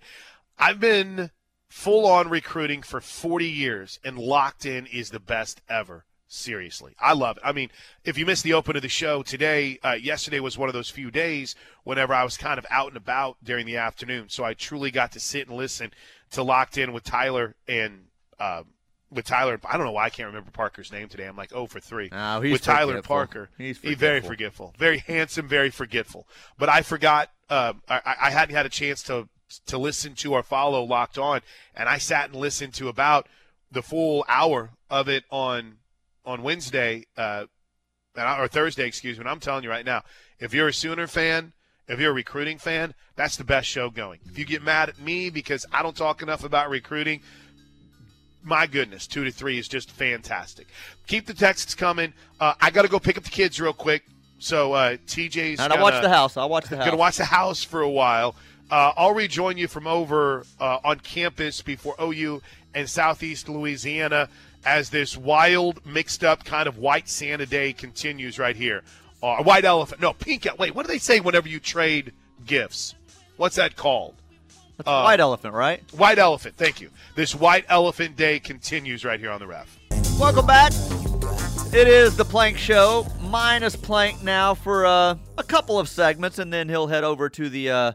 I've 0.58 0.80
been 0.80 1.30
full 1.68 2.06
on 2.06 2.28
recruiting 2.28 2.82
for 2.82 3.00
40 3.00 3.46
years, 3.46 4.00
and 4.04 4.18
Locked 4.18 4.64
In 4.64 4.86
is 4.86 5.10
the 5.10 5.20
best 5.20 5.60
ever. 5.68 6.04
Seriously, 6.28 6.94
I 7.00 7.12
love 7.12 7.36
it. 7.36 7.42
I 7.46 7.52
mean, 7.52 7.70
if 8.04 8.18
you 8.18 8.26
missed 8.26 8.42
the 8.42 8.54
open 8.54 8.74
of 8.74 8.82
the 8.82 8.88
show 8.88 9.22
today, 9.22 9.78
uh, 9.84 9.92
yesterday 9.92 10.40
was 10.40 10.58
one 10.58 10.68
of 10.68 10.72
those 10.72 10.90
few 10.90 11.10
days 11.10 11.54
whenever 11.84 12.12
I 12.12 12.24
was 12.24 12.36
kind 12.36 12.58
of 12.58 12.66
out 12.68 12.88
and 12.88 12.96
about 12.96 13.36
during 13.44 13.64
the 13.64 13.76
afternoon. 13.76 14.28
So 14.28 14.42
I 14.42 14.52
truly 14.54 14.90
got 14.90 15.12
to 15.12 15.20
sit 15.20 15.46
and 15.46 15.56
listen 15.56 15.92
to 16.32 16.42
Locked 16.42 16.78
In 16.78 16.92
with 16.92 17.04
Tyler 17.04 17.54
and 17.68 18.06
uh, 18.40 18.64
with 19.08 19.24
Tyler. 19.24 19.60
I 19.64 19.76
don't 19.76 19.86
know 19.86 19.92
why 19.92 20.06
I 20.06 20.10
can't 20.10 20.26
remember 20.26 20.50
Parker's 20.50 20.90
name 20.90 21.08
today. 21.08 21.26
I'm 21.26 21.36
like, 21.36 21.52
oh 21.54 21.66
for 21.68 21.78
three 21.78 22.10
Oh, 22.10 22.40
he's 22.40 22.52
with 22.54 22.62
Tyler. 22.62 23.00
Parker. 23.02 23.48
He's 23.56 23.78
He 23.78 23.94
very 23.94 24.20
forgetful. 24.20 24.72
forgetful, 24.72 24.74
very 24.78 24.98
handsome, 24.98 25.46
very 25.46 25.70
forgetful. 25.70 26.26
But 26.58 26.68
I 26.68 26.82
forgot. 26.82 27.30
Uh, 27.48 27.74
I, 27.88 28.00
I 28.22 28.30
hadn't 28.30 28.56
had 28.56 28.66
a 28.66 28.70
chance 28.70 29.00
to 29.04 29.28
to 29.66 29.78
listen 29.78 30.14
to 30.16 30.32
or 30.32 30.42
follow 30.42 30.82
Locked 30.82 31.18
On, 31.18 31.40
and 31.76 31.88
I 31.88 31.98
sat 31.98 32.30
and 32.30 32.34
listened 32.34 32.74
to 32.74 32.88
about 32.88 33.28
the 33.70 33.80
full 33.82 34.24
hour 34.28 34.70
of 34.90 35.08
it 35.08 35.22
on 35.30 35.76
on 36.26 36.42
Wednesday 36.42 37.04
uh, 37.16 37.46
or 38.16 38.48
Thursday, 38.48 38.86
excuse 38.86 39.16
me. 39.16 39.22
And 39.22 39.28
I'm 39.28 39.40
telling 39.40 39.64
you 39.64 39.70
right 39.70 39.86
now, 39.86 40.02
if 40.38 40.52
you're 40.52 40.68
a 40.68 40.72
Sooner 40.72 41.06
fan, 41.06 41.52
if 41.88 42.00
you're 42.00 42.10
a 42.10 42.14
recruiting 42.14 42.58
fan, 42.58 42.94
that's 43.14 43.36
the 43.36 43.44
best 43.44 43.68
show 43.68 43.90
going. 43.90 44.20
If 44.26 44.38
you 44.38 44.44
get 44.44 44.62
mad 44.62 44.88
at 44.88 44.98
me 44.98 45.30
because 45.30 45.64
I 45.72 45.82
don't 45.82 45.96
talk 45.96 46.22
enough 46.22 46.44
about 46.44 46.68
recruiting, 46.68 47.20
my 48.42 48.66
goodness, 48.66 49.06
two 49.06 49.24
to 49.24 49.30
three 49.30 49.58
is 49.58 49.68
just 49.68 49.90
fantastic. 49.90 50.66
Keep 51.06 51.26
the 51.26 51.34
texts 51.34 51.74
coming. 51.74 52.12
Uh, 52.40 52.54
I 52.60 52.70
got 52.70 52.82
to 52.82 52.88
go 52.88 52.98
pick 52.98 53.16
up 53.16 53.24
the 53.24 53.30
kids 53.30 53.60
real 53.60 53.72
quick. 53.72 54.02
So 54.38 54.74
uh, 54.74 54.96
TJ's 55.06 55.60
And 55.60 55.72
I 55.72 55.80
watch 55.80 56.00
the 56.02 56.08
house. 56.08 56.36
I'll 56.36 56.48
watch 56.48 56.66
the 56.66 56.76
house. 56.76 56.84
gonna 56.84 56.98
watch 56.98 57.16
the 57.16 57.24
house 57.24 57.62
for 57.62 57.80
a 57.80 57.88
while. 57.88 58.34
Uh, 58.70 58.92
I'll 58.96 59.14
rejoin 59.14 59.56
you 59.56 59.68
from 59.68 59.86
over 59.86 60.44
uh, 60.60 60.78
on 60.84 60.98
campus 61.00 61.62
before 61.62 61.94
OU 62.00 62.42
and 62.74 62.88
Southeast 62.88 63.48
Louisiana 63.48 64.28
as 64.66 64.90
this 64.90 65.16
wild, 65.16 65.86
mixed 65.86 66.24
up 66.24 66.44
kind 66.44 66.66
of 66.66 66.76
white 66.76 67.08
Santa 67.08 67.46
day 67.46 67.72
continues 67.72 68.38
right 68.38 68.56
here. 68.56 68.82
Uh, 69.22 69.42
white 69.42 69.64
elephant, 69.64 70.02
no 70.02 70.12
pink. 70.12 70.46
Wait, 70.58 70.74
what 70.74 70.84
do 70.84 70.92
they 70.92 70.98
say 70.98 71.20
whenever 71.20 71.48
you 71.48 71.60
trade 71.60 72.12
gifts? 72.44 72.94
What's 73.36 73.56
that 73.56 73.76
called? 73.76 74.14
That's 74.76 74.88
a 74.88 75.04
white 75.04 75.20
elephant, 75.20 75.54
right? 75.54 75.82
White 75.92 76.18
elephant. 76.18 76.56
Thank 76.56 76.80
you. 76.80 76.90
This 77.14 77.34
white 77.34 77.64
elephant 77.68 78.16
day 78.16 78.40
continues 78.40 79.04
right 79.04 79.18
here 79.18 79.30
on 79.30 79.40
the 79.40 79.46
ref. 79.46 79.78
Welcome 80.18 80.46
back. 80.46 80.72
It 81.72 81.88
is 81.88 82.16
the 82.16 82.24
Plank 82.24 82.58
Show, 82.58 83.06
minus 83.20 83.76
Plank 83.76 84.22
now 84.22 84.54
for 84.54 84.84
uh, 84.84 85.16
a 85.38 85.42
couple 85.44 85.78
of 85.78 85.88
segments, 85.88 86.38
and 86.38 86.52
then 86.52 86.68
he'll 86.68 86.88
head 86.88 87.04
over 87.04 87.28
to 87.30 87.48
the 87.48 87.70
uh, 87.70 87.92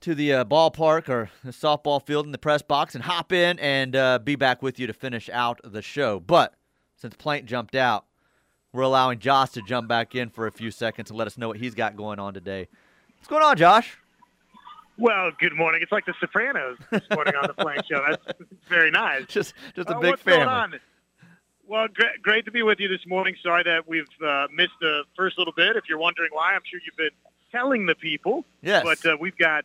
to 0.00 0.14
the 0.14 0.32
uh, 0.32 0.44
ballpark 0.44 1.08
or 1.08 1.30
the 1.44 1.50
softball 1.50 2.04
field 2.04 2.26
in 2.26 2.32
the 2.32 2.38
press 2.38 2.62
box 2.62 2.94
and 2.94 3.04
hop 3.04 3.32
in 3.32 3.58
and 3.58 3.96
uh, 3.96 4.18
be 4.18 4.36
back 4.36 4.62
with 4.62 4.78
you 4.78 4.86
to 4.86 4.92
finish 4.92 5.28
out 5.32 5.60
the 5.64 5.82
show. 5.82 6.20
But 6.20 6.54
since 6.96 7.14
Plank 7.16 7.46
jumped 7.46 7.74
out, 7.74 8.04
we're 8.72 8.82
allowing 8.82 9.18
Josh 9.18 9.50
to 9.50 9.62
jump 9.62 9.88
back 9.88 10.14
in 10.14 10.28
for 10.30 10.46
a 10.46 10.52
few 10.52 10.70
seconds 10.70 11.10
and 11.10 11.18
let 11.18 11.26
us 11.26 11.36
know 11.38 11.48
what 11.48 11.56
he's 11.56 11.74
got 11.74 11.96
going 11.96 12.18
on 12.18 12.34
today. 12.34 12.68
What's 13.16 13.28
going 13.28 13.42
on, 13.42 13.56
Josh? 13.56 13.96
Well, 14.98 15.30
good 15.38 15.54
morning. 15.54 15.80
It's 15.82 15.92
like 15.92 16.06
The 16.06 16.14
Sopranos 16.20 16.76
this 16.90 17.02
morning 17.12 17.34
on 17.36 17.46
the 17.46 17.54
Plank 17.54 17.82
Show. 17.90 18.04
That's 18.08 18.38
very 18.68 18.90
nice. 18.90 19.24
Just, 19.28 19.54
just 19.76 19.88
a 19.88 19.96
Uh, 19.96 20.00
big 20.00 20.10
what's 20.10 20.22
family. 20.22 20.38
going 20.44 20.48
on? 20.48 20.80
Well, 21.68 21.86
great, 21.92 22.22
great 22.22 22.44
to 22.46 22.50
be 22.50 22.62
with 22.62 22.80
you 22.80 22.88
this 22.88 23.06
morning. 23.06 23.36
Sorry 23.42 23.62
that 23.62 23.86
we've 23.86 24.06
uh, 24.26 24.46
missed 24.52 24.72
the 24.80 25.02
first 25.16 25.38
little 25.38 25.52
bit. 25.52 25.76
If 25.76 25.84
you're 25.88 25.98
wondering 25.98 26.30
why, 26.32 26.54
I'm 26.54 26.62
sure 26.68 26.80
you've 26.84 26.96
been 26.96 27.10
telling 27.52 27.86
the 27.86 27.94
people. 27.94 28.44
Yes. 28.62 28.82
But 28.84 29.04
uh, 29.06 29.16
we've 29.20 29.36
got 29.36 29.64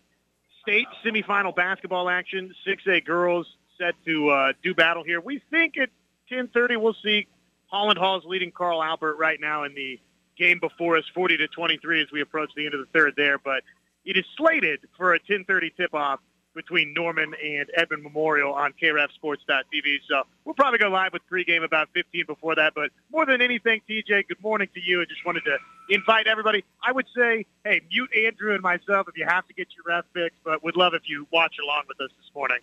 state 0.64 0.88
semifinal 1.06 1.56
basketball 1.56 2.10
action. 2.10 2.54
6A 2.68 3.06
girls 3.06 3.46
set 3.78 3.94
to 4.06 4.30
uh, 4.30 4.54
do 4.64 4.74
battle 4.74 5.04
here. 5.04 5.22
We 5.22 5.42
think 5.52 5.78
at 5.78 5.90
10:30 6.32 6.82
we'll 6.82 6.96
see 7.04 7.28
Holland 7.68 8.00
Hall's 8.00 8.26
leading 8.26 8.52
Carl 8.52 8.82
Albert 8.82 9.18
right 9.18 9.40
now 9.40 9.64
in 9.64 9.76
the 9.76 10.00
game 10.38 10.60
before 10.60 10.98
us, 10.98 11.04
40 11.14 11.38
to 11.38 11.48
23 11.48 12.02
as 12.02 12.08
we 12.12 12.22
approach 12.22 12.50
the 12.56 12.66
end 12.66 12.74
of 12.74 12.80
the 12.80 12.88
third 12.88 13.14
there. 13.16 13.38
But 13.38 13.64
it 14.06 14.18
is 14.18 14.26
slated 14.36 14.80
for 14.98 15.14
a 15.14 15.20
10:30 15.20 15.76
tip-off 15.76 16.20
between 16.54 16.94
Norman 16.94 17.34
and 17.44 17.70
Edmond 17.76 18.04
Memorial 18.04 18.54
on 18.54 18.74
KREFSports.tv. 18.82 20.00
So 20.08 20.24
we'll 20.46 20.56
probably 20.56 20.80
go 20.80 20.90
live 20.90 21.14
with 21.14 21.22
pregame 21.32 21.64
about 21.64 21.90
15 21.94 22.26
before 22.26 22.56
that. 22.56 22.74
But 22.76 22.92
more 23.12 23.26
than 23.26 23.42
anything, 23.42 23.82
TJ, 23.90 24.28
good 24.28 24.42
morning 24.42 24.70
to 24.74 24.82
you. 24.82 25.02
I 25.02 25.06
just 25.06 25.26
wanted 25.26 25.44
to 25.46 25.58
invite 25.90 26.28
everybody. 26.28 26.64
I 26.84 26.92
would 26.92 27.08
say, 27.16 27.46
hey, 27.64 27.82
mute 27.90 28.10
Andrew 28.26 28.54
and 28.54 28.62
myself 28.62 29.08
if 29.08 29.18
you 29.18 29.26
have 29.26 29.48
to 29.48 29.54
get 29.54 29.68
your 29.76 29.84
ref 29.86 30.06
fix, 30.14 30.36
but 30.44 30.64
would 30.64 30.76
love 30.76 30.94
if 30.94 31.04
you 31.08 31.28
watch 31.32 31.56
along 31.64 31.84
with 31.88 32.00
us 32.02 32.10
this 32.18 32.32
morning. 32.36 32.60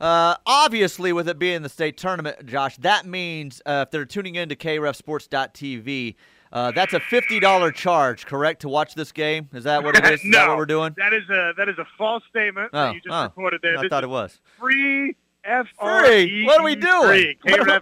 Uh, 0.00 0.36
obviously, 0.44 1.12
with 1.12 1.28
it 1.28 1.38
being 1.38 1.62
the 1.62 1.68
state 1.68 1.96
tournament, 1.96 2.44
Josh, 2.46 2.76
that 2.78 3.06
means 3.06 3.62
uh, 3.64 3.84
if 3.86 3.90
they're 3.90 4.04
tuning 4.04 4.34
in 4.34 4.48
to 4.48 4.56
KRefSports.tv, 4.56 6.16
uh, 6.54 6.70
that's 6.70 6.94
a 6.94 7.00
fifty 7.00 7.40
dollar 7.40 7.70
charge, 7.72 8.24
correct, 8.24 8.62
to 8.62 8.68
watch 8.68 8.94
this 8.94 9.12
game? 9.12 9.48
Is 9.52 9.64
that 9.64 9.82
what 9.84 9.96
it 9.96 10.04
is? 10.04 10.10
Is 10.20 10.24
no, 10.24 10.38
that 10.38 10.48
what 10.48 10.56
we're 10.56 10.66
doing? 10.66 10.94
That 10.96 11.12
is 11.12 11.28
a 11.28 11.52
that 11.58 11.68
is 11.68 11.76
a 11.78 11.86
false 11.98 12.22
statement 12.30 12.70
Oh, 12.72 12.86
that 12.86 12.94
you 12.94 13.00
just 13.00 13.12
oh. 13.12 13.24
reported 13.24 13.60
there. 13.62 13.76
I 13.78 13.82
this 13.82 13.90
thought 13.90 14.04
it 14.04 14.10
was. 14.10 14.40
free. 14.58 15.16
F 15.44 15.66
Free? 15.78 16.46
What 16.46 16.60
are 16.60 16.64
we 16.64 16.74
doing? 16.74 17.06
Free. 17.06 17.38
What 17.44 17.60
are 17.60 17.80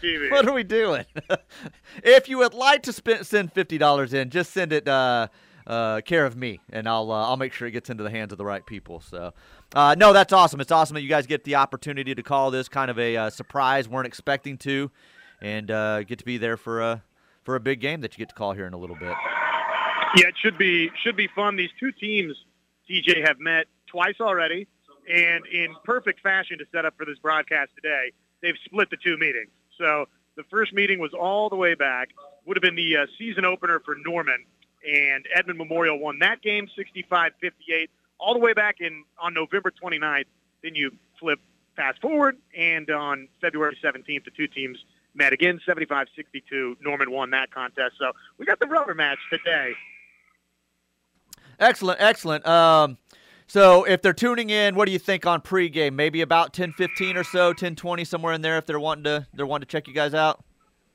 we- 0.00 0.30
What 0.30 0.48
are 0.48 0.52
we 0.52 0.62
doing? 0.62 1.04
if 2.02 2.26
you 2.26 2.38
would 2.38 2.54
like 2.54 2.82
to 2.84 2.92
spend, 2.92 3.26
send 3.26 3.52
fifty 3.52 3.76
dollars 3.76 4.14
in, 4.14 4.30
just 4.30 4.52
send 4.52 4.72
it 4.72 4.88
uh, 4.88 5.28
uh, 5.66 6.00
care 6.02 6.24
of 6.24 6.36
me, 6.36 6.60
and 6.70 6.88
I'll 6.88 7.10
uh, 7.12 7.26
I'll 7.28 7.36
make 7.36 7.52
sure 7.52 7.68
it 7.68 7.72
gets 7.72 7.90
into 7.90 8.02
the 8.02 8.10
hands 8.10 8.32
of 8.32 8.38
the 8.38 8.44
right 8.46 8.64
people. 8.64 9.00
So, 9.00 9.34
uh, 9.74 9.94
no, 9.98 10.12
that's 10.14 10.32
awesome. 10.32 10.60
It's 10.60 10.72
awesome 10.72 10.94
that 10.94 11.02
you 11.02 11.08
guys 11.08 11.26
get 11.26 11.44
the 11.44 11.56
opportunity 11.56 12.14
to 12.14 12.22
call 12.22 12.50
this 12.50 12.68
kind 12.68 12.90
of 12.90 12.98
a 12.98 13.16
uh, 13.16 13.30
surprise. 13.30 13.88
weren't 13.88 14.06
expecting 14.06 14.56
to, 14.58 14.90
and 15.42 15.70
uh, 15.70 16.02
get 16.04 16.18
to 16.20 16.24
be 16.24 16.38
there 16.38 16.56
for 16.56 16.80
a 16.80 17.02
for 17.46 17.54
a 17.54 17.60
big 17.60 17.80
game 17.80 18.02
that 18.02 18.12
you 18.12 18.18
get 18.18 18.28
to 18.28 18.34
call 18.34 18.52
here 18.52 18.66
in 18.66 18.74
a 18.74 18.76
little 18.76 18.96
bit. 18.96 19.14
Yeah, 20.16 20.26
it 20.28 20.34
should 20.42 20.58
be 20.58 20.90
should 21.02 21.16
be 21.16 21.28
fun. 21.34 21.56
These 21.56 21.70
two 21.80 21.92
teams, 21.92 22.36
TJ, 22.90 23.26
have 23.26 23.38
met 23.38 23.66
twice 23.86 24.16
already, 24.20 24.66
and 25.10 25.46
in 25.46 25.74
perfect 25.84 26.20
fashion 26.20 26.58
to 26.58 26.64
set 26.72 26.84
up 26.84 26.94
for 26.98 27.06
this 27.06 27.18
broadcast 27.18 27.70
today, 27.76 28.12
they've 28.42 28.56
split 28.64 28.90
the 28.90 28.96
two 28.96 29.16
meetings. 29.16 29.50
So 29.78 30.06
the 30.36 30.42
first 30.50 30.74
meeting 30.74 30.98
was 30.98 31.12
all 31.14 31.48
the 31.48 31.56
way 31.56 31.74
back, 31.74 32.10
would 32.44 32.56
have 32.56 32.62
been 32.62 32.76
the 32.76 32.96
uh, 32.96 33.06
season 33.16 33.44
opener 33.44 33.80
for 33.84 33.94
Norman, 34.04 34.44
and 34.84 35.26
Edmond 35.34 35.58
Memorial 35.58 35.98
won 35.98 36.18
that 36.20 36.42
game 36.42 36.68
65-58, 36.78 37.88
all 38.18 38.34
the 38.34 38.40
way 38.40 38.54
back 38.54 38.76
in 38.80 39.04
on 39.18 39.34
November 39.34 39.70
29th. 39.70 40.24
Then 40.62 40.74
you 40.74 40.92
flip 41.20 41.38
fast 41.76 42.00
forward, 42.00 42.38
and 42.56 42.90
on 42.90 43.28
February 43.40 43.76
17th, 43.82 44.24
the 44.24 44.30
two 44.36 44.48
teams 44.48 44.78
met 45.16 45.32
again, 45.32 45.60
75-62. 45.66 46.76
Norman 46.80 47.10
won 47.10 47.30
that 47.30 47.50
contest. 47.50 47.94
So 47.98 48.12
we 48.38 48.46
got 48.46 48.60
the 48.60 48.66
rubber 48.66 48.94
match 48.94 49.18
today. 49.30 49.72
Excellent, 51.58 52.00
excellent. 52.00 52.46
Um, 52.46 52.98
so 53.46 53.84
if 53.84 54.02
they're 54.02 54.12
tuning 54.12 54.50
in, 54.50 54.74
what 54.74 54.86
do 54.86 54.92
you 54.92 54.98
think 54.98 55.26
on 55.26 55.40
pregame? 55.40 55.94
Maybe 55.94 56.20
about 56.20 56.52
ten 56.52 56.72
fifteen 56.72 57.16
or 57.16 57.24
so, 57.24 57.52
ten 57.52 57.76
twenty 57.76 58.04
somewhere 58.04 58.34
in 58.34 58.42
there. 58.42 58.58
If 58.58 58.66
they're 58.66 58.80
wanting 58.80 59.04
to, 59.04 59.26
they're 59.32 59.46
wanting 59.46 59.66
to 59.66 59.70
check 59.70 59.88
you 59.88 59.94
guys 59.94 60.12
out. 60.12 60.44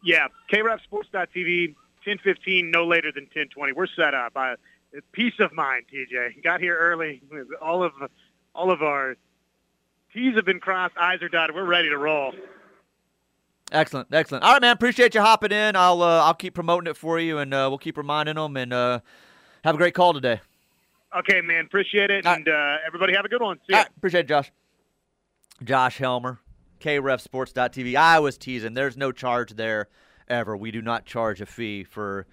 Yeah, 0.04 0.28
KREFSports.tv, 0.52 1.76
10:15, 2.06 2.72
no 2.72 2.86
later 2.86 3.12
than 3.12 3.28
10:20. 3.28 3.74
We're 3.74 3.88
set 3.88 4.14
up. 4.14 4.34
Uh, 4.36 4.56
peace 5.14 5.40
of 5.40 5.54
mind, 5.54 5.86
TJ. 5.92 6.44
Got 6.44 6.60
here 6.60 6.78
early. 6.78 7.22
All 7.62 7.84
of 7.84 7.94
all 8.54 8.72
of 8.72 8.82
our 8.82 9.16
T's 10.14 10.36
have 10.36 10.46
been 10.46 10.60
crossed, 10.60 10.98
I's 10.98 11.22
are 11.22 11.30
dotted. 11.30 11.56
We're 11.56 11.64
ready 11.64 11.90
to 11.90 11.98
roll. 11.98 12.34
Excellent, 13.72 14.10
excellent. 14.14 14.44
All 14.44 14.54
right, 14.54 14.62
man. 14.62 14.74
Appreciate 14.74 15.16
you 15.16 15.22
hopping 15.22 15.52
in. 15.52 15.76
I'll 15.76 16.02
uh, 16.02 16.24
I'll 16.24 16.34
keep 16.34 16.54
promoting 16.54 16.90
it 16.90 16.98
for 16.98 17.20
you, 17.20 17.38
and 17.38 17.54
uh, 17.54 17.68
we'll 17.70 17.78
keep 17.78 17.98
reminding 17.98 18.36
them. 18.36 18.58
And 18.58 18.74
uh, 18.74 19.00
have 19.64 19.76
a 19.76 19.78
great 19.78 19.94
call 19.94 20.14
today. 20.14 20.42
Okay, 21.18 21.42
man. 21.42 21.66
Appreciate 21.66 22.10
it, 22.10 22.26
All 22.26 22.34
right. 22.34 22.38
and 22.40 22.48
uh, 22.48 22.78
everybody 22.86 23.14
have 23.16 23.26
a 23.26 23.30
good 23.30 23.42
one. 23.42 23.60
See 23.68 23.74
right, 23.76 23.88
appreciate 23.98 24.22
it, 24.22 24.28
Josh. 24.28 24.52
Josh 25.64 25.98
Helmer, 25.98 26.40
KRefSports.tv. 26.80 27.96
I 27.96 28.20
was 28.20 28.38
teasing. 28.38 28.74
There's 28.74 28.98
no 28.98 29.12
charge 29.12 29.54
there 29.56 29.88
ever. 30.28 30.58
We 30.58 30.72
do 30.72 30.82
not 30.82 31.06
charge 31.06 31.40
a 31.42 31.46
fee 31.46 31.84
for 31.84 32.26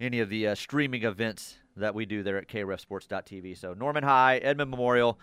any 0.00 0.20
of 0.20 0.28
the 0.28 0.48
uh, 0.48 0.54
streaming 0.54 1.02
events 1.02 1.56
that 1.76 1.94
we 1.94 2.06
do 2.06 2.22
there 2.22 2.38
at 2.38 2.48
KRefSports.tv. 2.48 3.56
So 3.58 3.74
Norman 3.74 4.04
High, 4.04 4.38
Edmond 4.38 4.70
Memorial. 4.70 5.18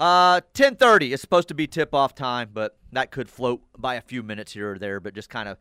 Uh, 0.00 0.40
10:30 0.54 1.12
is 1.12 1.20
supposed 1.20 1.48
to 1.48 1.54
be 1.54 1.66
tip-off 1.66 2.14
time, 2.14 2.48
but 2.54 2.78
that 2.90 3.10
could 3.10 3.28
float 3.28 3.60
by 3.76 3.96
a 3.96 4.00
few 4.00 4.22
minutes 4.22 4.52
here 4.52 4.72
or 4.72 4.78
there. 4.78 4.98
But 4.98 5.14
just 5.14 5.28
kind 5.28 5.46
of 5.46 5.58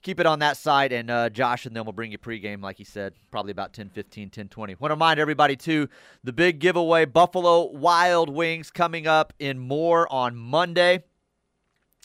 keep 0.00 0.20
it 0.20 0.26
on 0.26 0.38
that 0.38 0.56
side, 0.56 0.92
and 0.92 1.10
uh, 1.10 1.28
Josh 1.28 1.66
and 1.66 1.74
then 1.74 1.84
we'll 1.84 1.92
bring 1.92 2.12
you 2.12 2.18
pregame, 2.18 2.62
like 2.62 2.78
he 2.78 2.84
said, 2.84 3.14
probably 3.32 3.50
about 3.50 3.72
10, 3.72 3.90
15, 3.90 4.30
10, 4.30 4.48
20. 4.48 4.76
Want 4.76 4.90
to 4.90 4.94
remind 4.94 5.18
everybody, 5.18 5.56
too, 5.56 5.88
the 6.22 6.32
big 6.32 6.60
giveaway 6.60 7.04
Buffalo 7.04 7.66
Wild 7.72 8.30
Wings 8.30 8.70
coming 8.70 9.08
up 9.08 9.32
in 9.40 9.58
more 9.58 10.10
on 10.12 10.36
Monday. 10.36 11.02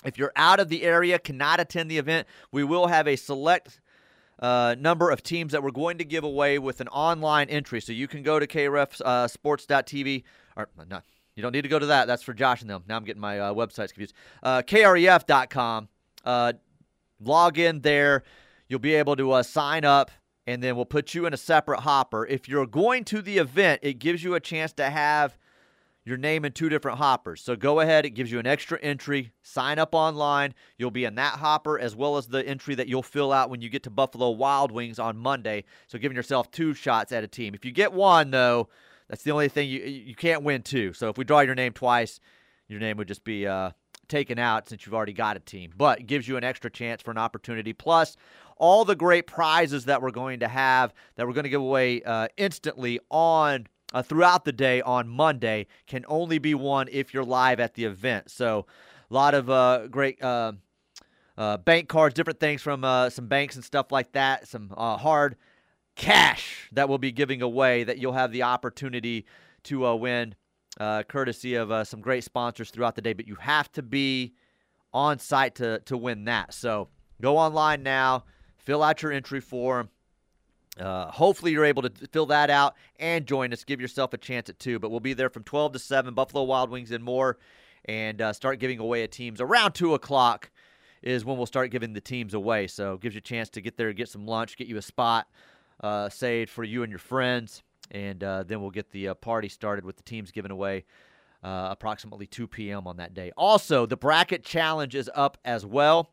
If 0.03 0.17
you're 0.17 0.33
out 0.35 0.59
of 0.59 0.69
the 0.69 0.83
area, 0.83 1.19
cannot 1.19 1.59
attend 1.59 1.91
the 1.91 1.99
event, 1.99 2.27
we 2.51 2.63
will 2.63 2.87
have 2.87 3.07
a 3.07 3.15
select 3.15 3.79
uh, 4.39 4.75
number 4.79 5.11
of 5.11 5.21
teams 5.21 5.51
that 5.51 5.61
we're 5.61 5.69
going 5.71 5.99
to 5.99 6.03
give 6.03 6.23
away 6.23 6.57
with 6.57 6.81
an 6.81 6.87
online 6.87 7.47
entry. 7.49 7.79
So 7.79 7.93
you 7.93 8.07
can 8.07 8.23
go 8.23 8.39
to 8.39 8.47
krefsports.tv, 8.47 10.23
or 10.57 10.69
uh, 10.79 10.83
not. 10.89 11.03
You 11.35 11.41
don't 11.41 11.51
need 11.51 11.63
to 11.63 11.69
go 11.69 11.79
to 11.79 11.87
that. 11.87 12.07
That's 12.07 12.23
for 12.23 12.33
Josh 12.33 12.61
and 12.61 12.69
them. 12.69 12.83
Now 12.87 12.95
I'm 12.95 13.03
getting 13.03 13.21
my 13.21 13.39
uh, 13.39 13.53
websites 13.53 13.89
confused. 13.89 14.13
Uh, 14.41 14.61
kref.com. 14.61 15.89
Uh, 16.23 16.53
log 17.19 17.59
in 17.59 17.81
there. 17.81 18.23
You'll 18.67 18.79
be 18.79 18.95
able 18.95 19.15
to 19.17 19.31
uh, 19.33 19.43
sign 19.43 19.85
up, 19.85 20.11
and 20.47 20.63
then 20.63 20.75
we'll 20.75 20.85
put 20.85 21.13
you 21.13 21.25
in 21.25 21.33
a 21.33 21.37
separate 21.37 21.81
hopper. 21.81 22.25
If 22.25 22.47
you're 22.47 22.65
going 22.65 23.03
to 23.05 23.21
the 23.21 23.37
event, 23.37 23.81
it 23.83 23.99
gives 23.99 24.23
you 24.23 24.33
a 24.33 24.39
chance 24.39 24.73
to 24.73 24.89
have 24.89 25.37
your 26.05 26.17
name 26.17 26.45
in 26.45 26.51
two 26.51 26.69
different 26.69 26.99
hoppers. 26.99 27.41
So 27.41 27.55
go 27.55 27.79
ahead, 27.79 28.05
it 28.05 28.11
gives 28.11 28.31
you 28.31 28.39
an 28.39 28.45
extra 28.45 28.79
entry. 28.79 29.31
Sign 29.41 29.79
up 29.79 29.93
online. 29.93 30.53
You'll 30.77 30.91
be 30.91 31.03
in 31.03 31.15
that 31.15 31.39
hopper 31.39 31.79
as 31.79 31.95
well 31.95 32.17
as 32.17 32.27
the 32.27 32.47
entry 32.47 32.75
that 32.75 32.87
you'll 32.87 33.03
fill 33.03 33.33
out 33.33 33.49
when 33.49 33.61
you 33.61 33.69
get 33.69 33.83
to 33.83 33.89
Buffalo 33.89 34.29
Wild 34.29 34.71
Wings 34.71 34.99
on 34.99 35.17
Monday. 35.17 35.63
So 35.87 35.97
giving 35.97 36.15
yourself 36.15 36.51
two 36.51 36.75
shots 36.75 37.11
at 37.11 37.23
a 37.23 37.27
team. 37.27 37.55
If 37.55 37.65
you 37.65 37.71
get 37.71 37.91
one, 37.91 38.29
though, 38.29 38.69
that's 39.09 39.23
the 39.23 39.31
only 39.31 39.49
thing 39.49 39.69
you 39.69 39.81
you 39.81 40.15
can't 40.15 40.43
win 40.43 40.61
two. 40.61 40.93
So 40.93 41.09
if 41.09 41.17
we 41.17 41.23
draw 41.23 41.41
your 41.41 41.55
name 41.55 41.73
twice, 41.73 42.19
your 42.67 42.79
name 42.79 42.97
would 42.97 43.07
just 43.07 43.23
be 43.23 43.47
uh, 43.47 43.71
taken 44.07 44.39
out 44.39 44.69
since 44.69 44.85
you've 44.85 44.95
already 44.95 45.13
got 45.13 45.37
a 45.37 45.39
team. 45.39 45.71
But 45.75 46.01
it 46.01 46.07
gives 46.07 46.27
you 46.27 46.37
an 46.37 46.43
extra 46.43 46.69
chance 46.69 47.01
for 47.01 47.11
an 47.11 47.17
opportunity. 47.17 47.73
Plus, 47.73 48.17
all 48.57 48.85
the 48.85 48.95
great 48.95 49.27
prizes 49.27 49.85
that 49.85 50.01
we're 50.01 50.11
going 50.11 50.39
to 50.39 50.47
have 50.47 50.93
that 51.15 51.27
we're 51.27 51.33
going 51.33 51.43
to 51.43 51.49
give 51.49 51.61
away 51.61 52.01
uh, 52.03 52.27
instantly 52.37 52.99
on 53.09 53.67
uh, 53.93 54.01
throughout 54.01 54.45
the 54.45 54.51
day 54.51 54.81
on 54.81 55.07
Monday 55.07 55.67
can 55.87 56.05
only 56.07 56.39
be 56.39 56.55
won 56.55 56.87
if 56.91 57.13
you're 57.13 57.23
live 57.23 57.59
at 57.59 57.75
the 57.75 57.85
event. 57.85 58.31
So, 58.31 58.65
a 59.09 59.13
lot 59.13 59.33
of 59.33 59.49
uh, 59.49 59.87
great. 59.87 60.21
Uh, 60.21 60.53
uh, 61.37 61.57
bank 61.57 61.89
cards, 61.89 62.13
different 62.13 62.39
things 62.39 62.61
from 62.61 62.85
uh, 62.85 63.09
some 63.09 63.27
banks 63.27 63.55
and 63.55 63.63
stuff 63.65 63.91
like 63.91 64.11
that, 64.13 64.47
some 64.47 64.73
uh, 64.77 64.95
hard 64.95 65.35
cash 65.95 66.69
that 66.71 66.89
we'll 66.89 66.97
be 66.97 67.11
giving 67.11 67.41
away 67.41 67.83
that 67.83 67.97
you'll 67.97 68.13
have 68.13 68.31
the 68.31 68.43
opportunity 68.43 69.25
to 69.63 69.85
uh, 69.85 69.95
win, 69.95 70.35
uh, 70.79 71.03
courtesy 71.03 71.55
of 71.55 71.71
uh, 71.71 71.83
some 71.83 72.01
great 72.01 72.23
sponsors 72.23 72.69
throughout 72.69 72.95
the 72.95 73.01
day. 73.01 73.13
But 73.13 73.27
you 73.27 73.35
have 73.35 73.71
to 73.73 73.81
be 73.81 74.33
on 74.93 75.19
site 75.19 75.55
to 75.55 75.79
to 75.85 75.97
win 75.97 76.25
that. 76.25 76.53
So 76.53 76.89
go 77.21 77.37
online 77.37 77.83
now, 77.83 78.25
fill 78.57 78.83
out 78.83 79.01
your 79.01 79.11
entry 79.11 79.41
form. 79.41 79.89
Uh, 80.79 81.09
hopefully 81.09 81.53
you're 81.53 81.65
able 81.65 81.81
to 81.83 81.91
fill 82.11 82.25
that 82.25 82.49
out 82.49 82.75
and 82.99 83.25
join 83.25 83.53
us. 83.53 83.63
Give 83.63 83.79
yourself 83.79 84.13
a 84.13 84.17
chance 84.17 84.49
at 84.49 84.59
two. 84.59 84.77
But 84.77 84.89
we'll 84.91 84.99
be 84.99 85.13
there 85.13 85.29
from 85.29 85.43
12 85.43 85.73
to 85.73 85.79
7, 85.79 86.13
Buffalo 86.13 86.43
Wild 86.43 86.69
Wings 86.69 86.91
and 86.91 87.01
more, 87.01 87.37
and 87.85 88.21
uh, 88.21 88.33
start 88.33 88.59
giving 88.59 88.79
away 88.79 89.03
at 89.03 89.11
teams 89.13 89.39
around 89.39 89.71
2 89.71 89.93
o'clock 89.93 90.51
is 91.01 91.23
when 91.23 91.37
we'll 91.37 91.45
start 91.45 91.71
giving 91.71 91.93
the 91.93 92.01
teams 92.01 92.33
away. 92.33 92.67
So 92.67 92.97
gives 92.97 93.15
you 93.15 93.19
a 93.19 93.21
chance 93.21 93.49
to 93.51 93.61
get 93.61 93.77
there, 93.77 93.93
get 93.93 94.09
some 94.09 94.25
lunch, 94.25 94.57
get 94.57 94.67
you 94.67 94.75
a 94.75 94.81
spot 94.81 95.27
uh, 95.81 96.09
saved 96.09 96.49
for 96.49 96.63
you 96.63 96.83
and 96.83 96.91
your 96.91 96.99
friends, 96.99 97.63
and 97.91 98.23
uh, 98.23 98.43
then 98.43 98.61
we'll 98.61 98.71
get 98.71 98.91
the 98.91 99.09
uh, 99.09 99.13
party 99.13 99.49
started 99.49 99.85
with 99.85 99.97
the 99.97 100.03
teams 100.03 100.31
giving 100.31 100.51
away 100.51 100.85
uh, 101.43 101.67
approximately 101.71 102.25
2 102.25 102.47
p.m. 102.47 102.87
on 102.87 102.97
that 102.97 103.13
day. 103.13 103.31
Also, 103.37 103.85
the 103.85 103.97
bracket 103.97 104.43
challenge 104.43 104.95
is 104.95 105.09
up 105.13 105.37
as 105.45 105.65
well. 105.65 106.11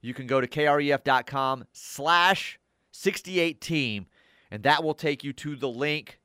You 0.00 0.14
can 0.14 0.26
go 0.26 0.40
to 0.40 0.46
kref.com 0.46 1.64
slash 1.72 2.58
68 2.92 3.60
team, 3.60 4.06
and 4.50 4.62
that 4.62 4.84
will 4.84 4.94
take 4.94 5.24
you 5.24 5.32
to 5.34 5.56
the 5.56 5.68
link 5.68 6.20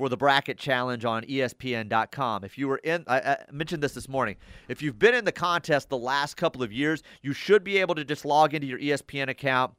for 0.00 0.08
the 0.08 0.16
bracket 0.16 0.56
challenge 0.56 1.04
on 1.04 1.24
ESPN.com. 1.24 2.44
If 2.44 2.56
you 2.56 2.68
were 2.68 2.78
in, 2.78 3.04
I, 3.06 3.20
I 3.20 3.36
mentioned 3.52 3.82
this 3.82 3.92
this 3.92 4.08
morning. 4.08 4.36
If 4.68 4.80
you've 4.80 4.98
been 4.98 5.14
in 5.14 5.24
the 5.24 5.32
contest 5.32 5.88
the 5.88 5.98
last 5.98 6.36
couple 6.36 6.62
of 6.62 6.72
years, 6.72 7.02
you 7.22 7.32
should 7.32 7.64
be 7.64 7.78
able 7.78 7.94
to 7.96 8.04
just 8.04 8.24
log 8.24 8.54
into 8.54 8.66
your 8.66 8.78
ESPN 8.78 9.28
account, 9.28 9.74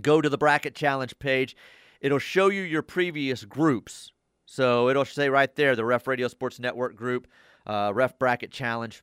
go 0.00 0.20
to 0.20 0.28
the 0.28 0.38
bracket 0.38 0.74
challenge 0.74 1.18
page. 1.18 1.56
It'll 2.00 2.18
show 2.18 2.48
you 2.48 2.62
your 2.62 2.82
previous 2.82 3.44
groups. 3.44 4.10
So 4.46 4.88
it'll 4.88 5.04
say 5.04 5.28
right 5.28 5.54
there 5.54 5.74
the 5.74 5.84
Ref 5.84 6.06
Radio 6.06 6.28
Sports 6.28 6.58
Network 6.60 6.96
group, 6.96 7.26
uh, 7.66 7.92
Ref 7.94 8.18
Bracket 8.18 8.50
Challenge. 8.50 9.02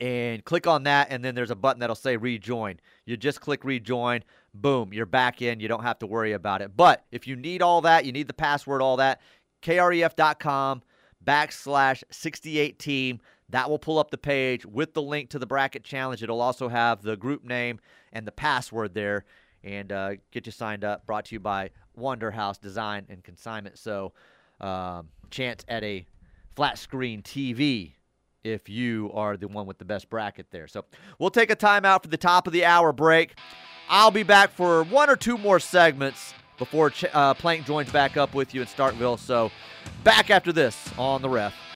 And 0.00 0.44
click 0.44 0.66
on 0.66 0.82
that 0.82 1.08
and 1.10 1.24
then 1.24 1.36
there's 1.36 1.52
a 1.52 1.56
button 1.56 1.78
that'll 1.78 1.94
say 1.94 2.16
rejoin. 2.16 2.80
You 3.06 3.16
just 3.16 3.40
click 3.40 3.64
rejoin 3.64 4.24
boom 4.52 4.92
you're 4.92 5.06
back 5.06 5.40
in. 5.42 5.60
You 5.60 5.68
don't 5.68 5.84
have 5.84 6.00
to 6.00 6.06
worry 6.06 6.32
about 6.32 6.60
it. 6.60 6.76
But 6.76 7.04
if 7.12 7.26
you 7.26 7.36
need 7.36 7.62
all 7.62 7.82
that 7.82 8.04
you 8.04 8.10
need 8.10 8.26
the 8.26 8.34
password 8.34 8.82
all 8.82 8.96
that 8.96 9.20
kref.com 9.62 10.82
backslash 11.24 12.02
68 12.10 12.78
team. 12.78 13.20
That 13.48 13.68
will 13.70 13.78
pull 13.78 13.98
up 13.98 14.10
the 14.10 14.18
page 14.18 14.64
with 14.66 14.94
the 14.94 15.02
link 15.02 15.30
to 15.30 15.38
the 15.38 15.46
bracket 15.46 15.84
challenge. 15.84 16.22
It'll 16.22 16.40
also 16.40 16.68
have 16.68 17.02
the 17.02 17.16
group 17.16 17.44
name 17.44 17.80
and 18.12 18.26
the 18.26 18.32
password 18.32 18.94
there 18.94 19.24
and 19.64 19.92
uh, 19.92 20.12
get 20.30 20.46
you 20.46 20.52
signed 20.52 20.84
up 20.84 21.06
brought 21.06 21.24
to 21.26 21.34
you 21.34 21.40
by 21.40 21.70
wonder 21.96 22.30
house 22.30 22.58
design 22.58 23.04
and 23.08 23.22
consignment 23.22 23.78
so 23.78 24.12
um, 24.60 25.08
chance 25.30 25.64
at 25.68 25.82
a 25.84 26.06
flat 26.54 26.78
screen 26.78 27.22
tv 27.22 27.92
if 28.44 28.68
you 28.68 29.10
are 29.14 29.36
the 29.36 29.48
one 29.48 29.66
with 29.66 29.78
the 29.78 29.84
best 29.84 30.10
bracket 30.10 30.46
there. 30.50 30.66
So 30.66 30.84
we'll 31.18 31.30
take 31.30 31.50
a 31.50 31.56
timeout 31.56 32.02
for 32.02 32.08
the 32.08 32.16
top 32.16 32.46
of 32.46 32.52
the 32.52 32.64
hour 32.64 32.92
break. 32.92 33.36
I'll 33.88 34.10
be 34.10 34.22
back 34.22 34.50
for 34.50 34.84
one 34.84 35.10
or 35.10 35.16
two 35.16 35.38
more 35.38 35.60
segments 35.60 36.34
before 36.58 36.90
Ch- 36.90 37.04
uh, 37.12 37.34
Plank 37.34 37.66
joins 37.66 37.90
back 37.90 38.16
up 38.16 38.34
with 38.34 38.54
you 38.54 38.60
in 38.60 38.66
Starkville. 38.66 39.18
So 39.18 39.50
back 40.04 40.30
after 40.30 40.52
this 40.52 40.76
on 40.98 41.22
the 41.22 41.28
ref. 41.28 41.54